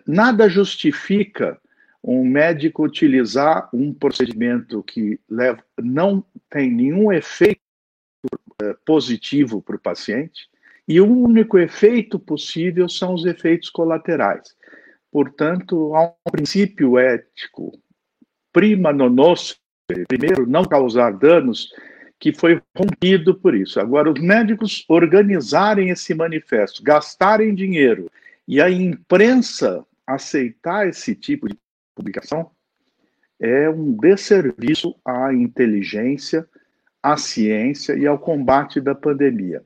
nada 0.07 0.47
justifica 0.47 1.59
um 2.03 2.23
médico 2.23 2.83
utilizar 2.83 3.67
um 3.73 3.93
procedimento 3.93 4.83
que 4.83 5.19
leva, 5.29 5.63
não 5.81 6.23
tem 6.49 6.71
nenhum 6.71 7.11
efeito 7.11 7.59
eh, 8.61 8.75
positivo 8.85 9.61
para 9.61 9.75
o 9.75 9.79
paciente, 9.79 10.47
e 10.87 11.01
o 11.01 11.11
único 11.11 11.57
efeito 11.57 12.19
possível 12.19 12.87
são 12.87 13.15
os 13.15 13.25
efeitos 13.25 13.71
colaterais. 13.71 14.55
Portanto, 15.11 15.95
há 15.95 16.13
um 16.27 16.31
princípio 16.31 16.99
ético 16.99 17.71
prima 18.53 18.93
non 18.93 19.15
primeiro, 20.07 20.47
não 20.47 20.63
causar 20.63 21.11
danos, 21.11 21.69
que 22.19 22.31
foi 22.31 22.61
rompido 22.77 23.35
por 23.35 23.55
isso. 23.55 23.79
Agora, 23.79 24.11
os 24.11 24.19
médicos 24.19 24.85
organizarem 24.87 25.89
esse 25.89 26.13
manifesto, 26.13 26.83
gastarem 26.83 27.53
dinheiro 27.53 28.09
e 28.47 28.61
a 28.61 28.69
imprensa 28.69 29.85
aceitar 30.05 30.87
esse 30.87 31.15
tipo 31.15 31.47
de 31.47 31.57
publicação 31.95 32.51
é 33.39 33.69
um 33.69 33.91
desserviço 33.93 34.95
à 35.03 35.33
inteligência, 35.33 36.47
à 37.01 37.17
ciência 37.17 37.97
e 37.97 38.05
ao 38.05 38.19
combate 38.19 38.79
da 38.79 38.95
pandemia. 38.95 39.65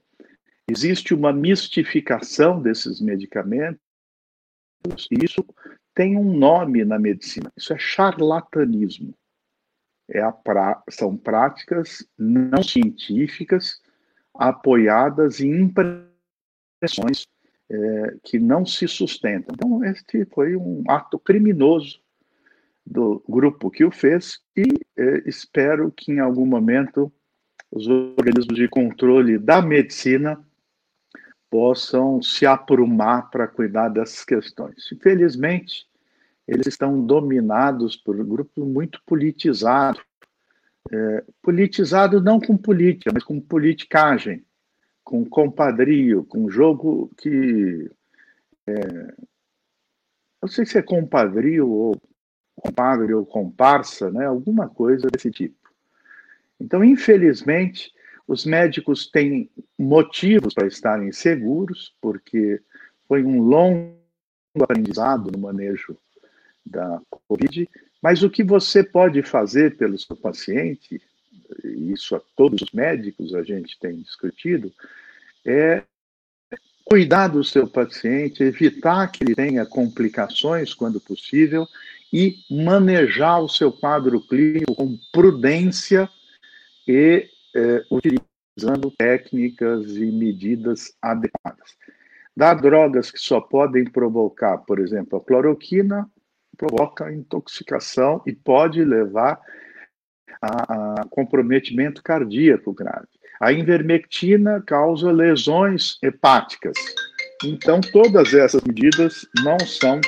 Existe 0.68 1.14
uma 1.14 1.34
mistificação 1.34 2.62
desses 2.62 3.02
medicamentos, 3.02 3.80
e 5.12 5.26
isso 5.26 5.46
tem 5.94 6.18
um 6.18 6.38
nome 6.38 6.86
na 6.86 6.98
medicina, 6.98 7.52
isso 7.58 7.74
é 7.74 7.78
charlatanismo 7.78 9.14
é 10.10 10.32
pra, 10.44 10.82
são 10.90 11.16
práticas 11.16 12.06
não 12.18 12.64
científicas 12.64 13.80
apoiadas 14.34 15.40
em 15.40 15.62
impressões 15.62 17.28
é, 17.70 18.16
que 18.24 18.40
não 18.40 18.66
se 18.66 18.88
sustentam. 18.88 19.54
Então, 19.54 19.84
este 19.84 20.26
foi 20.26 20.56
um 20.56 20.84
ato 20.88 21.20
criminoso 21.20 22.00
do 22.86 23.24
grupo 23.30 23.70
que 23.70 23.86
o 23.86 23.92
fez 23.92 24.40
e 24.58 24.64
é, 24.98 25.30
espero 25.30 25.92
que 25.92 26.12
em 26.12 26.20
algum 26.20 26.46
momento 26.46 27.12
os 27.72 27.88
organismos 27.88 28.58
de 28.58 28.68
controle 28.68 29.38
da 29.38 29.62
medicina 29.62 30.44
possam 31.50 32.22
se 32.22 32.46
aprumar 32.46 33.30
para 33.30 33.48
cuidar 33.48 33.90
dessas 33.90 34.24
questões. 34.24 34.92
Infelizmente, 34.92 35.88
eles 36.48 36.68
estão 36.68 37.06
dominados 37.06 37.96
por 37.96 38.20
um 38.20 38.26
grupo 38.28 38.66
muito 38.66 39.00
politizado. 39.06 40.00
É, 40.92 41.24
politizado 41.44 42.20
não 42.22 42.40
com 42.40 42.58
política, 42.58 43.12
mas 43.14 43.24
com 43.24 43.40
politicagem, 43.40 44.44
com 45.10 45.26
compadrio, 45.26 46.24
com 46.24 46.52
jogo 46.52 47.10
que. 47.18 47.90
É, 48.68 49.16
não 50.40 50.48
sei 50.48 50.68
se 50.68 50.78
é 50.78 50.84
compadrio 50.84 51.68
ou 51.68 52.00
compadre 52.56 53.12
ou 53.16 53.26
comparsa, 53.26 54.12
né? 54.12 54.28
alguma 54.28 54.70
coisa 54.70 55.08
desse 55.08 55.32
tipo. 55.32 55.58
Então, 56.60 56.84
infelizmente, 56.84 57.92
os 58.28 58.46
médicos 58.46 59.10
têm 59.10 59.50
motivos 59.76 60.54
para 60.54 60.68
estarem 60.68 61.12
seguros, 61.12 61.96
porque 62.00 62.62
foi 63.08 63.24
um 63.24 63.42
longo 63.42 63.98
aprendizado 64.62 65.32
no 65.32 65.40
manejo 65.40 65.98
da 66.64 67.02
Covid, 67.28 67.68
mas 68.00 68.22
o 68.22 68.30
que 68.30 68.44
você 68.44 68.84
pode 68.84 69.24
fazer 69.24 69.76
pelo 69.76 69.98
seu 69.98 70.16
paciente, 70.16 71.02
isso 71.64 72.16
a 72.16 72.22
todos 72.36 72.62
os 72.62 72.72
médicos 72.72 73.34
a 73.34 73.44
gente 73.44 73.78
tem 73.80 73.98
discutido, 74.02 74.72
é 75.46 75.84
cuidar 76.86 77.28
do 77.28 77.44
seu 77.44 77.68
paciente, 77.68 78.44
evitar 78.44 79.12
que 79.12 79.24
ele 79.24 79.36
tenha 79.36 79.66
complicações 79.66 80.74
quando 80.74 81.00
possível 81.00 81.68
e 82.12 82.38
manejar 82.50 83.40
o 83.40 83.48
seu 83.48 83.72
quadro 83.72 84.20
clínico 84.22 84.74
com 84.74 84.98
prudência 85.14 86.10
e 86.88 87.30
é, 87.56 87.84
utilizando 87.92 88.92
técnicas 88.98 89.96
e 89.96 90.06
medidas 90.12 90.92
adequadas. 91.00 91.78
Dá 92.36 92.54
drogas 92.54 93.12
que 93.12 93.20
só 93.20 93.40
podem 93.40 93.86
provocar, 93.86 94.58
por 94.60 94.80
exemplo, 94.80 95.20
a 95.20 95.24
cloroquina, 95.24 96.10
provoca 96.58 97.14
intoxicação 97.14 98.22
e 98.26 98.34
pode 98.34 98.84
levar 98.84 99.40
a, 100.42 101.02
a 101.02 101.06
comprometimento 101.10 102.02
cardíaco 102.02 102.74
grave. 102.74 103.08
A 103.40 103.54
invermectina 103.54 104.62
causa 104.62 105.12
lesões 105.12 105.98
hepáticas. 106.02 106.78
Então, 107.44 107.80
todas 107.80 108.34
essas 108.34 108.62
medidas 108.64 109.26
não 109.44 109.58
são 109.60 110.02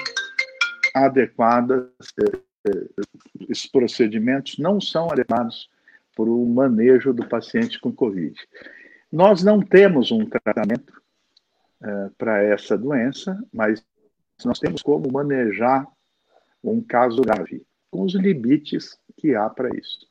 adequadas, 0.94 1.88
eh, 2.20 2.40
eh, 2.68 3.04
esses 3.50 3.66
procedimentos 3.68 4.58
não 4.58 4.82
são 4.82 5.10
adequados 5.10 5.70
para 6.14 6.26
o 6.30 6.46
manejo 6.46 7.14
do 7.14 7.26
paciente 7.28 7.80
com 7.80 7.92
Covid. 7.92 8.36
Nós 9.10 9.44
não 9.44 9.62
temos 9.62 10.12
um 10.12 10.26
tratamento 10.26 11.02
eh, 11.82 12.10
para 12.18 12.44
essa 12.44 12.78
doença, 12.78 13.42
mas 13.54 13.82
nós 14.44 14.60
temos 14.60 14.82
como 14.82 15.10
manejar 15.12 15.88
um 16.62 16.82
caso 16.82 17.22
grave, 17.22 17.66
com 17.90 18.04
os 18.04 18.14
limites 18.14 19.00
que 19.18 19.36
há 19.36 19.50
para 19.50 19.70
isso. 19.76 20.11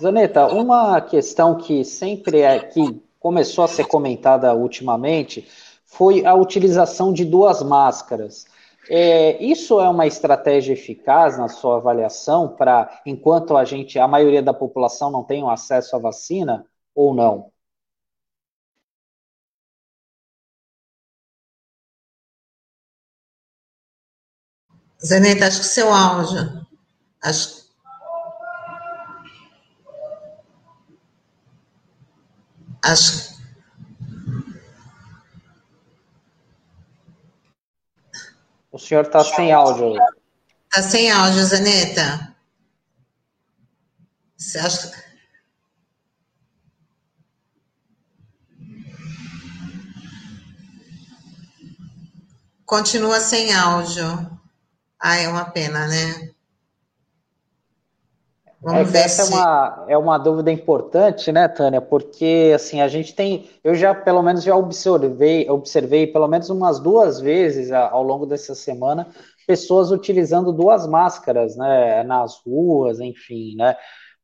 Zaneta, 0.00 0.46
uma 0.46 0.98
questão 1.02 1.58
que 1.58 1.84
sempre 1.84 2.40
é 2.40 2.58
que 2.58 3.02
começou 3.18 3.64
a 3.64 3.68
ser 3.68 3.86
comentada 3.86 4.54
ultimamente 4.54 5.46
foi 5.84 6.24
a 6.24 6.34
utilização 6.34 7.12
de 7.12 7.24
duas 7.24 7.62
máscaras. 7.62 8.46
É, 8.88 9.42
isso 9.44 9.78
é 9.78 9.88
uma 9.88 10.06
estratégia 10.06 10.72
eficaz 10.72 11.36
na 11.36 11.48
sua 11.48 11.76
avaliação 11.76 12.48
para 12.48 13.02
enquanto 13.04 13.56
a 13.56 13.64
gente, 13.64 13.98
a 13.98 14.08
maioria 14.08 14.42
da 14.42 14.54
população 14.54 15.10
não 15.10 15.22
tem 15.22 15.46
acesso 15.48 15.94
à 15.94 15.98
vacina 15.98 16.64
ou 16.94 17.14
não? 17.14 17.52
Zeneta, 25.04 25.46
acho 25.46 25.60
que 25.60 25.66
seu 25.66 25.92
áudio. 25.92 26.66
Acho... 27.22 27.59
Acho. 32.82 33.38
O 38.72 38.78
senhor 38.78 39.04
está 39.04 39.22
sem 39.24 39.52
áudio. 39.52 39.96
Está 40.64 40.82
sem 40.82 41.10
áudio, 41.10 41.44
Zeneta. 41.44 42.36
Você 44.36 44.58
acha. 44.58 44.92
Continua 52.64 53.20
sem 53.20 53.52
áudio. 53.52 54.40
Ah, 54.98 55.16
é 55.16 55.28
uma 55.28 55.50
pena, 55.50 55.88
né? 55.88 56.30
Vamos 58.62 58.94
é, 58.94 58.98
essa 59.04 59.24
se... 59.24 59.32
é, 59.32 59.36
uma, 59.36 59.84
é 59.88 59.98
uma 59.98 60.18
dúvida 60.18 60.52
importante, 60.52 61.32
né, 61.32 61.48
Tânia? 61.48 61.80
Porque 61.80 62.52
assim, 62.54 62.80
a 62.80 62.88
gente 62.88 63.14
tem. 63.14 63.48
Eu 63.64 63.74
já, 63.74 63.94
pelo 63.94 64.22
menos, 64.22 64.42
já 64.44 64.54
observei, 64.54 65.48
observei 65.48 66.06
pelo 66.06 66.28
menos 66.28 66.50
umas 66.50 66.78
duas 66.78 67.20
vezes 67.20 67.72
ao 67.72 68.02
longo 68.02 68.26
dessa 68.26 68.54
semana 68.54 69.08
pessoas 69.46 69.90
utilizando 69.90 70.52
duas 70.52 70.86
máscaras, 70.86 71.56
né? 71.56 72.02
Nas 72.04 72.40
ruas, 72.44 73.00
enfim, 73.00 73.56
né? 73.56 73.76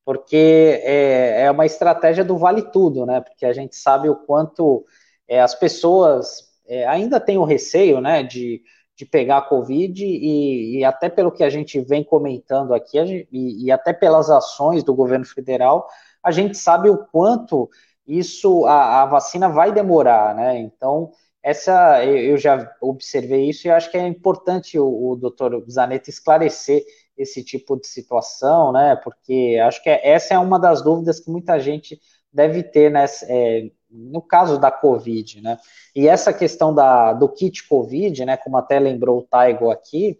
Porque 0.04 0.80
é, 0.84 1.42
é 1.42 1.50
uma 1.50 1.66
estratégia 1.66 2.22
do 2.22 2.36
vale 2.36 2.62
tudo, 2.62 3.06
né? 3.06 3.20
Porque 3.20 3.46
a 3.46 3.52
gente 3.52 3.74
sabe 3.74 4.08
o 4.08 4.16
quanto 4.16 4.84
é, 5.26 5.40
as 5.40 5.54
pessoas 5.54 6.44
é, 6.68 6.86
ainda 6.86 7.18
têm 7.18 7.38
o 7.38 7.44
receio, 7.44 8.00
né? 8.00 8.22
De 8.22 8.62
de 8.96 9.04
pegar 9.04 9.38
a 9.38 9.42
Covid 9.42 10.04
e, 10.04 10.78
e, 10.78 10.84
até 10.84 11.08
pelo 11.08 11.30
que 11.30 11.44
a 11.44 11.50
gente 11.50 11.78
vem 11.80 12.02
comentando 12.02 12.72
aqui 12.72 13.04
gente, 13.06 13.28
e, 13.30 13.66
e, 13.66 13.70
até 13.70 13.92
pelas 13.92 14.30
ações 14.30 14.82
do 14.82 14.94
governo 14.94 15.26
federal, 15.26 15.86
a 16.22 16.30
gente 16.30 16.56
sabe 16.56 16.88
o 16.88 17.06
quanto 17.12 17.68
isso 18.06 18.64
a, 18.64 19.02
a, 19.02 19.06
vacina 19.06 19.48
vai 19.48 19.70
demorar, 19.70 20.34
né? 20.34 20.58
Então 20.58 21.10
essa 21.42 22.04
eu 22.04 22.36
já 22.38 22.74
observei 22.80 23.48
isso 23.48 23.68
e 23.68 23.70
acho 23.70 23.90
que 23.90 23.98
é 23.98 24.06
importante 24.06 24.78
o, 24.78 25.10
o 25.10 25.16
doutor 25.16 25.64
Zanetti 25.70 26.10
esclarecer 26.10 26.82
esse 27.16 27.44
tipo 27.44 27.78
de 27.78 27.86
situação, 27.86 28.72
né? 28.72 28.96
Porque 28.96 29.60
acho 29.64 29.82
que 29.82 29.90
é, 29.90 30.08
essa 30.08 30.34
é 30.34 30.38
uma 30.38 30.58
das 30.58 30.82
dúvidas 30.82 31.20
que 31.20 31.30
muita 31.30 31.58
gente 31.60 32.00
deve 32.32 32.62
ter 32.62 32.90
né, 32.90 33.04
é, 33.24 33.70
no 33.90 34.20
caso 34.20 34.58
da 34.58 34.70
Covid, 34.70 35.40
né? 35.40 35.58
E 35.94 36.08
essa 36.08 36.32
questão 36.32 36.74
da, 36.74 37.12
do 37.12 37.28
kit 37.28 37.66
Covid, 37.68 38.24
né? 38.24 38.36
Como 38.36 38.56
até 38.56 38.78
lembrou 38.78 39.18
o 39.18 39.22
Taigo 39.22 39.70
aqui, 39.70 40.18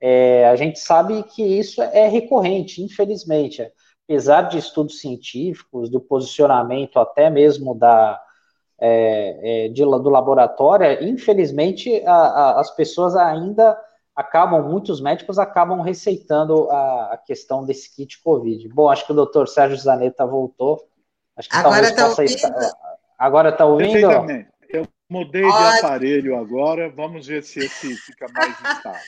é, 0.00 0.46
a 0.48 0.56
gente 0.56 0.78
sabe 0.78 1.22
que 1.22 1.42
isso 1.42 1.82
é 1.82 2.08
recorrente, 2.08 2.82
infelizmente. 2.82 3.66
Apesar 4.04 4.42
de 4.42 4.58
estudos 4.58 5.00
científicos, 5.00 5.88
do 5.88 5.98
posicionamento 5.98 6.98
até 6.98 7.30
mesmo 7.30 7.74
da, 7.74 8.20
é, 8.78 9.66
é 9.66 9.68
de, 9.68 9.82
do 9.82 10.10
laboratório, 10.10 11.02
infelizmente 11.02 12.02
a, 12.04 12.12
a, 12.12 12.60
as 12.60 12.70
pessoas 12.76 13.16
ainda 13.16 13.78
acabam, 14.14 14.62
muitos 14.62 15.00
médicos 15.00 15.38
acabam 15.38 15.80
receitando 15.80 16.70
a, 16.70 17.14
a, 17.14 17.16
questão 17.16 17.64
desse 17.64 17.94
kit 17.94 18.22
Covid. 18.22 18.68
Bom, 18.68 18.90
acho 18.90 19.06
que 19.06 19.12
o 19.12 19.16
doutor 19.16 19.48
Sérgio 19.48 19.76
Zanetta 19.76 20.26
voltou. 20.26 20.86
Acho 21.36 21.48
que 21.48 21.56
Agora 21.56 21.88
está 21.88 22.08
ouvindo? 22.08 22.28
Estar... 22.28 22.93
Agora 23.24 23.48
está 23.48 23.64
ouvindo? 23.64 24.10
Eu 24.68 24.86
mudei 25.08 25.40
de 25.40 25.48
aparelho 25.48 26.36
agora, 26.36 26.90
vamos 26.90 27.26
ver 27.26 27.42
se 27.42 27.60
esse 27.60 27.96
fica 27.96 28.26
mais 28.34 28.50
estável. 28.50 29.00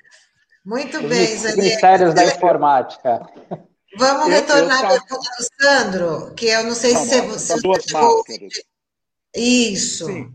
Muito 0.64 1.02
bem, 1.02 1.26
Zanetta. 1.36 1.62
Mistérios 1.62 2.14
da 2.14 2.24
informática. 2.24 3.28
Vamos 3.98 4.28
eu, 4.28 4.32
retornar 4.32 4.80
para 4.80 5.18
o 5.18 5.22
Sandro, 5.60 6.34
que 6.34 6.46
eu 6.46 6.64
não 6.64 6.72
sei 6.72 6.94
não, 6.94 7.04
se 7.04 7.20
você... 7.20 7.38
São 7.38 7.58
duas 7.58 7.84
máscaras. 7.92 8.52
Isso. 9.36 10.06
Sim. 10.06 10.32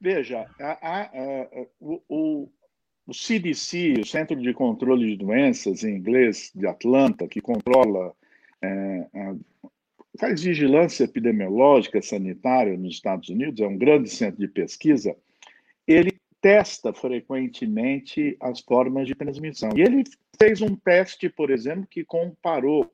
Veja, 0.00 0.46
a, 0.60 0.72
a, 0.82 1.02
a, 1.02 1.46
o, 1.80 2.50
o 3.06 3.14
CDC, 3.14 3.94
o 4.00 4.06
Centro 4.06 4.34
de 4.34 4.52
Controle 4.52 5.06
de 5.06 5.24
Doenças, 5.24 5.84
em 5.84 5.96
inglês, 5.96 6.50
de 6.52 6.66
Atlanta, 6.66 7.28
que 7.28 7.40
controla, 7.40 8.12
é, 8.60 9.06
faz 10.18 10.42
vigilância 10.42 11.04
epidemiológica 11.04 12.02
sanitária 12.02 12.76
nos 12.76 12.94
Estados 12.94 13.28
Unidos, 13.28 13.60
é 13.60 13.66
um 13.66 13.78
grande 13.78 14.10
centro 14.10 14.40
de 14.40 14.48
pesquisa, 14.48 15.16
ele 15.86 16.20
testa 16.40 16.92
frequentemente 16.92 18.36
as 18.40 18.60
formas 18.60 19.06
de 19.06 19.14
transmissão. 19.14 19.70
E 19.76 19.80
ele 19.80 20.04
fez 20.38 20.60
um 20.60 20.76
teste, 20.76 21.28
por 21.28 21.50
exemplo, 21.50 21.86
que 21.88 22.04
comparou 22.04 22.92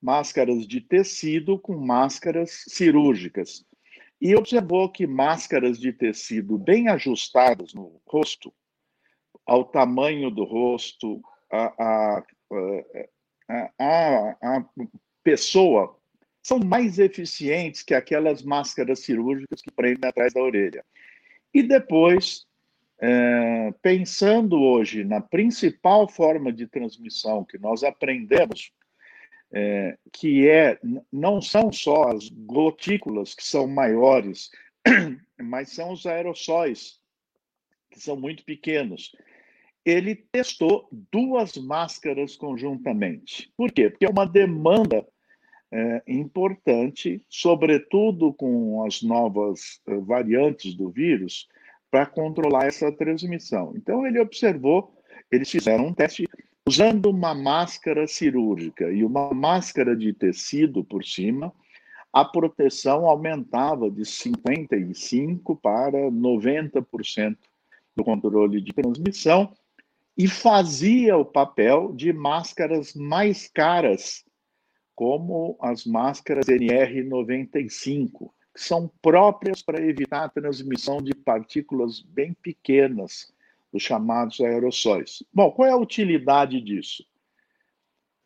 máscaras 0.00 0.66
de 0.66 0.80
tecido 0.80 1.58
com 1.58 1.76
máscaras 1.76 2.64
cirúrgicas. 2.68 3.64
E 4.20 4.34
observou 4.34 4.90
que 4.90 5.06
máscaras 5.06 5.78
de 5.78 5.92
tecido 5.92 6.58
bem 6.58 6.88
ajustadas 6.88 7.74
no 7.74 8.00
rosto 8.06 8.52
ao 9.46 9.64
tamanho 9.64 10.30
do 10.30 10.44
rosto, 10.44 11.20
a, 11.50 11.74
a, 11.78 12.22
a, 13.78 14.36
a, 14.42 14.64
pessoa, 15.22 15.99
são 16.42 16.58
mais 16.58 16.98
eficientes 16.98 17.82
que 17.82 17.94
aquelas 17.94 18.42
máscaras 18.42 19.00
cirúrgicas 19.00 19.60
que 19.60 19.70
prendem 19.70 20.08
atrás 20.08 20.32
da 20.32 20.42
orelha. 20.42 20.84
E 21.52 21.62
depois, 21.62 22.46
é, 23.00 23.72
pensando 23.82 24.60
hoje 24.60 25.04
na 25.04 25.20
principal 25.20 26.08
forma 26.08 26.52
de 26.52 26.66
transmissão 26.66 27.44
que 27.44 27.58
nós 27.58 27.82
aprendemos, 27.82 28.72
é, 29.52 29.98
que 30.12 30.48
é 30.48 30.78
não 31.12 31.42
são 31.42 31.72
só 31.72 32.08
as 32.10 32.28
gotículas 32.28 33.34
que 33.34 33.44
são 33.44 33.66
maiores, 33.66 34.50
mas 35.40 35.70
são 35.70 35.92
os 35.92 36.06
aerossóis, 36.06 37.00
que 37.90 38.00
são 38.00 38.16
muito 38.16 38.44
pequenos 38.44 39.12
ele 39.84 40.14
testou 40.14 40.88
duas 41.10 41.56
máscaras 41.56 42.36
conjuntamente. 42.36 43.52
Por 43.56 43.72
quê? 43.72 43.88
Porque 43.90 44.04
é 44.04 44.10
uma 44.10 44.26
demanda 44.26 45.06
é, 45.72 46.02
importante, 46.06 47.22
sobretudo 47.28 48.32
com 48.32 48.84
as 48.84 49.02
novas 49.02 49.80
uh, 49.86 50.00
variantes 50.00 50.74
do 50.74 50.90
vírus, 50.90 51.48
para 51.90 52.06
controlar 52.06 52.66
essa 52.66 52.90
transmissão. 52.92 53.72
Então, 53.76 54.06
ele 54.06 54.20
observou, 54.20 54.94
eles 55.30 55.50
fizeram 55.50 55.86
um 55.86 55.94
teste 55.94 56.28
usando 56.66 57.06
uma 57.06 57.34
máscara 57.34 58.06
cirúrgica 58.06 58.92
e 58.92 59.04
uma 59.04 59.34
máscara 59.34 59.96
de 59.96 60.12
tecido 60.12 60.84
por 60.84 61.04
cima, 61.04 61.52
a 62.12 62.24
proteção 62.24 63.06
aumentava 63.06 63.90
de 63.90 64.02
55% 64.02 65.58
para 65.60 66.10
90% 66.10 67.36
do 67.96 68.04
controle 68.04 68.60
de 68.60 68.72
transmissão 68.72 69.52
e 70.16 70.28
fazia 70.28 71.16
o 71.16 71.24
papel 71.24 71.92
de 71.94 72.12
máscaras 72.12 72.94
mais 72.94 73.48
caras, 73.48 74.24
como 75.00 75.56
as 75.62 75.86
máscaras 75.86 76.44
NR95, 76.44 78.30
que 78.54 78.62
são 78.62 78.86
próprias 79.00 79.62
para 79.62 79.82
evitar 79.82 80.24
a 80.24 80.28
transmissão 80.28 81.00
de 81.00 81.14
partículas 81.14 82.02
bem 82.02 82.34
pequenas, 82.34 83.32
os 83.72 83.82
chamados 83.82 84.38
aerossóis. 84.42 85.22
Bom, 85.32 85.52
qual 85.52 85.66
é 85.66 85.70
a 85.72 85.76
utilidade 85.78 86.60
disso? 86.60 87.02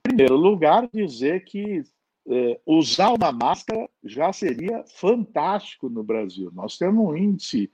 Em 0.05 0.09
primeiro 0.09 0.35
lugar, 0.35 0.89
dizer 0.93 1.45
que 1.45 1.85
é, 2.29 2.61
usar 2.67 3.13
uma 3.13 3.31
máscara 3.31 3.89
já 4.03 4.33
seria 4.33 4.83
fantástico 4.85 5.89
no 5.89 6.03
Brasil. 6.03 6.51
Nós 6.53 6.77
temos 6.77 7.07
um 7.07 7.17
índice 7.17 7.71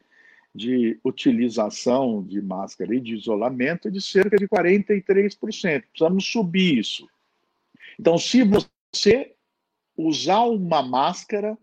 de 0.54 1.00
utilização 1.02 2.22
de 2.22 2.42
máscara 2.42 2.94
e 2.94 3.00
de 3.00 3.14
isolamento 3.14 3.90
de 3.90 4.02
cerca 4.02 4.36
de 4.36 4.46
43%. 4.46 5.84
Precisamos 5.90 6.26
subir 6.26 6.80
isso. 6.80 7.08
Então, 7.98 8.18
se 8.18 8.44
você 8.44 8.68
usar 9.96 10.44
uma 10.44 10.82
máscara 10.82 11.56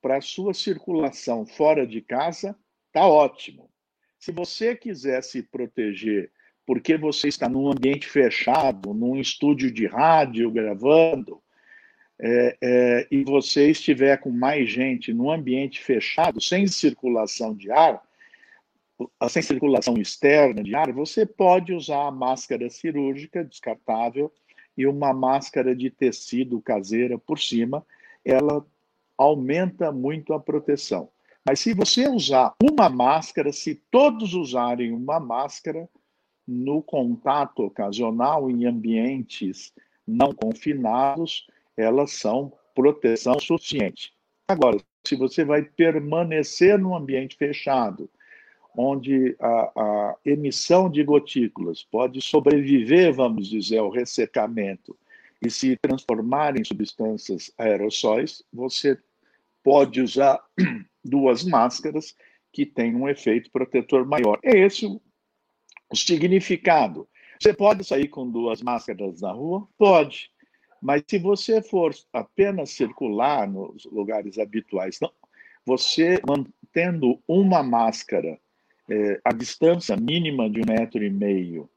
para 0.00 0.20
sua 0.20 0.54
circulação 0.54 1.44
fora 1.44 1.86
de 1.86 2.00
casa, 2.00 2.56
tá 2.92 3.06
ótimo. 3.06 3.70
Se 4.18 4.32
você 4.32 4.74
quiser 4.74 5.22
se 5.22 5.42
proteger 5.42 6.30
porque 6.66 6.96
você 6.96 7.28
está 7.28 7.48
num 7.48 7.68
ambiente 7.68 8.06
fechado, 8.06 8.94
num 8.94 9.16
estúdio 9.16 9.72
de 9.72 9.86
rádio 9.86 10.50
gravando, 10.50 11.42
é, 12.22 12.56
é, 12.62 13.08
e 13.10 13.24
você 13.24 13.70
estiver 13.70 14.18
com 14.18 14.30
mais 14.30 14.70
gente 14.70 15.12
num 15.12 15.30
ambiente 15.30 15.80
fechado, 15.80 16.40
sem 16.40 16.66
circulação 16.66 17.54
de 17.54 17.72
ar, 17.72 18.02
sem 19.28 19.42
circulação 19.42 19.94
externa 19.96 20.62
de 20.62 20.74
ar, 20.74 20.92
você 20.92 21.24
pode 21.24 21.72
usar 21.72 22.06
a 22.06 22.10
máscara 22.10 22.68
cirúrgica 22.68 23.42
descartável 23.42 24.30
e 24.80 24.86
uma 24.86 25.12
máscara 25.12 25.76
de 25.76 25.90
tecido 25.90 26.58
caseira 26.58 27.18
por 27.18 27.38
cima, 27.38 27.84
ela 28.24 28.64
aumenta 29.14 29.92
muito 29.92 30.32
a 30.32 30.40
proteção. 30.40 31.10
Mas 31.44 31.60
se 31.60 31.74
você 31.74 32.08
usar 32.08 32.54
uma 32.62 32.88
máscara, 32.88 33.52
se 33.52 33.74
todos 33.90 34.32
usarem 34.32 34.90
uma 34.92 35.20
máscara 35.20 35.86
no 36.48 36.82
contato 36.82 37.62
ocasional 37.62 38.50
em 38.50 38.64
ambientes 38.64 39.70
não 40.06 40.32
confinados, 40.32 41.46
elas 41.76 42.12
são 42.12 42.50
proteção 42.74 43.38
suficiente. 43.38 44.14
Agora, 44.48 44.78
se 45.06 45.14
você 45.14 45.44
vai 45.44 45.62
permanecer 45.62 46.78
num 46.78 46.96
ambiente 46.96 47.36
fechado, 47.36 48.08
onde 48.76 49.36
a, 49.40 49.72
a, 49.76 50.16
emissão 50.24 50.88
de 50.88 51.02
gotículas 51.02 51.82
pode 51.82 52.22
sobreviver, 52.22 53.12
vamos 53.12 53.48
dizer, 53.48 53.78
ao 53.78 53.90
ressecamento 53.90 54.96
e 55.42 55.50
se 55.50 55.76
transformar 55.76 56.58
em 56.58 56.64
substâncias 56.64 57.52
aerossóis, 57.56 58.42
você 58.52 58.98
pode 59.62 60.00
usar 60.00 60.38
duas 61.04 61.44
máscaras 61.44 62.14
que 62.52 62.66
têm 62.66 62.94
um 62.94 63.08
efeito 63.08 63.50
protetor 63.50 64.06
maior. 64.06 64.38
É 64.42 64.58
esse 64.58 64.86
o, 64.86 65.00
significado. 65.94 67.08
Você 67.40 67.54
pode 67.54 67.84
sair 67.84 68.08
com 68.08 68.30
duas 68.30 68.62
máscaras 68.62 69.20
na 69.20 69.32
rua? 69.32 69.66
Pode. 69.78 70.30
Mas 70.80 71.02
se 71.08 71.18
você 71.18 71.62
for 71.62 71.94
apenas 72.12 72.70
circular 72.70 73.48
nos 73.48 73.84
lugares 73.86 74.38
habituais, 74.38 74.98
não, 75.00 75.12
você 75.64 76.20
mantendo 76.26 77.20
uma 77.26 77.62
máscara 77.62 78.38
é, 78.90 79.20
a 79.24 79.32
distância 79.32 79.96
mínima 79.96 80.50
de 80.50 80.60
um 80.60 80.64
metro 80.66 81.04
e 81.04 81.10
meio, 81.10 81.70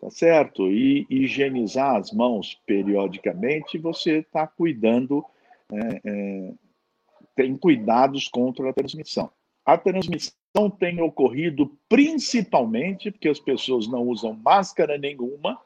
tá 0.00 0.08
certo? 0.10 0.70
E 0.70 1.06
higienizar 1.10 1.96
as 1.96 2.12
mãos 2.12 2.60
periodicamente, 2.64 3.76
você 3.76 4.18
está 4.18 4.46
cuidando, 4.46 5.24
é, 5.72 6.00
é, 6.04 6.52
tem 7.34 7.56
cuidados 7.56 8.28
contra 8.28 8.70
a 8.70 8.72
transmissão. 8.72 9.30
A 9.64 9.76
transmissão 9.76 10.70
tem 10.78 11.00
ocorrido 11.02 11.76
principalmente 11.88 13.10
porque 13.10 13.28
as 13.28 13.40
pessoas 13.40 13.88
não 13.88 14.04
usam 14.04 14.32
máscara 14.32 14.96
nenhuma 14.96 15.60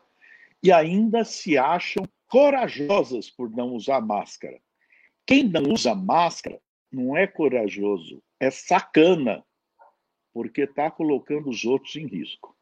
e 0.63 0.73
ainda 0.73 1.25
se 1.25 1.59
acham 1.59 2.05
corajosas 2.29 3.29
por 3.29 3.51
não 3.51 3.75
usar 3.75 4.01
máscara. 4.01 4.59
Quem 5.27 5.45
não 5.45 5.73
usa 5.73 5.95
máscara 5.95 6.59
não 6.91 7.17
é 7.17 7.27
corajoso, 7.27 8.23
é 8.41 8.51
sacana, 8.51 9.45
porque 10.33 10.63
está 10.63 10.91
colocando 10.91 11.51
os 11.51 11.65
outros 11.65 11.97
em 11.97 12.07
risco. 12.07 12.55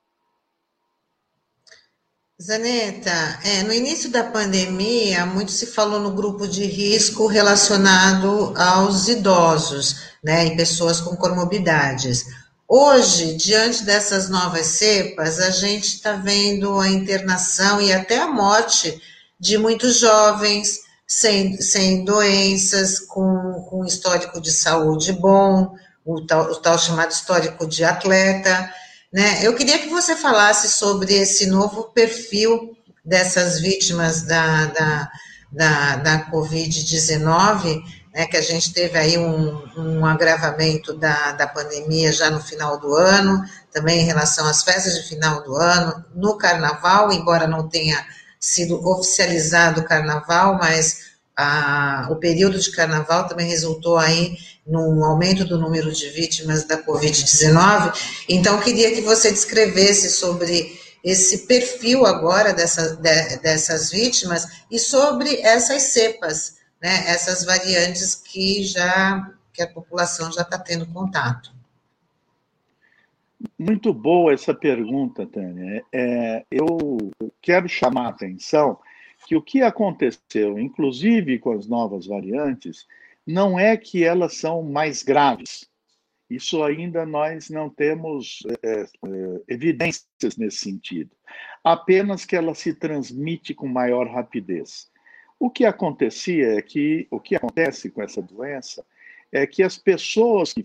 Zaneta, 2.42 3.38
é, 3.44 3.62
no 3.64 3.72
início 3.72 4.10
da 4.10 4.24
pandemia, 4.24 5.26
muito 5.26 5.52
se 5.52 5.66
falou 5.66 6.00
no 6.00 6.12
grupo 6.12 6.48
de 6.48 6.64
risco 6.64 7.26
relacionado 7.26 8.54
aos 8.56 9.08
idosos, 9.08 9.96
né, 10.24 10.46
e 10.46 10.56
pessoas 10.56 11.02
com 11.02 11.14
comorbidades. 11.16 12.24
Hoje, 12.66 13.34
diante 13.34 13.84
dessas 13.84 14.30
novas 14.30 14.66
cepas, 14.66 15.38
a 15.38 15.50
gente 15.50 15.96
está 15.96 16.12
vendo 16.12 16.78
a 16.78 16.88
internação 16.88 17.78
e 17.78 17.92
até 17.92 18.18
a 18.18 18.28
morte 18.28 18.98
de 19.38 19.58
muitos 19.58 19.98
jovens 19.98 20.80
sem, 21.06 21.60
sem 21.60 22.04
doenças, 22.04 23.00
com, 23.00 23.66
com 23.68 23.84
histórico 23.84 24.40
de 24.40 24.52
saúde 24.52 25.12
bom, 25.12 25.74
o 26.04 26.24
tal, 26.26 26.50
o 26.50 26.56
tal 26.56 26.78
chamado 26.78 27.10
histórico 27.10 27.66
de 27.66 27.84
atleta. 27.84 28.72
Né? 29.12 29.40
Eu 29.42 29.54
queria 29.54 29.78
que 29.78 29.88
você 29.88 30.16
falasse 30.16 30.68
sobre 30.68 31.14
esse 31.14 31.46
novo 31.46 31.84
perfil 31.84 32.76
dessas 33.04 33.60
vítimas 33.60 34.22
da, 34.22 34.66
da, 34.66 35.10
da, 35.52 35.96
da 35.96 36.30
Covid-19, 36.30 37.82
né, 38.14 38.26
que 38.26 38.36
a 38.36 38.42
gente 38.42 38.72
teve 38.72 38.98
aí 38.98 39.16
um, 39.16 39.62
um 39.76 40.04
agravamento 40.04 40.92
da, 40.94 41.32
da 41.32 41.46
pandemia 41.46 42.12
já 42.12 42.30
no 42.30 42.40
final 42.40 42.78
do 42.78 42.94
ano, 42.94 43.42
também 43.72 44.00
em 44.00 44.04
relação 44.04 44.46
às 44.46 44.62
festas 44.62 44.94
de 44.94 45.08
final 45.08 45.42
do 45.42 45.54
ano, 45.54 46.04
no 46.14 46.36
carnaval, 46.36 47.12
embora 47.12 47.46
não 47.46 47.68
tenha 47.68 48.04
sido 48.38 48.84
oficializado 48.88 49.80
o 49.80 49.84
carnaval, 49.84 50.54
mas 50.54 51.10
a, 51.36 52.08
o 52.10 52.16
período 52.16 52.58
de 52.58 52.70
carnaval 52.72 53.26
também 53.26 53.48
resultou 53.48 53.96
aí 53.96 54.36
no 54.66 55.04
aumento 55.04 55.44
do 55.44 55.58
número 55.58 55.92
de 55.92 56.08
vítimas 56.10 56.64
da 56.64 56.82
Covid-19. 56.82 57.92
Então, 58.28 58.60
queria 58.60 58.94
que 58.94 59.00
você 59.00 59.30
descrevesse 59.30 60.10
sobre 60.10 60.78
esse 61.02 61.46
perfil 61.46 62.04
agora 62.04 62.52
dessa, 62.52 62.96
de, 62.96 63.36
dessas 63.38 63.90
vítimas 63.90 64.46
e 64.70 64.78
sobre 64.78 65.40
essas 65.40 65.82
cepas, 65.84 66.58
né, 66.80 67.04
essas 67.08 67.44
variantes 67.44 68.14
que 68.14 68.64
já 68.64 69.32
que 69.52 69.62
a 69.62 69.68
população 69.68 70.30
já 70.30 70.42
está 70.42 70.58
tendo 70.58 70.86
contato. 70.86 71.52
Muito 73.58 73.92
boa 73.92 74.32
essa 74.32 74.54
pergunta, 74.54 75.26
Tânia. 75.26 75.84
É, 75.92 76.44
eu 76.50 77.10
quero 77.40 77.68
chamar 77.68 78.06
a 78.06 78.10
atenção 78.10 78.78
que 79.26 79.36
o 79.36 79.42
que 79.42 79.62
aconteceu, 79.62 80.58
inclusive 80.58 81.38
com 81.38 81.52
as 81.52 81.66
novas 81.66 82.06
variantes, 82.06 82.86
não 83.26 83.58
é 83.58 83.76
que 83.76 84.04
elas 84.04 84.36
são 84.36 84.62
mais 84.62 85.02
graves. 85.02 85.68
Isso 86.28 86.62
ainda 86.62 87.04
nós 87.04 87.50
não 87.50 87.68
temos 87.68 88.40
é, 88.62 88.82
é, 88.82 88.86
evidências 89.48 90.36
nesse 90.36 90.58
sentido. 90.58 91.10
Apenas 91.64 92.24
que 92.24 92.36
ela 92.36 92.54
se 92.54 92.72
transmite 92.72 93.52
com 93.52 93.66
maior 93.66 94.06
rapidez. 94.08 94.88
O 95.38 95.50
que 95.50 95.64
acontecia 95.64 96.58
é 96.58 96.62
que 96.62 97.08
o 97.10 97.18
que 97.18 97.34
acontece 97.34 97.90
com 97.90 98.02
essa 98.02 98.22
doença 98.22 98.84
é 99.32 99.46
que 99.46 99.62
as 99.62 99.76
pessoas 99.76 100.52
que 100.52 100.62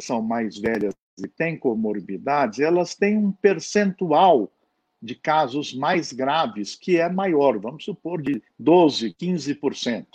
são 0.00 0.22
mais 0.22 0.58
velhas 0.58 0.94
e 1.18 1.26
têm 1.26 1.56
comorbidades, 1.56 2.60
elas 2.60 2.94
têm 2.94 3.16
um 3.16 3.32
percentual 3.32 4.52
de 5.00 5.14
casos 5.14 5.74
mais 5.74 6.12
graves 6.12 6.74
que 6.74 6.98
é 6.98 7.08
maior, 7.08 7.58
vamos 7.58 7.84
supor 7.84 8.20
de 8.20 8.42
12, 8.58 9.14
15%. 9.14 10.06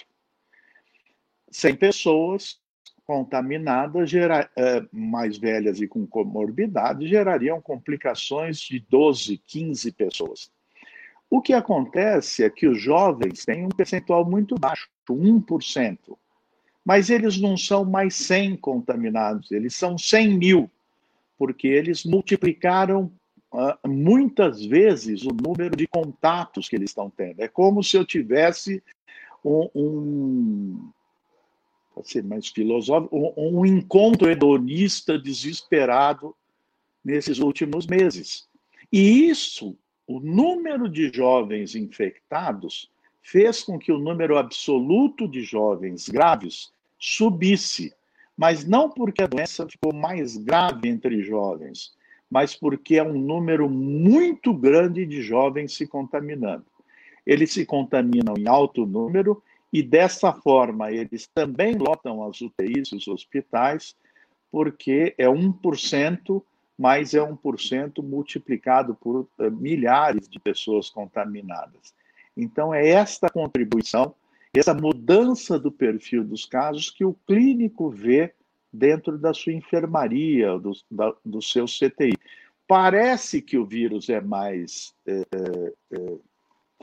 100 1.53 1.75
pessoas 1.75 2.57
contaminadas, 3.05 4.09
gera, 4.09 4.49
é, 4.57 4.83
mais 4.91 5.37
velhas 5.37 5.79
e 5.79 5.87
com 5.87 6.07
comorbidade, 6.07 7.07
gerariam 7.07 7.61
complicações 7.61 8.59
de 8.59 8.79
12, 8.79 9.37
15 9.37 9.91
pessoas. 9.91 10.51
O 11.29 11.41
que 11.41 11.53
acontece 11.53 12.43
é 12.43 12.49
que 12.49 12.67
os 12.67 12.81
jovens 12.81 13.45
têm 13.45 13.65
um 13.65 13.69
percentual 13.69 14.23
muito 14.23 14.55
baixo, 14.55 14.87
1%. 15.09 15.97
Mas 16.85 17.09
eles 17.09 17.39
não 17.39 17.57
são 17.57 17.85
mais 17.85 18.15
100 18.15 18.57
contaminados, 18.57 19.51
eles 19.51 19.75
são 19.75 19.97
100 19.97 20.37
mil, 20.37 20.71
porque 21.37 21.67
eles 21.67 22.03
multiplicaram 22.03 23.11
uh, 23.51 23.87
muitas 23.87 24.65
vezes 24.65 25.23
o 25.23 25.33
número 25.33 25.75
de 25.75 25.87
contatos 25.87 26.69
que 26.69 26.75
eles 26.75 26.89
estão 26.89 27.09
tendo. 27.09 27.41
É 27.41 27.47
como 27.47 27.83
se 27.83 27.97
eu 27.97 28.05
tivesse 28.05 28.83
um, 29.43 29.69
um 29.73 30.89
pode 31.93 32.09
ser 32.09 32.23
mais 32.23 32.47
filosófico, 32.47 33.15
um, 33.15 33.59
um 33.59 33.65
encontro 33.65 34.29
hedonista 34.29 35.17
desesperado 35.17 36.35
nesses 37.03 37.39
últimos 37.39 37.85
meses. 37.85 38.47
E 38.91 39.29
isso, 39.29 39.77
o 40.07 40.19
número 40.19 40.89
de 40.89 41.11
jovens 41.13 41.75
infectados, 41.75 42.89
fez 43.21 43.63
com 43.63 43.79
que 43.79 43.91
o 43.91 43.97
número 43.97 44.37
absoluto 44.37 45.27
de 45.27 45.41
jovens 45.43 46.09
graves 46.09 46.73
subisse, 46.99 47.93
mas 48.35 48.65
não 48.65 48.89
porque 48.89 49.23
a 49.23 49.27
doença 49.27 49.67
ficou 49.67 49.93
mais 49.93 50.35
grave 50.37 50.89
entre 50.89 51.23
jovens, 51.23 51.93
mas 52.29 52.55
porque 52.55 52.95
é 52.95 53.03
um 53.03 53.17
número 53.17 53.69
muito 53.69 54.53
grande 54.53 55.05
de 55.05 55.21
jovens 55.21 55.73
se 55.73 55.87
contaminando. 55.87 56.65
Eles 57.25 57.53
se 57.53 57.65
contaminam 57.65 58.35
em 58.37 58.47
alto 58.47 58.85
número 58.85 59.41
e 59.73 59.81
dessa 59.81 60.31
forma, 60.31 60.91
eles 60.91 61.27
também 61.33 61.75
lotam 61.75 62.23
as 62.23 62.39
UTIs, 62.39 62.91
os 62.91 63.07
hospitais, 63.07 63.95
porque 64.51 65.15
é 65.17 65.25
1%, 65.25 66.43
mas 66.77 67.15
é 67.15 67.19
1% 67.19 68.03
multiplicado 68.03 68.93
por 68.93 69.21
uh, 69.21 69.51
milhares 69.51 70.29
de 70.29 70.39
pessoas 70.39 70.91
contaminadas. 70.91 71.91
Então, 72.37 72.71
é 72.71 72.87
esta 72.87 73.31
contribuição, 73.31 74.13
essa 74.55 74.75
mudança 74.75 75.57
do 75.57 75.71
perfil 75.71 76.23
dos 76.23 76.45
casos 76.45 76.91
que 76.91 77.03
o 77.03 77.15
clínico 77.25 77.89
vê 77.89 78.31
dentro 78.71 79.17
da 79.17 79.33
sua 79.33 79.53
enfermaria, 79.53 80.55
do, 80.59 80.71
da, 80.89 81.15
do 81.25 81.41
seu 81.41 81.65
CTI. 81.65 82.13
Parece 82.67 83.41
que 83.41 83.57
o 83.57 83.65
vírus 83.65 84.07
é 84.07 84.21
mais 84.21 84.93
é, 85.07 85.25
é, 85.31 85.73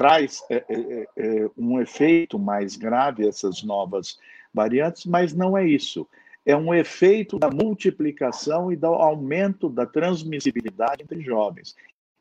traz 0.00 0.42
é, 0.48 0.54
é, 0.54 0.64
é, 0.66 1.08
é, 1.14 1.50
um 1.58 1.78
efeito 1.78 2.38
mais 2.38 2.74
grave 2.74 3.28
essas 3.28 3.62
novas 3.62 4.18
variantes, 4.52 5.04
mas 5.04 5.34
não 5.34 5.58
é 5.58 5.68
isso. 5.68 6.08
É 6.46 6.56
um 6.56 6.72
efeito 6.72 7.38
da 7.38 7.50
multiplicação 7.50 8.72
e 8.72 8.76
do 8.76 8.86
aumento 8.86 9.68
da 9.68 9.84
transmissibilidade 9.84 11.02
entre 11.02 11.20
jovens. 11.20 11.76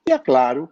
E 0.05 0.11
é 0.11 0.19
claro 0.19 0.69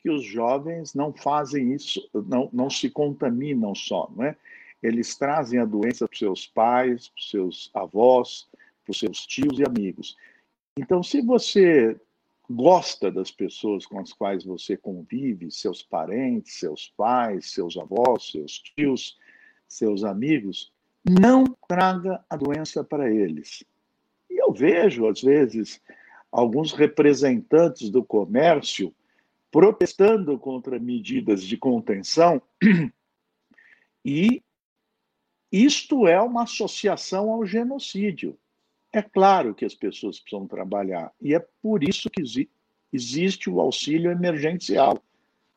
que 0.00 0.10
os 0.10 0.22
jovens 0.22 0.92
não 0.92 1.10
fazem 1.10 1.72
isso, 1.72 2.06
não, 2.12 2.50
não 2.52 2.68
se 2.68 2.90
contaminam 2.90 3.74
só, 3.74 4.12
não 4.14 4.26
é? 4.26 4.36
Eles 4.82 5.16
trazem 5.16 5.58
a 5.58 5.64
doença 5.64 6.06
para 6.06 6.18
seus 6.18 6.46
pais, 6.46 7.08
para 7.08 7.22
seus 7.22 7.70
avós, 7.72 8.46
para 8.84 8.92
seus 8.92 9.24
tios 9.24 9.58
e 9.58 9.64
amigos. 9.64 10.18
Então, 10.78 11.02
se 11.02 11.22
você 11.22 11.98
gosta 12.48 13.10
das 13.10 13.30
pessoas 13.30 13.86
com 13.86 13.98
as 13.98 14.12
quais 14.12 14.44
você 14.44 14.76
convive, 14.76 15.50
seus 15.50 15.82
parentes, 15.82 16.58
seus 16.58 16.92
pais, 16.96 17.52
seus 17.52 17.76
avós, 17.76 18.30
seus 18.30 18.58
tios, 18.58 19.16
seus 19.68 20.04
amigos, 20.04 20.72
não 21.08 21.44
traga 21.68 22.24
a 22.28 22.36
doença 22.36 22.84
para 22.84 23.10
eles. 23.10 23.64
E 24.30 24.40
eu 24.42 24.52
vejo, 24.52 25.06
às 25.06 25.20
vezes, 25.20 25.80
alguns 26.30 26.72
representantes 26.72 27.90
do 27.90 28.04
comércio 28.04 28.94
protestando 29.50 30.38
contra 30.38 30.78
medidas 30.78 31.42
de 31.42 31.56
contenção, 31.58 32.40
e 34.04 34.42
isto 35.50 36.06
é 36.08 36.18
uma 36.20 36.44
associação 36.44 37.30
ao 37.30 37.44
genocídio. 37.44 38.38
É 38.92 39.00
claro 39.00 39.54
que 39.54 39.64
as 39.64 39.74
pessoas 39.74 40.20
precisam 40.20 40.46
trabalhar, 40.46 41.10
e 41.20 41.34
é 41.34 41.40
por 41.62 41.82
isso 41.82 42.10
que 42.10 42.22
existe 42.92 43.48
o 43.48 43.60
auxílio 43.60 44.10
emergencial 44.10 45.02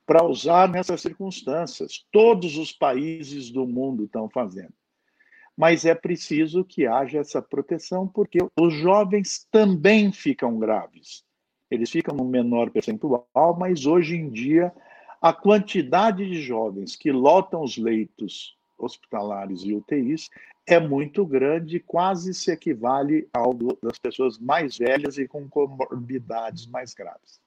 para 0.06 0.24
usar 0.24 0.70
nessas 0.70 1.02
circunstâncias. 1.02 2.06
Todos 2.12 2.58
os 2.58 2.72
países 2.72 3.50
do 3.50 3.68
mundo 3.68 4.06
estão 4.06 4.30
fazendo. 4.30 4.74
Mas 5.58 5.86
é 5.86 5.96
preciso 5.96 6.64
que 6.64 6.86
haja 6.86 7.20
essa 7.20 7.42
proteção, 7.42 8.08
porque 8.08 8.40
os 8.60 8.74
jovens 8.74 9.48
também 9.52 10.12
ficam 10.12 10.58
graves. 10.60 11.24
Eles 11.72 11.90
ficam 11.90 12.16
no 12.16 12.26
menor 12.26 12.70
percentual, 12.70 13.28
mas 13.58 13.86
hoje 13.86 14.16
em 14.16 14.30
dia 14.30 14.72
a 15.22 15.34
quantidade 15.34 16.30
de 16.30 16.42
jovens 16.42 16.96
que 16.96 17.12
lotam 17.12 17.64
os 17.64 17.78
leitos 17.78 18.56
hospitalares 18.86 19.62
e 19.64 19.74
UTIs 19.74 20.30
é 20.68 20.80
muito 20.80 21.26
grande, 21.26 21.80
quase 21.80 22.34
se 22.34 22.52
equivale 22.52 23.28
ao 23.34 23.54
do, 23.54 23.78
das 23.82 24.00
pessoas 24.00 24.40
mais 24.40 24.78
velhas 24.78 25.18
e 25.18 25.28
com 25.28 25.48
comorbidades 25.48 26.66
mais 26.68 26.94
graves. 26.94 27.40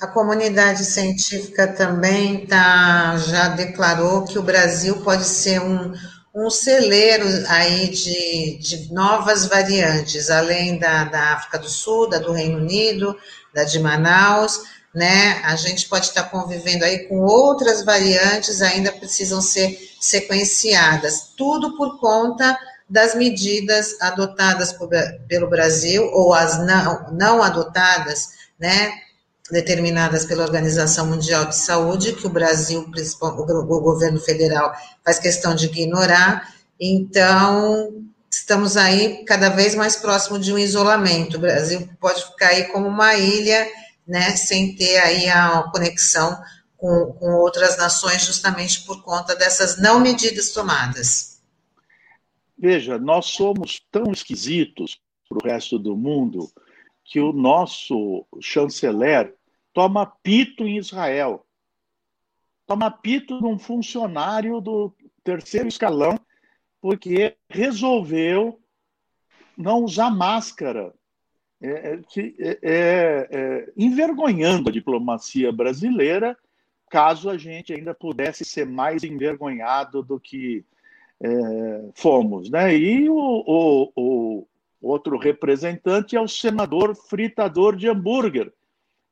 A 0.00 0.06
comunidade 0.06 0.84
científica 0.84 1.68
também 1.68 2.46
tá, 2.46 3.18
já 3.18 3.48
declarou 3.48 4.24
que 4.24 4.38
o 4.38 4.42
Brasil 4.42 5.02
pode 5.02 5.24
ser 5.24 5.60
um, 5.60 5.92
um 6.34 6.48
celeiro 6.48 7.26
aí 7.48 7.88
de, 7.90 8.58
de 8.58 8.92
novas 8.92 9.46
variantes, 9.46 10.30
além 10.30 10.78
da, 10.78 11.04
da 11.04 11.34
África 11.34 11.58
do 11.58 11.68
Sul, 11.68 12.08
da 12.08 12.18
do 12.18 12.32
Reino 12.32 12.58
Unido, 12.58 13.14
da 13.52 13.64
de 13.64 13.78
Manaus, 13.78 14.62
né? 14.94 15.40
A 15.44 15.56
gente 15.56 15.88
pode 15.88 16.06
estar 16.06 16.24
convivendo 16.24 16.84
aí 16.84 17.00
com 17.08 17.20
outras 17.20 17.84
variantes, 17.84 18.60
ainda 18.60 18.92
precisam 18.92 19.40
ser 19.40 19.78
sequenciadas, 20.00 21.32
tudo 21.36 21.76
por 21.76 22.00
conta 22.00 22.58
das 22.88 23.14
medidas 23.14 24.00
adotadas 24.00 24.72
por, 24.72 24.88
pelo 25.28 25.48
Brasil, 25.48 26.10
ou 26.12 26.34
as 26.34 26.58
não, 26.66 27.12
não 27.12 27.42
adotadas, 27.42 28.30
né? 28.58 28.92
determinadas 29.50 30.24
pela 30.24 30.44
Organização 30.44 31.06
Mundial 31.06 31.46
de 31.46 31.56
Saúde, 31.56 32.12
que 32.12 32.26
o 32.26 32.30
Brasil, 32.30 32.88
o 33.22 33.80
governo 33.80 34.20
federal, 34.20 34.72
faz 35.04 35.18
questão 35.18 35.54
de 35.54 35.66
ignorar. 35.66 36.54
Então, 36.80 37.92
estamos 38.30 38.76
aí 38.76 39.24
cada 39.26 39.48
vez 39.48 39.74
mais 39.74 39.96
próximo 39.96 40.38
de 40.38 40.52
um 40.52 40.58
isolamento. 40.58 41.36
O 41.36 41.40
Brasil 41.40 41.88
pode 42.00 42.24
ficar 42.24 42.48
aí 42.48 42.64
como 42.68 42.88
uma 42.88 43.14
ilha, 43.16 43.66
né, 44.10 44.34
sem 44.34 44.74
ter 44.74 44.98
aí 44.98 45.28
a 45.28 45.62
conexão 45.70 46.36
com, 46.76 47.12
com 47.12 47.34
outras 47.36 47.78
nações, 47.78 48.26
justamente 48.26 48.84
por 48.84 49.02
conta 49.04 49.36
dessas 49.36 49.80
não 49.80 50.00
medidas 50.00 50.52
tomadas. 50.52 51.40
Veja, 52.58 52.98
nós 52.98 53.26
somos 53.26 53.80
tão 53.90 54.10
esquisitos 54.10 55.00
para 55.28 55.38
o 55.38 55.48
resto 55.48 55.78
do 55.78 55.96
mundo 55.96 56.50
que 57.04 57.20
o 57.20 57.32
nosso 57.32 58.26
chanceler 58.40 59.34
toma 59.72 60.06
pito 60.06 60.64
em 60.64 60.76
Israel. 60.76 61.46
Toma 62.66 62.90
pito 62.90 63.40
num 63.40 63.58
funcionário 63.58 64.60
do 64.60 64.92
terceiro 65.22 65.68
escalão, 65.68 66.18
porque 66.80 67.36
resolveu 67.48 68.60
não 69.56 69.84
usar 69.84 70.10
máscara, 70.10 70.92
é, 71.62 72.00
é, 72.16 72.58
é, 72.62 73.28
é, 73.30 73.72
envergonhando 73.76 74.68
a 74.68 74.72
diplomacia 74.72 75.52
brasileira, 75.52 76.36
caso 76.90 77.28
a 77.28 77.36
gente 77.36 77.72
ainda 77.72 77.94
pudesse 77.94 78.44
ser 78.44 78.66
mais 78.66 79.04
envergonhado 79.04 80.02
do 80.02 80.18
que 80.18 80.64
é, 81.20 81.28
fomos. 81.94 82.50
Né? 82.50 82.76
E 82.76 83.08
o, 83.08 83.14
o, 83.14 83.92
o 83.94 84.46
outro 84.80 85.18
representante 85.18 86.16
é 86.16 86.20
o 86.20 86.28
senador 86.28 86.96
fritador 86.96 87.76
de 87.76 87.88
hambúrguer, 87.88 88.52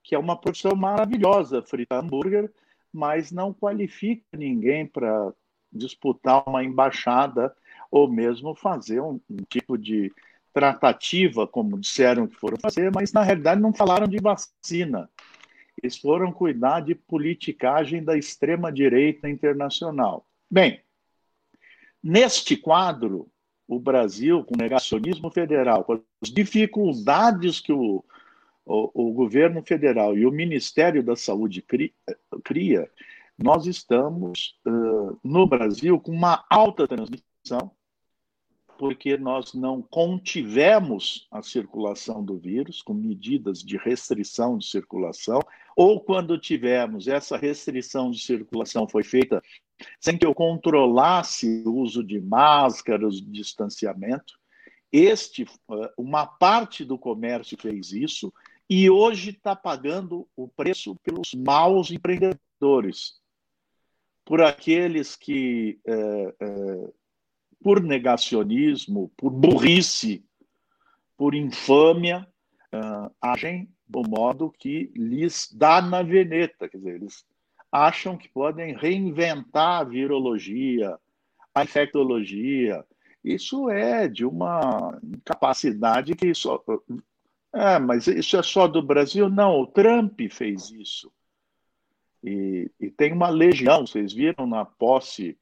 que 0.03 0.15
é 0.15 0.19
uma 0.19 0.37
profissão 0.37 0.75
maravilhosa, 0.75 1.63
fritar 1.63 2.03
hambúrguer, 2.03 2.51
mas 2.93 3.31
não 3.31 3.53
qualifica 3.53 4.25
ninguém 4.33 4.87
para 4.87 5.33
disputar 5.71 6.43
uma 6.49 6.65
embaixada 6.65 7.55
ou 7.91 8.11
mesmo 8.11 8.55
fazer 8.55 9.01
um, 9.01 9.21
um, 9.29 9.37
tipo 9.49 9.77
de 9.77 10.11
tratativa, 10.53 11.47
como 11.47 11.79
disseram 11.79 12.27
que 12.27 12.37
foram 12.37 12.57
fazer, 12.61 12.91
mas 12.93 13.13
na 13.13 13.23
realidade 13.23 13.61
não 13.61 13.73
falaram 13.73 14.07
de 14.07 14.19
vacina. 14.19 15.09
Eles 15.81 15.97
foram 15.97 16.33
cuidar 16.33 16.81
de 16.81 16.95
politicagem 16.95 18.03
da 18.03 18.17
extrema-direita 18.17 19.29
internacional. 19.29 20.27
Bem, 20.51 20.81
neste 22.03 22.57
quadro, 22.57 23.31
o 23.67 23.79
Brasil, 23.79 24.43
com 24.45 24.57
negacionismo 24.57 25.31
federal, 25.31 25.85
com 25.85 25.93
as 26.23 26.31
dificuldades 26.31 27.61
que 27.61 27.73
o, 27.73 28.03
o, 28.65 29.11
o 29.11 29.13
governo 29.13 29.63
federal 29.63 30.17
e 30.17 30.27
o 30.27 30.33
Ministério 30.33 31.03
da 31.03 31.15
Saúde 31.15 31.63
cria, 32.43 32.91
nós 33.39 33.67
estamos 33.67 34.59
uh, 34.67 35.19
no 35.23 35.47
Brasil 35.47 36.01
com 36.01 36.11
uma 36.11 36.45
alta 36.51 36.89
transmissão, 36.89 37.71
porque 38.79 39.17
nós 39.17 39.53
não 39.53 39.83
contivemos 39.83 41.27
a 41.31 41.43
circulação 41.43 42.25
do 42.25 42.39
vírus 42.39 42.81
com 42.81 42.95
medidas 42.95 43.59
de 43.59 43.77
restrição 43.77 44.57
de 44.57 44.67
circulação, 44.67 45.41
ou 45.77 46.01
quando 46.01 46.39
tivemos 46.39 47.09
essa 47.09 47.37
restrição 47.37 48.11
de 48.11 48.21
circulação 48.21 48.89
foi 48.89 49.03
feita 49.03 49.43
sem 50.01 50.17
que 50.17 50.27
eu 50.27 50.35
controlasse 50.35 51.63
o 51.67 51.75
uso 51.75 52.03
de 52.03 52.21
máscaras, 52.21 53.21
distanciamento. 53.21 54.39
Este, 54.91 55.45
uma 55.97 56.27
parte 56.27 56.85
do 56.85 56.97
comércio 56.97 57.59
fez 57.61 57.93
isso, 57.93 58.33
e 58.71 58.89
hoje 58.89 59.31
está 59.31 59.57
pagando 59.57 60.29
o 60.37 60.47
preço 60.49 60.95
pelos 61.03 61.35
maus 61.35 61.91
empreendedores, 61.91 63.17
por 64.25 64.43
aqueles 64.43 65.17
que, 65.17 65.81
é, 65.87 66.35
é, 66.41 66.93
por 67.63 67.83
negacionismo, 67.83 69.11
por 69.17 69.31
burrice, 69.31 70.25
por 71.17 71.35
infâmia, 71.35 72.27
é, 72.73 72.79
agem 73.21 73.69
do 73.87 74.03
modo 74.03 74.53
que 74.59 74.93
lhes 74.95 75.51
dá 75.53 75.81
na 75.81 76.03
veneta, 76.03 76.69
quer 76.69 76.77
dizer, 76.77 76.97
eles 76.97 77.25
acham 77.73 78.17
que 78.17 78.29
podem 78.29 78.77
reinventar 78.77 79.81
a 79.81 79.85
virologia, 79.85 80.99
a 81.55 81.65
infectologia. 81.65 82.85
Isso 83.25 83.69
é 83.69 84.07
de 84.07 84.25
uma 84.25 84.99
incapacidade 85.03 86.15
que 86.15 86.33
só 86.35 86.63
ah, 87.53 87.81
mas 87.81 88.07
isso 88.07 88.37
é 88.37 88.43
só 88.43 88.69
do 88.69 88.83
Brasil? 88.83 89.29
Não, 89.29 89.61
o 89.61 89.67
Trump 89.67 90.21
fez 90.31 90.71
isso. 90.71 91.11
E, 92.23 92.71
e 92.79 92.91
tem 92.91 93.13
uma 93.13 93.31
legião, 93.31 93.87
vocês 93.87 94.13
viram 94.13 94.47
na 94.47 94.65
posse, 94.65 95.39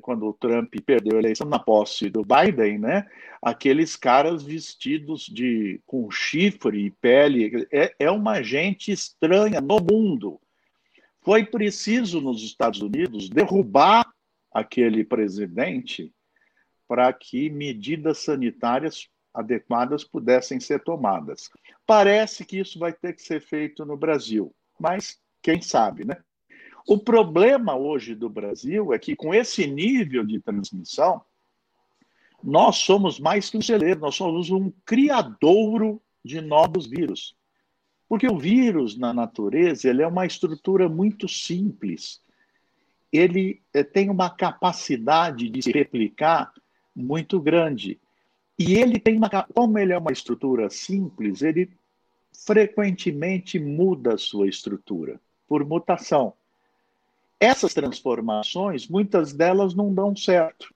quando 0.00 0.26
o 0.26 0.32
Trump 0.32 0.74
perdeu 0.84 1.16
a 1.16 1.20
eleição, 1.20 1.46
na 1.46 1.58
posse 1.58 2.08
do 2.08 2.22
Biden, 2.24 2.78
né? 2.78 3.06
Aqueles 3.42 3.96
caras 3.96 4.42
vestidos 4.42 5.26
de 5.26 5.80
com 5.84 6.10
chifre 6.10 6.86
e 6.86 6.90
pele. 6.90 7.66
É, 7.70 7.94
é 7.98 8.10
uma 8.10 8.42
gente 8.42 8.90
estranha 8.90 9.60
no 9.60 9.78
mundo. 9.78 10.40
Foi 11.20 11.44
preciso 11.44 12.20
nos 12.20 12.42
Estados 12.42 12.80
Unidos 12.80 13.28
derrubar 13.28 14.06
aquele 14.52 15.04
presidente 15.04 16.12
para 16.86 17.12
que 17.12 17.50
medidas 17.50 18.18
sanitárias 18.18 19.08
adequadas 19.32 20.04
pudessem 20.04 20.60
ser 20.60 20.82
tomadas. 20.82 21.50
Parece 21.86 22.44
que 22.44 22.58
isso 22.58 22.78
vai 22.78 22.92
ter 22.92 23.14
que 23.14 23.22
ser 23.22 23.40
feito 23.40 23.84
no 23.84 23.96
Brasil, 23.96 24.54
mas 24.78 25.18
quem 25.42 25.60
sabe, 25.60 26.04
né? 26.04 26.16
O 26.86 26.98
problema 26.98 27.74
hoje 27.74 28.14
do 28.14 28.28
Brasil 28.28 28.92
é 28.92 28.98
que, 28.98 29.16
com 29.16 29.32
esse 29.34 29.66
nível 29.66 30.24
de 30.24 30.38
transmissão, 30.38 31.22
nós 32.42 32.76
somos 32.76 33.18
mais 33.18 33.48
que 33.48 33.56
um 33.56 33.62
celeiro, 33.62 34.00
nós 34.00 34.14
somos 34.14 34.50
um 34.50 34.70
criadouro 34.84 36.00
de 36.22 36.42
novos 36.42 36.86
vírus. 36.86 37.34
Porque 38.06 38.28
o 38.28 38.38
vírus, 38.38 38.98
na 38.98 39.14
natureza, 39.14 39.88
ele 39.88 40.02
é 40.02 40.06
uma 40.06 40.26
estrutura 40.26 40.88
muito 40.88 41.26
simples. 41.26 42.20
Ele 43.10 43.62
eh, 43.72 43.82
tem 43.82 44.10
uma 44.10 44.28
capacidade 44.28 45.48
de 45.48 45.62
se 45.62 45.72
replicar 45.72 46.52
muito 46.94 47.40
grande. 47.40 47.98
E 48.58 48.74
ele 48.74 49.00
tem 49.00 49.16
uma. 49.16 49.30
Como 49.30 49.78
ele 49.78 49.94
é 49.94 49.98
uma 49.98 50.12
estrutura 50.12 50.68
simples, 50.68 51.40
ele 51.40 51.70
frequentemente 52.44 53.58
muda 53.58 54.14
a 54.14 54.18
sua 54.18 54.48
estrutura 54.48 55.18
por 55.48 55.64
mutação. 55.64 56.34
Essas 57.44 57.74
transformações, 57.74 58.88
muitas 58.88 59.34
delas 59.34 59.74
não 59.74 59.92
dão 59.92 60.16
certo, 60.16 60.74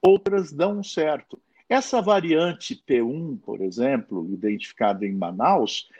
outras 0.00 0.52
dão 0.52 0.80
certo. 0.80 1.42
Essa 1.68 2.00
variante 2.00 2.80
P1, 2.86 3.40
por 3.40 3.60
exemplo, 3.60 4.24
identificada 4.32 5.04
em 5.04 5.12
Manaus, 5.12 5.90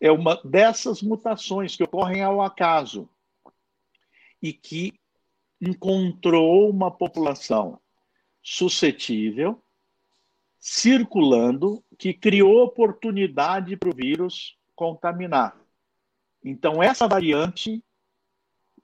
é 0.00 0.12
uma 0.12 0.40
dessas 0.44 1.02
mutações 1.02 1.74
que 1.74 1.82
ocorrem 1.82 2.22
ao 2.22 2.40
acaso 2.40 3.08
e 4.40 4.52
que 4.52 4.92
encontrou 5.60 6.70
uma 6.70 6.88
população 6.88 7.80
suscetível 8.40 9.60
circulando 10.60 11.82
que 11.98 12.14
criou 12.14 12.62
oportunidade 12.62 13.76
para 13.76 13.88
o 13.88 13.94
vírus 13.94 14.56
contaminar. 14.76 15.56
Então, 16.44 16.80
essa 16.80 17.08
variante 17.08 17.82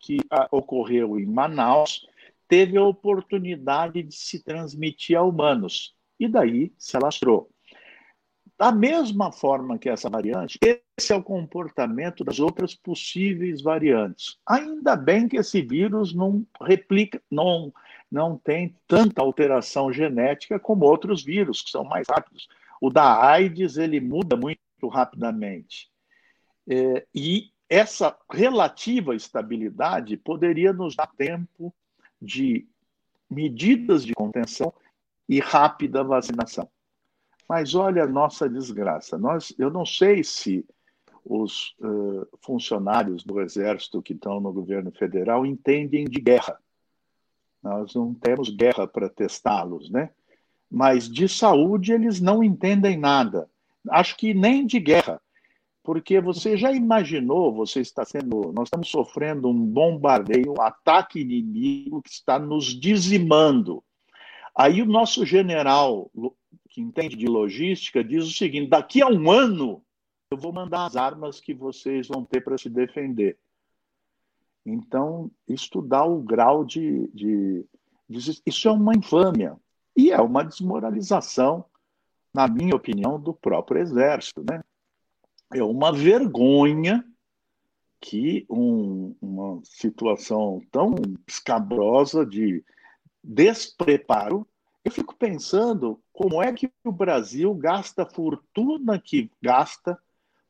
que 0.00 0.18
a, 0.30 0.48
ocorreu 0.50 1.20
em 1.20 1.26
Manaus 1.26 2.06
teve 2.48 2.76
a 2.76 2.82
oportunidade 2.82 4.02
de 4.02 4.14
se 4.14 4.42
transmitir 4.42 5.16
a 5.16 5.22
humanos 5.22 5.94
e 6.18 6.26
daí 6.26 6.72
se 6.76 6.96
alastrou. 6.96 7.48
Da 8.58 8.70
mesma 8.70 9.32
forma 9.32 9.78
que 9.78 9.88
essa 9.88 10.10
variante, 10.10 10.58
esse 10.62 11.12
é 11.12 11.16
o 11.16 11.22
comportamento 11.22 12.22
das 12.22 12.38
outras 12.40 12.74
possíveis 12.74 13.62
variantes. 13.62 14.36
Ainda 14.46 14.96
bem 14.96 15.26
que 15.26 15.38
esse 15.38 15.62
vírus 15.62 16.12
não 16.12 16.44
replica, 16.60 17.22
não, 17.30 17.72
não 18.10 18.36
tem 18.36 18.76
tanta 18.86 19.22
alteração 19.22 19.90
genética 19.90 20.58
como 20.58 20.84
outros 20.84 21.24
vírus, 21.24 21.62
que 21.62 21.70
são 21.70 21.84
mais 21.84 22.06
rápidos. 22.06 22.48
O 22.82 22.90
da 22.90 23.24
AIDS, 23.24 23.78
ele 23.78 23.98
muda 23.98 24.36
muito 24.36 24.60
rapidamente. 24.90 25.88
É, 26.68 27.06
e 27.14 27.50
essa 27.70 28.18
relativa 28.28 29.14
estabilidade 29.14 30.16
poderia 30.16 30.72
nos 30.72 30.96
dar 30.96 31.06
tempo 31.06 31.72
de 32.20 32.66
medidas 33.30 34.04
de 34.04 34.12
contenção 34.12 34.74
e 35.28 35.38
rápida 35.38 36.02
vacinação. 36.02 36.68
Mas 37.48 37.76
olha 37.76 38.02
a 38.02 38.08
nossa 38.08 38.48
desgraça. 38.48 39.16
Nós, 39.16 39.54
eu 39.56 39.70
não 39.70 39.86
sei 39.86 40.24
se 40.24 40.66
os 41.24 41.76
uh, 41.80 42.26
funcionários 42.42 43.22
do 43.22 43.40
Exército 43.40 44.02
que 44.02 44.14
estão 44.14 44.40
no 44.40 44.52
governo 44.52 44.90
federal 44.90 45.46
entendem 45.46 46.06
de 46.06 46.20
guerra. 46.20 46.58
Nós 47.62 47.94
não 47.94 48.12
temos 48.14 48.50
guerra 48.50 48.86
para 48.88 49.08
testá-los, 49.08 49.90
né? 49.90 50.10
Mas 50.68 51.08
de 51.08 51.28
saúde 51.28 51.92
eles 51.92 52.20
não 52.20 52.42
entendem 52.42 52.96
nada. 52.96 53.48
Acho 53.88 54.16
que 54.16 54.34
nem 54.34 54.66
de 54.66 54.80
guerra, 54.80 55.20
porque 55.82 56.20
você 56.20 56.56
já 56.56 56.72
imaginou, 56.72 57.54
você 57.54 57.80
está 57.80 58.04
sendo, 58.04 58.52
nós 58.52 58.66
estamos 58.66 58.88
sofrendo 58.88 59.48
um 59.48 59.66
bombardeio, 59.66 60.52
um 60.52 60.60
ataque 60.60 61.20
inimigo 61.20 62.02
que 62.02 62.10
está 62.10 62.38
nos 62.38 62.66
dizimando. 62.66 63.82
Aí 64.54 64.82
o 64.82 64.86
nosso 64.86 65.24
general, 65.24 66.10
que 66.68 66.80
entende 66.80 67.16
de 67.16 67.26
logística, 67.26 68.04
diz 68.04 68.26
o 68.26 68.32
seguinte: 68.32 68.68
daqui 68.68 69.00
a 69.00 69.08
um 69.08 69.30
ano 69.30 69.82
eu 70.30 70.38
vou 70.38 70.52
mandar 70.52 70.86
as 70.86 70.96
armas 70.96 71.40
que 71.40 71.54
vocês 71.54 72.06
vão 72.06 72.24
ter 72.24 72.42
para 72.42 72.58
se 72.58 72.68
defender. 72.68 73.38
Então, 74.64 75.30
estudar 75.48 76.04
o 76.04 76.20
grau 76.20 76.64
de, 76.64 77.08
de, 77.08 77.64
de, 78.08 78.42
Isso 78.46 78.68
é 78.68 78.70
uma 78.70 78.94
infâmia. 78.94 79.56
E 79.96 80.12
é 80.12 80.20
uma 80.20 80.44
desmoralização, 80.44 81.64
na 82.32 82.46
minha 82.46 82.76
opinião, 82.76 83.18
do 83.18 83.34
próprio 83.34 83.80
Exército. 83.80 84.44
Né? 84.48 84.62
É 85.52 85.62
uma 85.62 85.92
vergonha 85.92 87.04
que 88.00 88.46
um, 88.48 89.14
uma 89.20 89.60
situação 89.64 90.62
tão 90.70 90.94
escabrosa 91.26 92.24
de 92.24 92.64
despreparo. 93.22 94.46
Eu 94.84 94.90
fico 94.90 95.14
pensando 95.14 96.00
como 96.12 96.42
é 96.42 96.52
que 96.52 96.70
o 96.84 96.92
Brasil 96.92 97.52
gasta 97.54 98.04
a 98.04 98.10
fortuna 98.10 98.98
que 98.98 99.30
gasta 99.42 99.98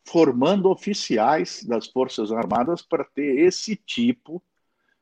formando 0.06 0.70
oficiais 0.70 1.64
das 1.64 1.86
Forças 1.86 2.30
Armadas 2.30 2.82
para 2.82 3.04
ter 3.04 3.40
esse 3.40 3.76
tipo 3.76 4.42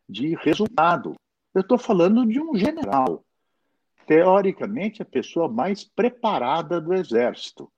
de 0.08 0.34
resultado. 0.36 1.14
Eu 1.54 1.60
estou 1.60 1.78
falando 1.78 2.26
de 2.26 2.40
um 2.40 2.54
general, 2.54 3.24
teoricamente 4.06 5.02
a 5.02 5.04
pessoa 5.04 5.48
mais 5.48 5.84
preparada 5.84 6.80
do 6.80 6.94
Exército. 6.94 7.70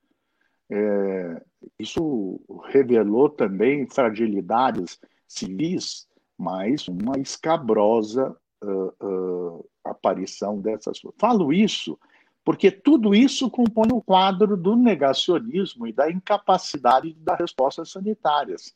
É, 0.70 1.44
isso 1.78 2.40
revelou 2.68 3.28
também 3.28 3.86
fragilidades 3.86 4.98
civis, 5.26 6.06
mas 6.36 6.88
uma 6.88 7.18
escabrosa 7.18 8.36
uh, 8.62 9.06
uh, 9.06 9.68
aparição 9.84 10.60
dessas. 10.60 11.00
Falo 11.18 11.52
isso 11.52 11.98
porque 12.44 12.70
tudo 12.70 13.14
isso 13.14 13.50
compõe 13.50 13.88
o 13.92 14.02
quadro 14.02 14.56
do 14.56 14.74
negacionismo 14.74 15.86
e 15.86 15.92
da 15.92 16.10
incapacidade 16.10 17.12
de 17.12 17.20
dar 17.20 17.36
respostas 17.36 17.90
sanitárias. 17.90 18.74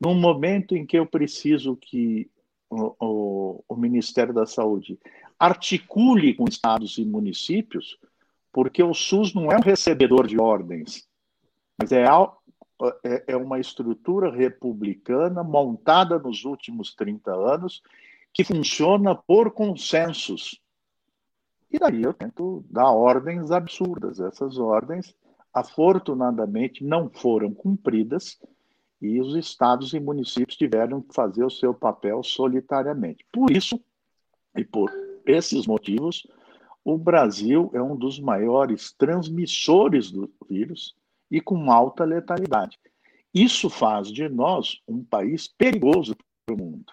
Num 0.00 0.14
momento 0.14 0.76
em 0.76 0.84
que 0.84 0.98
eu 0.98 1.06
preciso 1.06 1.76
que 1.76 2.30
o, 2.68 2.94
o, 3.00 3.64
o 3.68 3.76
Ministério 3.76 4.34
da 4.34 4.44
Saúde 4.44 4.98
articule 5.38 6.34
com 6.34 6.44
estados 6.44 6.98
e 6.98 7.04
municípios, 7.04 7.98
porque 8.52 8.82
o 8.82 8.92
SUS 8.92 9.34
não 9.34 9.50
é 9.50 9.56
um 9.56 9.62
recebedor 9.62 10.26
de 10.26 10.38
ordens, 10.38 11.06
mas 11.78 11.92
é, 11.92 12.04
é, 13.04 13.24
é 13.28 13.36
uma 13.36 13.58
estrutura 13.58 14.30
republicana 14.30 15.42
montada 15.42 16.18
nos 16.18 16.44
últimos 16.44 16.94
30 16.94 17.32
anos 17.32 17.82
que 18.32 18.44
funciona 18.44 19.14
por 19.14 19.50
consensos 19.50 20.60
e 21.70 21.78
daí 21.78 22.02
eu 22.02 22.14
tento 22.14 22.64
dar 22.70 22.90
ordens 22.90 23.50
absurdas. 23.50 24.20
Essas 24.20 24.58
ordens, 24.58 25.14
afortunadamente, 25.52 26.84
não 26.84 27.10
foram 27.10 27.52
cumpridas 27.52 28.38
e 29.00 29.20
os 29.20 29.34
estados 29.36 29.92
e 29.92 30.00
municípios 30.00 30.56
tiveram 30.56 31.02
que 31.02 31.14
fazer 31.14 31.44
o 31.44 31.50
seu 31.50 31.74
papel 31.74 32.22
solitariamente. 32.22 33.26
Por 33.30 33.50
isso, 33.50 33.78
e 34.56 34.64
por 34.64 34.90
esses 35.26 35.66
motivos, 35.66 36.26
o 36.82 36.96
Brasil 36.96 37.70
é 37.74 37.82
um 37.82 37.96
dos 37.96 38.18
maiores 38.18 38.92
transmissores 38.92 40.10
do 40.10 40.32
vírus 40.48 40.96
e 41.30 41.40
com 41.40 41.70
alta 41.70 42.04
letalidade. 42.04 42.78
Isso 43.32 43.68
faz 43.68 44.08
de 44.08 44.28
nós 44.28 44.80
um 44.88 45.04
país 45.04 45.46
perigoso 45.46 46.16
para 46.46 46.54
o 46.54 46.58
mundo. 46.58 46.92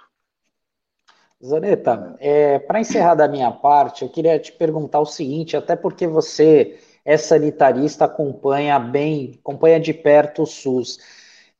Zaneta, 1.43 2.15
é, 2.19 2.57
para 2.60 2.80
encerrar 2.80 3.15
da 3.15 3.27
minha 3.27 3.51
parte, 3.51 4.03
eu 4.03 4.10
queria 4.10 4.39
te 4.39 4.51
perguntar 4.51 4.99
o 5.01 5.05
seguinte, 5.05 5.57
até 5.57 5.76
porque 5.76 6.07
você 6.07 6.80
é 7.03 7.18
sanitarista, 7.18 8.05
acompanha 8.05 8.80
bem, 8.80 9.38
acompanha 9.39 9.80
de 9.80 9.93
perto 9.93 10.43
o 10.43 10.45
SUS. 10.45 10.99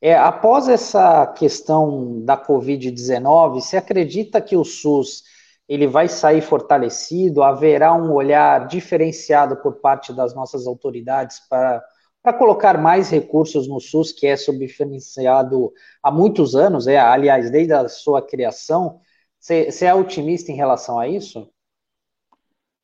É, 0.00 0.14
após 0.14 0.68
essa 0.68 1.26
questão 1.28 2.22
da 2.22 2.36
Covid-19, 2.36 3.54
você 3.54 3.76
acredita 3.76 4.40
que 4.40 4.56
o 4.56 4.64
SUS 4.64 5.22
ele 5.68 5.86
vai 5.86 6.08
sair 6.08 6.40
fortalecido? 6.40 7.42
Haverá 7.42 7.94
um 7.94 8.12
olhar 8.12 8.66
diferenciado 8.66 9.56
por 9.56 9.76
parte 9.76 10.12
das 10.12 10.34
nossas 10.34 10.66
autoridades 10.66 11.40
para, 11.48 11.82
para 12.24 12.32
colocar 12.32 12.80
mais 12.80 13.10
recursos 13.10 13.68
no 13.68 13.78
SUS, 13.78 14.10
que 14.10 14.26
é 14.26 14.34
subfinanciado 14.34 15.70
há 16.02 16.10
muitos 16.10 16.56
anos, 16.56 16.86
é, 16.86 16.98
aliás, 16.98 17.50
desde 17.50 17.74
a 17.74 17.86
sua 17.86 18.22
criação? 18.22 18.98
Você 19.38 19.84
é 19.84 19.94
otimista 19.94 20.50
em 20.50 20.54
relação 20.56 20.98
a 20.98 21.06
isso? 21.06 21.46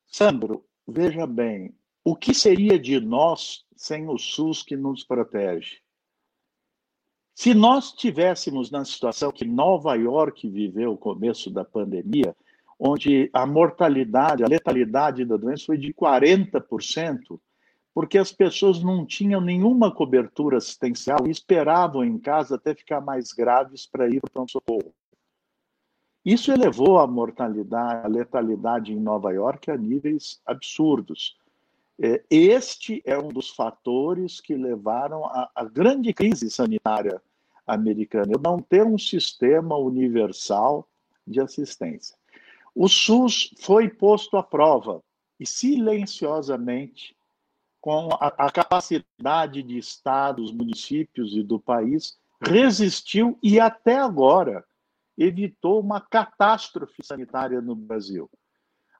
Sandro, 0.06 0.62
veja 0.86 1.26
bem, 1.26 1.74
o 2.04 2.14
que 2.14 2.34
seria 2.34 2.78
de 2.78 3.00
nós 3.00 3.64
sem 3.74 4.06
o 4.10 4.18
SUS 4.18 4.62
que 4.62 4.76
nos 4.76 5.04
protege? 5.04 5.78
Se 7.34 7.54
nós 7.54 7.92
tivéssemos 7.92 8.70
na 8.70 8.84
situação 8.84 9.32
que 9.32 9.46
Nova 9.46 9.94
York 9.94 10.46
viveu 10.50 10.92
o 10.92 10.98
começo 10.98 11.50
da 11.50 11.64
pandemia, 11.64 12.36
onde 12.78 13.30
a 13.32 13.46
mortalidade, 13.46 14.44
a 14.44 14.48
letalidade 14.48 15.24
da 15.24 15.38
doença 15.38 15.64
foi 15.64 15.78
de 15.78 15.94
40%, 15.94 17.40
porque 17.94 18.18
as 18.18 18.32
pessoas 18.32 18.82
não 18.82 19.04
tinham 19.04 19.40
nenhuma 19.40 19.92
cobertura 19.92 20.58
assistencial 20.58 21.26
e 21.26 21.30
esperavam 21.30 22.04
em 22.04 22.18
casa 22.18 22.54
até 22.54 22.74
ficar 22.74 23.00
mais 23.00 23.32
graves 23.32 23.86
para 23.86 24.08
ir 24.08 24.20
para 24.20 24.28
o 24.28 24.30
pronto-socorro. 24.30 24.94
Isso 26.24 26.52
elevou 26.52 26.98
a 26.98 27.06
mortalidade, 27.06 28.04
a 28.04 28.08
letalidade 28.08 28.92
em 28.92 29.00
Nova 29.00 29.32
York 29.32 29.70
a 29.70 29.76
níveis 29.76 30.40
absurdos. 30.44 31.36
É, 31.98 32.22
este 32.30 33.02
é 33.04 33.18
um 33.18 33.28
dos 33.28 33.50
fatores 33.50 34.40
que 34.40 34.54
levaram 34.54 35.24
à 35.24 35.64
grande 35.64 36.12
crise 36.12 36.50
sanitária 36.50 37.20
americana, 37.66 38.32
não 38.42 38.60
ter 38.60 38.84
um 38.84 38.98
sistema 38.98 39.76
universal 39.76 40.88
de 41.26 41.40
assistência. 41.40 42.16
O 42.74 42.88
SUS 42.88 43.54
foi 43.58 43.88
posto 43.88 44.36
à 44.36 44.42
prova 44.42 45.02
e 45.38 45.46
silenciosamente, 45.46 47.16
com 47.80 48.10
a, 48.20 48.26
a 48.46 48.50
capacidade 48.50 49.62
de 49.62 49.78
estados, 49.78 50.52
municípios 50.52 51.34
e 51.34 51.42
do 51.42 51.58
país, 51.58 52.18
resistiu 52.40 53.38
e 53.42 53.58
até 53.58 53.98
agora 53.98 54.64
evitou 55.16 55.80
uma 55.80 56.00
catástrofe 56.00 57.02
sanitária 57.02 57.60
no 57.60 57.74
Brasil. 57.74 58.30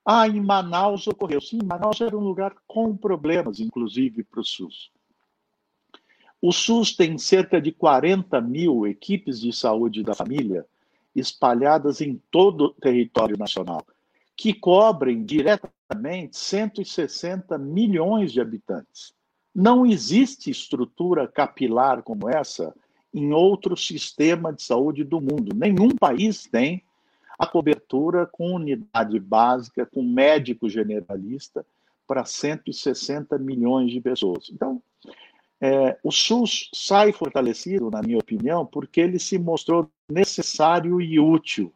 Ah, 0.05 0.27
em 0.27 0.41
Manaus 0.41 1.07
ocorreu. 1.07 1.41
Sim, 1.41 1.61
Manaus 1.65 2.01
era 2.01 2.17
um 2.17 2.21
lugar 2.21 2.55
com 2.67 2.97
problemas, 2.97 3.61
inclusive 3.61 4.25
para 4.25 4.41
o 4.41 4.45
SUS. 4.45 4.91
O 6.43 6.53
SUS 6.53 6.97
tem 6.97 7.19
cerca 7.19 7.61
de 7.61 7.71
40 7.71 8.41
mil 8.41 8.87
equipes 8.87 9.41
de 9.41 9.53
saúde 9.53 10.03
da 10.03 10.15
família 10.15 10.67
espalhadas 11.15 12.01
em 12.01 12.21
todo 12.31 12.67
o 12.67 12.71
território 12.71 13.37
nacional, 13.37 13.85
que 14.41 14.55
cobrem 14.55 15.23
diretamente 15.23 16.39
160 16.39 17.59
milhões 17.59 18.33
de 18.33 18.41
habitantes. 18.41 19.13
Não 19.55 19.85
existe 19.85 20.51
estrutura 20.51 21.29
capilar 21.29 22.03
como 22.03 22.27
essa 22.27 22.75
em 23.13 23.35
outro 23.35 23.77
sistema 23.77 24.51
de 24.51 24.63
saúde 24.63 25.05
do 25.05 25.21
mundo. 25.21 25.55
Nenhum 25.55 25.91
país 25.91 26.45
tem 26.45 26.83
a 27.39 27.47
cobertura 27.47 28.25
com 28.25 28.55
unidade 28.55 29.21
básica, 29.21 29.85
com 29.85 30.03
médico 30.03 30.71
generalista 30.71 31.67
para 32.07 32.25
160 32.25 33.37
milhões 33.37 33.93
de 33.93 34.01
pessoas. 34.01 34.49
Então, 34.51 34.83
É, 35.63 35.99
o 36.03 36.11
SUS 36.11 36.71
sai 36.73 37.13
fortalecido, 37.13 37.91
na 37.91 38.01
minha 38.01 38.17
opinião, 38.17 38.65
porque 38.65 38.99
ele 38.99 39.19
se 39.19 39.39
mostrou 39.39 39.91
necessário 40.11 40.99
e 41.03 41.21
útil. 41.21 41.71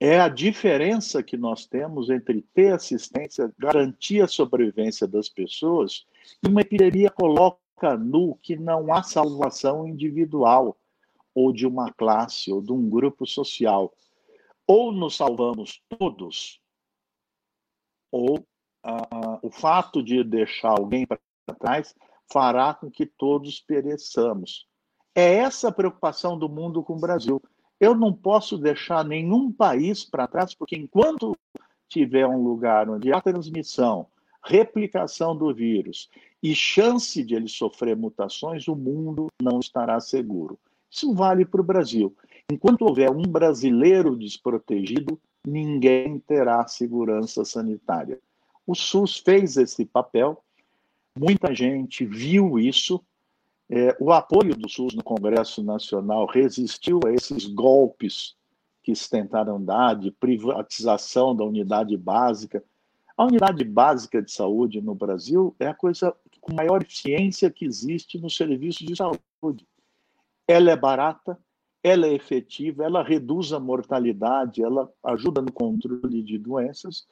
É 0.00 0.20
a 0.20 0.28
diferença 0.28 1.22
que 1.22 1.36
nós 1.36 1.66
temos 1.66 2.08
entre 2.08 2.42
ter 2.54 2.72
assistência, 2.72 3.52
garantir 3.58 4.22
a 4.22 4.28
sobrevivência 4.28 5.08
das 5.08 5.28
pessoas, 5.28 6.06
e 6.42 6.48
uma 6.48 6.60
epidemia 6.60 7.10
coloca 7.10 7.96
nu 7.98 8.36
que 8.36 8.56
não 8.56 8.92
há 8.92 9.02
salvação 9.02 9.86
individual, 9.86 10.76
ou 11.34 11.52
de 11.52 11.66
uma 11.66 11.92
classe, 11.92 12.52
ou 12.52 12.62
de 12.62 12.72
um 12.72 12.88
grupo 12.88 13.26
social. 13.26 13.92
Ou 14.66 14.92
nos 14.92 15.16
salvamos 15.16 15.82
todos, 15.88 16.60
ou 18.12 18.46
ah, 18.82 19.38
o 19.42 19.50
fato 19.50 20.02
de 20.02 20.22
deixar 20.22 20.70
alguém 20.70 21.06
para 21.06 21.18
trás 21.58 21.94
fará 22.30 22.74
com 22.74 22.90
que 22.90 23.06
todos 23.06 23.60
pereçamos. 23.60 24.66
É 25.14 25.36
essa 25.36 25.68
a 25.68 25.72
preocupação 25.72 26.38
do 26.38 26.48
mundo 26.48 26.82
com 26.82 26.94
o 26.94 27.00
Brasil. 27.00 27.42
Eu 27.80 27.94
não 27.94 28.12
posso 28.12 28.58
deixar 28.58 29.04
nenhum 29.04 29.52
país 29.52 30.04
para 30.04 30.26
trás, 30.26 30.54
porque 30.54 30.76
enquanto 30.76 31.36
tiver 31.88 32.26
um 32.26 32.42
lugar 32.42 32.88
onde 32.88 33.12
há 33.12 33.20
transmissão, 33.20 34.06
replicação 34.44 35.36
do 35.36 35.52
vírus 35.54 36.08
e 36.42 36.54
chance 36.54 37.22
de 37.22 37.34
ele 37.34 37.48
sofrer 37.48 37.96
mutações, 37.96 38.68
o 38.68 38.74
mundo 38.74 39.28
não 39.40 39.60
estará 39.60 39.98
seguro. 40.00 40.58
Isso 40.90 41.14
vale 41.14 41.44
para 41.44 41.60
o 41.60 41.64
Brasil. 41.64 42.16
Enquanto 42.50 42.82
houver 42.82 43.10
um 43.10 43.22
brasileiro 43.22 44.16
desprotegido, 44.16 45.20
ninguém 45.46 46.18
terá 46.18 46.66
segurança 46.66 47.44
sanitária. 47.44 48.18
O 48.66 48.74
SUS 48.74 49.18
fez 49.18 49.56
esse 49.56 49.84
papel, 49.84 50.42
muita 51.18 51.54
gente 51.54 52.04
viu 52.04 52.58
isso. 52.58 53.02
É, 53.70 53.94
o 54.00 54.12
apoio 54.12 54.56
do 54.56 54.68
SUS 54.68 54.94
no 54.94 55.02
Congresso 55.02 55.62
Nacional 55.62 56.26
resistiu 56.26 57.00
a 57.06 57.12
esses 57.12 57.46
golpes 57.46 58.34
que 58.82 58.94
se 58.94 59.10
tentaram 59.10 59.62
dar 59.62 59.94
de 59.94 60.10
privatização 60.10 61.36
da 61.36 61.44
unidade 61.44 61.94
básica. 61.96 62.64
A 63.14 63.26
unidade 63.26 63.62
básica 63.64 64.22
de 64.22 64.32
saúde 64.32 64.80
no 64.80 64.94
Brasil 64.94 65.54
é 65.60 65.66
a 65.66 65.74
coisa 65.74 66.14
com 66.40 66.54
maior 66.54 66.80
eficiência 66.80 67.50
que 67.50 67.66
existe 67.66 68.18
no 68.18 68.30
serviço 68.30 68.86
de 68.86 68.96
saúde. 68.96 69.66
Ela 70.46 70.70
é 70.70 70.76
barata, 70.76 71.38
ela 71.82 72.06
é 72.06 72.14
efetiva, 72.14 72.84
ela 72.84 73.02
reduz 73.02 73.52
a 73.52 73.60
mortalidade, 73.60 74.62
ela 74.62 74.90
ajuda 75.04 75.42
no 75.42 75.52
controle 75.52 76.22
de 76.22 76.38
doenças 76.38 77.06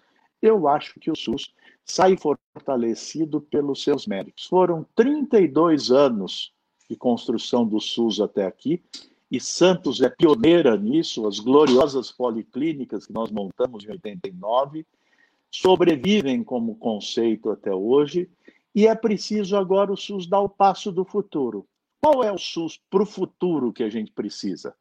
eu 0.48 0.68
acho 0.68 0.98
que 1.01 1.10
o 1.10 1.16
SUS 1.16 1.52
sai 1.85 2.16
fortalecido 2.16 3.40
pelos 3.40 3.82
seus 3.82 4.06
méritos. 4.06 4.47
Foram 4.47 4.86
32 4.94 5.90
anos 5.90 6.52
de 6.89 6.97
construção 6.97 7.66
do 7.66 7.81
SUS 7.81 8.20
até 8.20 8.47
aqui, 8.47 8.82
e 9.31 9.40
Santos 9.40 10.01
é 10.01 10.09
pioneira 10.09 10.77
nisso, 10.77 11.27
as 11.27 11.40
gloriosas 11.40 12.12
policlínicas 12.12 13.06
que 13.06 13.12
nós 13.12 13.31
montamos 13.31 13.85
em 13.85 13.90
89 13.90 14.86
sobrevivem 15.51 16.44
como 16.44 16.77
conceito 16.77 17.51
até 17.51 17.74
hoje, 17.74 18.31
e 18.74 18.86
é 18.86 18.94
preciso 18.94 19.56
agora 19.56 19.93
o 19.93 19.97
SUS 19.97 20.27
dar 20.27 20.40
o 20.40 20.48
passo 20.48 20.93
do 20.93 21.05
futuro. 21.05 21.66
Qual 22.01 22.23
é 22.23 22.31
o 22.31 22.39
SUS 22.39 22.81
para 22.90 23.02
o 23.02 23.06
futuro 23.06 23.73
que 23.73 23.82
a 23.82 23.89
gente 23.89 24.12
precisa? 24.12 24.74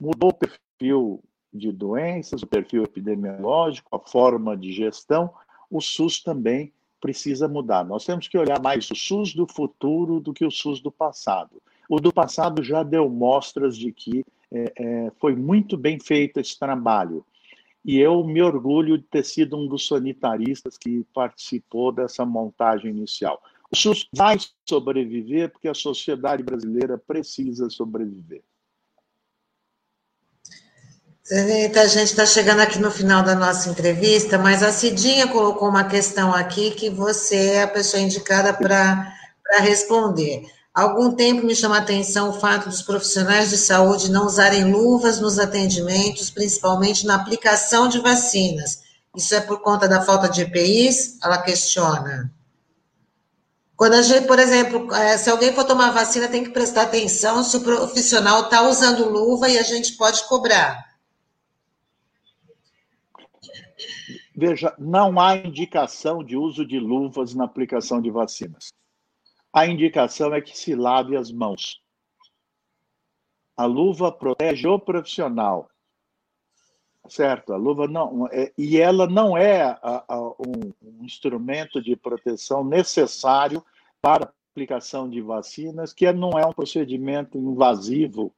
Mudou 0.00 0.30
o 0.30 0.34
perfil 0.34 1.22
de 1.52 1.72
doenças, 1.72 2.42
o 2.42 2.46
perfil 2.46 2.84
epidemiológico, 2.84 3.94
a 3.94 3.98
forma 3.98 4.56
de 4.56 4.72
gestão, 4.72 5.30
o 5.70 5.80
SUS 5.80 6.22
também 6.22 6.72
precisa 7.00 7.48
mudar. 7.48 7.84
Nós 7.84 8.04
temos 8.04 8.28
que 8.28 8.38
olhar 8.38 8.60
mais 8.60 8.90
o 8.90 8.94
SUS 8.94 9.34
do 9.34 9.46
futuro 9.46 10.20
do 10.20 10.32
que 10.32 10.44
o 10.44 10.50
SUS 10.50 10.80
do 10.80 10.90
passado. 10.90 11.62
O 11.88 12.00
do 12.00 12.12
passado 12.12 12.62
já 12.62 12.82
deu 12.82 13.08
mostras 13.08 13.76
de 13.76 13.92
que 13.92 14.24
é, 14.50 14.72
é, 14.76 15.12
foi 15.18 15.34
muito 15.34 15.76
bem 15.76 15.98
feito 15.98 16.40
esse 16.40 16.58
trabalho. 16.58 17.24
E 17.84 17.98
eu 17.98 18.22
me 18.24 18.42
orgulho 18.42 18.98
de 18.98 19.04
ter 19.04 19.24
sido 19.24 19.56
um 19.56 19.66
dos 19.66 19.86
sanitaristas 19.86 20.76
que 20.76 21.04
participou 21.14 21.92
dessa 21.92 22.26
montagem 22.26 22.90
inicial. 22.90 23.40
O 23.70 23.76
SUS 23.76 24.08
vai 24.14 24.36
sobreviver 24.68 25.50
porque 25.50 25.68
a 25.68 25.74
sociedade 25.74 26.42
brasileira 26.42 26.98
precisa 26.98 27.70
sobreviver. 27.70 28.42
Zenita, 31.28 31.82
a 31.82 31.86
gente 31.86 32.06
está 32.06 32.24
chegando 32.24 32.60
aqui 32.60 32.78
no 32.78 32.90
final 32.90 33.22
da 33.22 33.34
nossa 33.34 33.68
entrevista, 33.68 34.38
mas 34.38 34.62
a 34.62 34.72
Cidinha 34.72 35.28
colocou 35.28 35.68
uma 35.68 35.84
questão 35.84 36.32
aqui 36.32 36.70
que 36.70 36.88
você 36.88 37.36
é 37.36 37.62
a 37.64 37.68
pessoa 37.68 38.02
indicada 38.02 38.54
para 38.54 39.14
responder. 39.58 40.46
Há 40.74 40.80
algum 40.80 41.14
tempo 41.14 41.44
me 41.44 41.54
chama 41.54 41.76
a 41.76 41.80
atenção 41.80 42.30
o 42.30 42.40
fato 42.40 42.70
dos 42.70 42.80
profissionais 42.80 43.50
de 43.50 43.58
saúde 43.58 44.10
não 44.10 44.24
usarem 44.24 44.72
luvas 44.72 45.20
nos 45.20 45.38
atendimentos, 45.38 46.30
principalmente 46.30 47.04
na 47.04 47.16
aplicação 47.16 47.88
de 47.88 47.98
vacinas. 47.98 48.78
Isso 49.14 49.34
é 49.34 49.40
por 49.42 49.60
conta 49.60 49.86
da 49.86 50.00
falta 50.00 50.30
de 50.30 50.40
EPIs? 50.40 51.18
Ela 51.22 51.42
questiona. 51.42 52.32
Quando 53.76 53.92
a 53.92 54.02
gente, 54.02 54.26
por 54.26 54.38
exemplo, 54.38 54.94
é, 54.94 55.18
se 55.18 55.28
alguém 55.28 55.52
for 55.52 55.64
tomar 55.64 55.90
vacina, 55.90 56.26
tem 56.26 56.42
que 56.42 56.50
prestar 56.50 56.82
atenção 56.84 57.44
se 57.44 57.58
o 57.58 57.60
profissional 57.60 58.44
está 58.44 58.62
usando 58.62 59.10
luva 59.10 59.46
e 59.50 59.58
a 59.58 59.62
gente 59.62 59.92
pode 59.92 60.24
cobrar. 60.24 60.87
Veja, 64.40 64.72
não 64.78 65.18
há 65.18 65.34
indicação 65.34 66.22
de 66.22 66.36
uso 66.36 66.64
de 66.64 66.78
luvas 66.78 67.34
na 67.34 67.42
aplicação 67.42 68.00
de 68.00 68.08
vacinas. 68.08 68.72
A 69.52 69.66
indicação 69.66 70.32
é 70.32 70.40
que 70.40 70.56
se 70.56 70.76
lave 70.76 71.16
as 71.16 71.32
mãos. 71.32 71.82
A 73.56 73.64
luva 73.64 74.12
protege 74.12 74.68
o 74.68 74.78
profissional, 74.78 75.68
certo? 77.08 77.52
A 77.52 77.56
luva 77.56 77.88
não 77.88 78.28
é, 78.28 78.52
e 78.56 78.78
ela 78.78 79.08
não 79.08 79.36
é 79.36 79.62
a, 79.82 80.04
a, 80.06 80.20
um, 80.38 80.72
um 80.84 81.04
instrumento 81.04 81.82
de 81.82 81.96
proteção 81.96 82.62
necessário 82.62 83.60
para 84.00 84.26
a 84.26 84.32
aplicação 84.52 85.10
de 85.10 85.20
vacinas, 85.20 85.92
que 85.92 86.12
não 86.12 86.38
é 86.38 86.46
um 86.46 86.52
procedimento 86.52 87.36
invasivo, 87.36 88.32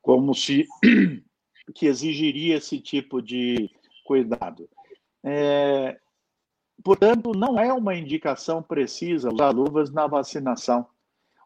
como 0.00 0.32
se 0.32 0.68
que 1.74 1.86
exigiria 1.86 2.58
esse 2.58 2.78
tipo 2.78 3.20
de 3.20 3.68
cuidado. 4.04 4.68
É, 5.24 5.98
portanto, 6.82 7.32
não 7.32 7.58
é 7.58 7.72
uma 7.72 7.94
indicação 7.94 8.62
precisa 8.62 9.32
usar 9.32 9.50
luvas 9.50 9.90
na 9.90 10.06
vacinação. 10.06 10.86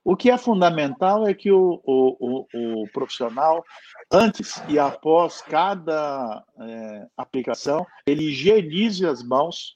O 0.04 0.14
que 0.14 0.30
é 0.30 0.36
fundamental 0.36 1.26
é 1.26 1.32
que 1.32 1.50
o, 1.50 1.80
o, 1.82 2.46
o, 2.52 2.82
o 2.82 2.88
profissional, 2.92 3.64
antes 4.12 4.62
e 4.68 4.78
após 4.78 5.40
cada 5.40 6.44
é, 6.60 7.06
aplicação, 7.16 7.86
ele 8.06 8.24
higienize 8.24 9.06
as 9.06 9.22
mãos 9.22 9.74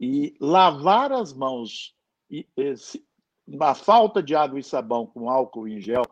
e 0.00 0.34
lavar 0.40 1.12
as 1.12 1.32
mãos. 1.32 1.94
E, 2.28 2.44
e, 2.56 2.74
na 3.46 3.72
falta 3.72 4.22
de 4.22 4.34
água 4.34 4.58
e 4.58 4.64
sabão 4.64 5.06
com 5.06 5.30
álcool 5.30 5.68
em 5.68 5.80
gel, 5.80 6.02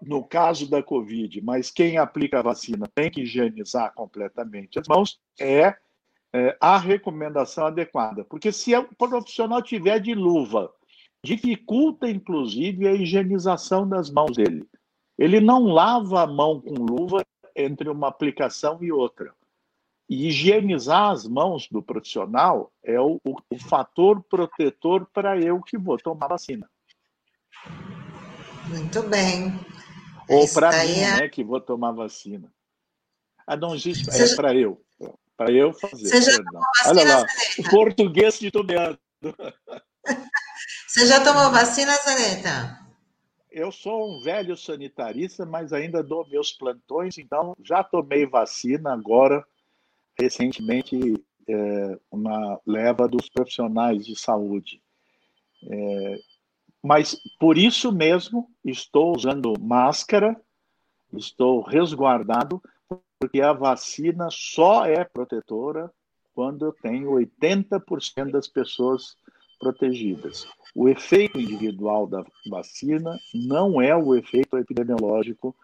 no 0.00 0.24
caso 0.24 0.70
da 0.70 0.82
Covid, 0.82 1.40
mas 1.42 1.70
quem 1.70 1.98
aplica 1.98 2.38
a 2.38 2.42
vacina 2.42 2.88
tem 2.94 3.10
que 3.10 3.22
higienizar 3.22 3.92
completamente 3.94 4.78
as 4.78 4.88
mãos, 4.88 5.20
é 5.38 5.76
é, 6.32 6.56
a 6.60 6.78
recomendação 6.78 7.66
adequada. 7.66 8.24
Porque 8.24 8.50
se 8.52 8.74
o 8.74 8.88
profissional 8.94 9.62
tiver 9.62 9.98
de 10.00 10.14
luva, 10.14 10.72
dificulta 11.24 12.08
inclusive 12.08 12.88
a 12.88 12.92
higienização 12.92 13.88
das 13.88 14.10
mãos 14.10 14.36
dele. 14.36 14.66
Ele 15.18 15.40
não 15.40 15.66
lava 15.66 16.22
a 16.22 16.26
mão 16.26 16.60
com 16.60 16.74
luva 16.74 17.24
entre 17.54 17.88
uma 17.88 18.08
aplicação 18.08 18.82
e 18.82 18.90
outra. 18.90 19.32
E 20.08 20.26
higienizar 20.26 21.10
as 21.10 21.26
mãos 21.26 21.68
do 21.70 21.82
profissional 21.82 22.72
é 22.82 23.00
o, 23.00 23.20
o, 23.24 23.36
o 23.50 23.58
fator 23.58 24.22
protetor 24.22 25.06
para 25.12 25.38
eu 25.38 25.60
que 25.62 25.78
vou 25.78 25.96
tomar 25.96 26.28
vacina. 26.28 26.68
Muito 28.68 29.02
bem. 29.04 29.54
Ou 30.28 30.48
para 30.52 30.70
mim, 30.84 30.98
é... 30.98 31.20
né, 31.20 31.28
que 31.28 31.44
vou 31.44 31.60
tomar 31.60 31.92
vacina. 31.92 32.52
Ah, 33.46 33.56
não 33.56 33.74
existe, 33.74 34.08
é 34.10 34.36
para 34.36 34.54
eu. 34.54 34.80
Para 35.36 35.50
eu 35.52 35.72
fazer. 35.72 36.08
Você 36.08 36.22
já 36.22 36.38
Olha 36.86 37.04
lá, 37.04 37.26
o 37.58 37.70
português 37.70 38.38
titubeando. 38.38 38.98
Você 40.86 41.06
já 41.06 41.22
tomou 41.22 41.50
vacina, 41.50 41.92
Zaneta? 41.96 42.78
Eu 43.50 43.70
sou 43.70 44.10
um 44.10 44.22
velho 44.22 44.56
sanitarista, 44.56 45.44
mas 45.44 45.72
ainda 45.72 46.02
dou 46.02 46.26
meus 46.28 46.52
plantões, 46.52 47.18
então 47.18 47.54
já 47.62 47.84
tomei 47.84 48.26
vacina 48.26 48.92
agora, 48.92 49.44
recentemente, 50.18 51.22
é, 51.48 51.98
uma 52.10 52.58
leva 52.66 53.06
dos 53.06 53.28
profissionais 53.28 54.06
de 54.06 54.18
saúde. 54.18 54.82
É, 55.70 56.18
mas 56.82 57.16
por 57.38 57.58
isso 57.58 57.92
mesmo 57.92 58.50
estou 58.64 59.14
usando 59.14 59.52
máscara, 59.60 60.34
estou 61.12 61.60
resguardado, 61.60 62.60
porque 63.22 63.40
a 63.40 63.52
vacina 63.52 64.26
só 64.32 64.84
é 64.84 65.04
protetora 65.04 65.88
quando 66.34 66.72
tenho 66.82 67.12
80% 67.12 68.32
das 68.32 68.48
pessoas 68.48 69.16
protegidas. 69.60 70.44
O 70.74 70.88
efeito 70.88 71.38
individual 71.38 72.04
da 72.08 72.24
vacina 72.50 73.16
não 73.32 73.80
é 73.80 73.94
o 73.94 74.16
efeito 74.16 74.58
epidemiológico 74.58 75.54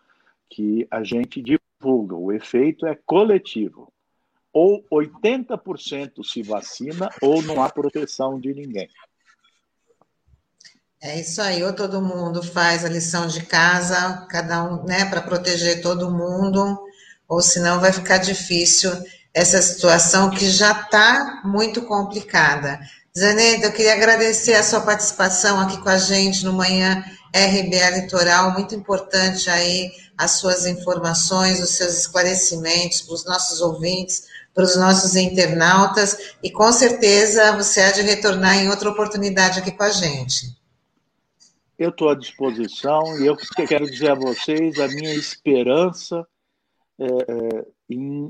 que 0.49 0.87
a 0.89 1.03
gente 1.03 1.43
divulga, 1.43 2.15
o 2.15 2.31
efeito 2.31 2.87
é 2.87 2.95
coletivo. 2.95 3.93
Ou 4.53 4.85
80% 4.89 6.23
se 6.23 6.45
vacina 6.45 7.09
ou 7.21 7.43
não 7.43 7.61
há 7.61 7.69
proteção 7.69 8.39
de 8.39 8.55
ninguém. 8.55 8.89
É 11.03 11.21
isso 11.21 11.43
aí, 11.43 11.65
ou 11.65 11.73
todo 11.73 12.01
mundo 12.01 12.41
faz 12.41 12.85
a 12.85 12.89
lição 12.89 13.27
de 13.27 13.45
casa, 13.47 14.27
cada 14.31 14.63
um, 14.63 14.85
né, 14.85 15.05
para 15.07 15.23
proteger 15.23 15.83
todo 15.83 16.11
mundo, 16.11 16.88
ou 17.29 17.43
senão 17.43 17.81
vai 17.81 17.93
ficar 17.93 18.19
difícil 18.19 18.91
essa 19.35 19.61
situação 19.61 20.31
que 20.31 20.49
já 20.51 20.73
está 20.73 21.43
muito 21.45 21.83
complicada. 21.83 22.81
Zaneta, 23.17 23.67
eu 23.67 23.73
queria 23.73 23.95
agradecer 23.95 24.55
a 24.55 24.63
sua 24.63 24.81
participação 24.81 25.61
aqui 25.61 25.77
com 25.83 25.89
a 25.89 25.99
gente 25.99 26.45
no 26.45 26.53
Manhã 26.53 27.05
RBA 27.35 27.91
Litoral, 28.01 28.53
muito 28.53 28.75
importante 28.75 29.51
aí 29.51 29.91
as 30.17 30.33
suas 30.33 30.67
informações, 30.67 31.61
os 31.61 31.71
seus 31.71 31.99
esclarecimentos 31.99 33.03
para 33.03 33.15
os 33.15 33.25
nossos 33.25 33.61
ouvintes, 33.61 34.25
para 34.55 34.65
os 34.65 34.77
nossos 34.77 35.15
internautas, 35.15 36.35
e 36.43 36.51
com 36.51 36.73
certeza 36.73 37.53
você 37.53 37.81
há 37.81 37.93
de 37.93 38.03
retornar 38.03 38.57
em 38.57 38.69
outra 38.69 38.91
oportunidade 38.91 39.61
aqui 39.61 39.71
com 39.71 39.85
a 39.85 39.91
gente. 39.91 40.57
Eu 41.79 41.91
estou 41.91 42.09
à 42.09 42.15
disposição 42.17 43.21
e 43.21 43.27
eu 43.27 43.37
quero 43.69 43.89
dizer 43.89 44.11
a 44.11 44.15
vocês 44.17 44.81
a 44.81 44.89
minha 44.89 45.15
esperança 45.15 46.27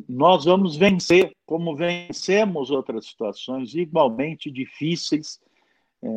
nós 0.09 0.45
vamos 0.45 0.77
vencer, 0.77 1.35
como 1.47 1.75
vencemos 1.75 2.71
outras 2.71 3.07
situações 3.07 3.75
igualmente 3.75 4.51
difíceis. 4.51 5.41
É, 6.03 6.09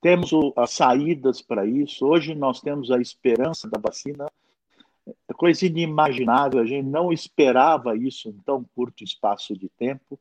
temos 0.00 0.30
as 0.56 0.70
saídas 0.70 1.42
para 1.42 1.66
isso. 1.66 2.06
Hoje 2.06 2.34
nós 2.34 2.60
temos 2.60 2.90
a 2.90 3.00
esperança 3.00 3.68
da 3.68 3.80
vacina, 3.80 4.30
é 5.06 5.32
coisa 5.34 5.66
inimaginável. 5.66 6.60
A 6.60 6.66
gente 6.66 6.86
não 6.86 7.12
esperava 7.12 7.96
isso 7.96 8.28
em 8.28 8.38
tão 8.44 8.64
curto 8.74 9.02
espaço 9.02 9.56
de 9.56 9.68
tempo. 9.68 10.18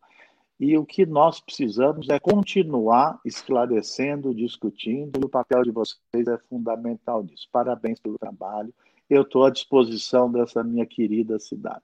E 0.60 0.78
o 0.78 0.86
que 0.86 1.06
nós 1.06 1.40
precisamos 1.40 2.08
é 2.10 2.20
continuar 2.20 3.20
esclarecendo, 3.26 4.34
discutindo, 4.34 5.20
e 5.20 5.26
o 5.26 5.30
papel 5.30 5.64
de 5.64 5.72
vocês 5.72 6.28
é 6.28 6.38
fundamental 6.50 7.24
nisso. 7.24 7.48
Parabéns 7.52 8.00
pelo 8.00 8.18
trabalho. 8.18 8.74
Eu 9.14 9.22
estou 9.23 9.45
à 9.45 9.49
disposição 9.49 10.31
dessa 10.31 10.64
minha 10.64 10.85
querida 10.85 11.40
cidade. 11.40 11.84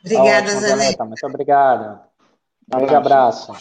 Obrigada, 0.00 0.46
Ótimo, 0.46 0.60
Zaneta. 0.60 1.04
Muito 1.04 1.26
obrigado. 1.26 2.00
Um 2.74 2.78
grande 2.78 2.94
abraço. 2.94 3.52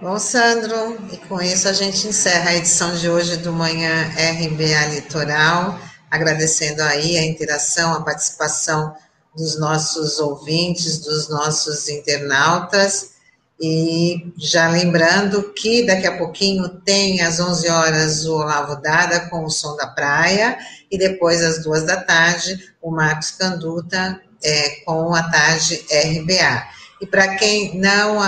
Bom, 0.00 0.18
Sandro, 0.18 0.74
e 1.12 1.16
com 1.26 1.40
isso 1.40 1.68
a 1.68 1.72
gente 1.72 2.06
encerra 2.06 2.50
a 2.50 2.54
edição 2.54 2.94
de 2.94 3.08
hoje 3.08 3.38
do 3.38 3.52
Manhã 3.52 4.04
RBA 4.10 4.94
Litoral 4.94 5.78
agradecendo 6.10 6.82
aí 6.82 7.18
a 7.18 7.26
interação, 7.26 7.92
a 7.94 8.02
participação 8.02 8.94
dos 9.36 9.58
nossos 9.58 10.18
ouvintes, 10.18 11.00
dos 11.00 11.28
nossos 11.28 11.88
internautas. 11.88 13.15
E 13.60 14.32
já 14.36 14.68
lembrando 14.68 15.52
que 15.54 15.86
daqui 15.86 16.06
a 16.06 16.18
pouquinho 16.18 16.68
tem 16.68 17.22
às 17.22 17.40
11 17.40 17.68
horas 17.68 18.26
o 18.26 18.34
Olavo 18.34 18.80
Dada 18.82 19.20
com 19.30 19.44
o 19.44 19.50
Som 19.50 19.76
da 19.76 19.86
Praia, 19.86 20.58
e 20.90 20.98
depois 20.98 21.42
às 21.42 21.62
duas 21.62 21.84
da 21.84 21.96
tarde 21.96 22.72
o 22.82 22.90
Marcos 22.90 23.30
Canduta 23.30 24.20
é, 24.42 24.80
com 24.84 25.14
a 25.14 25.22
tarde 25.22 25.84
RBA. 25.90 26.66
E 27.00 27.06
para 27.06 27.36
quem 27.36 27.78
não 27.78 28.18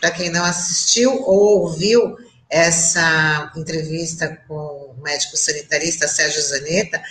para 0.00 0.10
quem 0.10 0.30
não 0.30 0.44
assistiu 0.44 1.22
ou 1.22 1.62
ouviu 1.62 2.16
essa 2.48 3.50
entrevista 3.56 4.38
com 4.46 4.54
o 4.54 5.02
médico 5.02 5.36
sanitarista 5.36 6.06
Sérgio 6.06 6.42
Zanetta, 6.42 7.02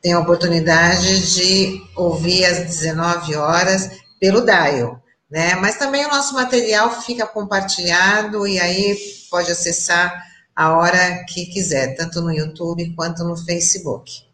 tem 0.00 0.12
a 0.12 0.20
oportunidade 0.20 1.34
de 1.34 1.82
ouvir 1.96 2.44
às 2.44 2.58
19 2.60 3.34
horas 3.34 3.90
pelo 4.20 4.42
Dial, 4.42 5.02
né? 5.30 5.54
Mas 5.56 5.78
também 5.78 6.04
o 6.04 6.10
nosso 6.10 6.34
material 6.34 6.90
fica 6.90 7.26
compartilhado 7.26 8.46
e 8.46 8.58
aí 8.58 8.96
pode 9.30 9.50
acessar 9.50 10.24
a 10.54 10.76
hora 10.76 11.24
que 11.28 11.46
quiser, 11.46 11.96
tanto 11.96 12.20
no 12.20 12.32
YouTube 12.32 12.94
quanto 12.94 13.24
no 13.24 13.36
Facebook. 13.36 14.24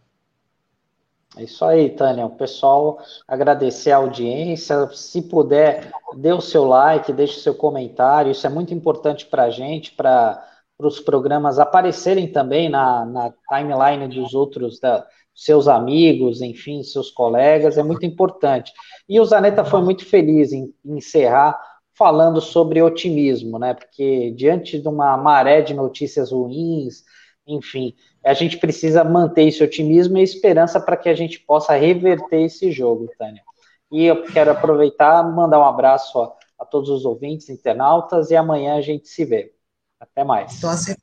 É 1.36 1.44
isso 1.44 1.64
aí, 1.64 1.88
Tânia. 1.90 2.26
O 2.26 2.36
pessoal 2.36 2.98
agradecer 3.26 3.92
a 3.92 3.96
audiência. 3.96 4.88
Se 4.92 5.22
puder, 5.22 5.90
dê 6.16 6.32
o 6.32 6.40
seu 6.40 6.64
like, 6.64 7.12
deixe 7.12 7.38
o 7.38 7.42
seu 7.42 7.54
comentário. 7.54 8.32
Isso 8.32 8.46
é 8.46 8.50
muito 8.50 8.74
importante 8.74 9.26
para 9.26 9.44
a 9.44 9.50
gente, 9.50 9.92
para 9.92 10.44
os 10.78 10.98
programas 10.98 11.58
aparecerem 11.58 12.30
também 12.30 12.68
na, 12.68 13.06
na 13.06 13.32
timeline 13.48 14.08
dos 14.08 14.34
outros 14.34 14.80
da, 14.80 15.06
seus 15.40 15.68
amigos, 15.68 16.42
enfim, 16.42 16.82
seus 16.82 17.10
colegas, 17.10 17.78
é 17.78 17.82
muito 17.82 18.04
importante. 18.04 18.74
E 19.08 19.18
o 19.18 19.24
Zanetta 19.24 19.64
foi 19.64 19.80
muito 19.80 20.04
feliz 20.04 20.52
em, 20.52 20.70
encerrar 20.84 21.58
falando 21.94 22.42
sobre 22.42 22.82
otimismo, 22.82 23.58
né? 23.58 23.72
Porque 23.72 24.32
diante 24.32 24.78
de 24.78 24.86
uma 24.86 25.16
maré 25.16 25.62
de 25.62 25.72
notícias 25.72 26.30
ruins, 26.30 27.04
enfim, 27.46 27.94
a 28.22 28.34
gente 28.34 28.58
precisa 28.58 29.02
manter 29.02 29.48
esse 29.48 29.64
otimismo 29.64 30.18
e 30.18 30.22
esperança 30.22 30.78
para 30.78 30.96
que 30.96 31.08
a 31.08 31.14
gente 31.14 31.40
possa 31.40 31.72
reverter 31.72 32.42
esse 32.42 32.70
jogo, 32.70 33.08
Tânia. 33.18 33.42
E 33.90 34.04
eu 34.04 34.22
quero 34.24 34.50
aproveitar 34.50 35.22
mandar 35.22 35.58
um 35.58 35.64
abraço 35.64 36.20
a, 36.20 36.34
a, 36.58 36.66
todos 36.66 36.90
os 36.90 37.06
ouvintes, 37.06 37.48
internautas, 37.48 38.30
e 38.30 38.36
amanhã 38.36 38.74
a 38.76 38.82
gente 38.82 39.08
se 39.08 39.24
vê. 39.24 39.54
Até 39.98 40.22
mais. 40.22 40.58
Então, 40.58 40.68
assim... 40.68 40.94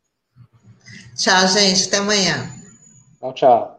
Tchau, 1.15 1.47
gente. 1.47 1.87
Até 1.87 1.97
amanhã. 1.97 2.51
Tchau, 3.19 3.33
tchau. 3.33 3.76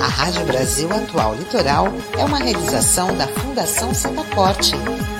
A 0.00 0.06
Rádio 0.06 0.44
Brasil 0.44 0.88
Atual 0.92 1.34
Litoral 1.34 1.88
é 2.18 2.24
uma 2.24 2.38
realização 2.38 3.16
da 3.16 3.26
Fundação 3.26 3.94
Setaporte, 3.94 4.74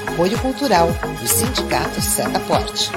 apoio 0.06 0.38
cultural 0.40 0.88
do 1.20 1.26
Sindicato 1.26 2.00
Setaporte. 2.00 2.90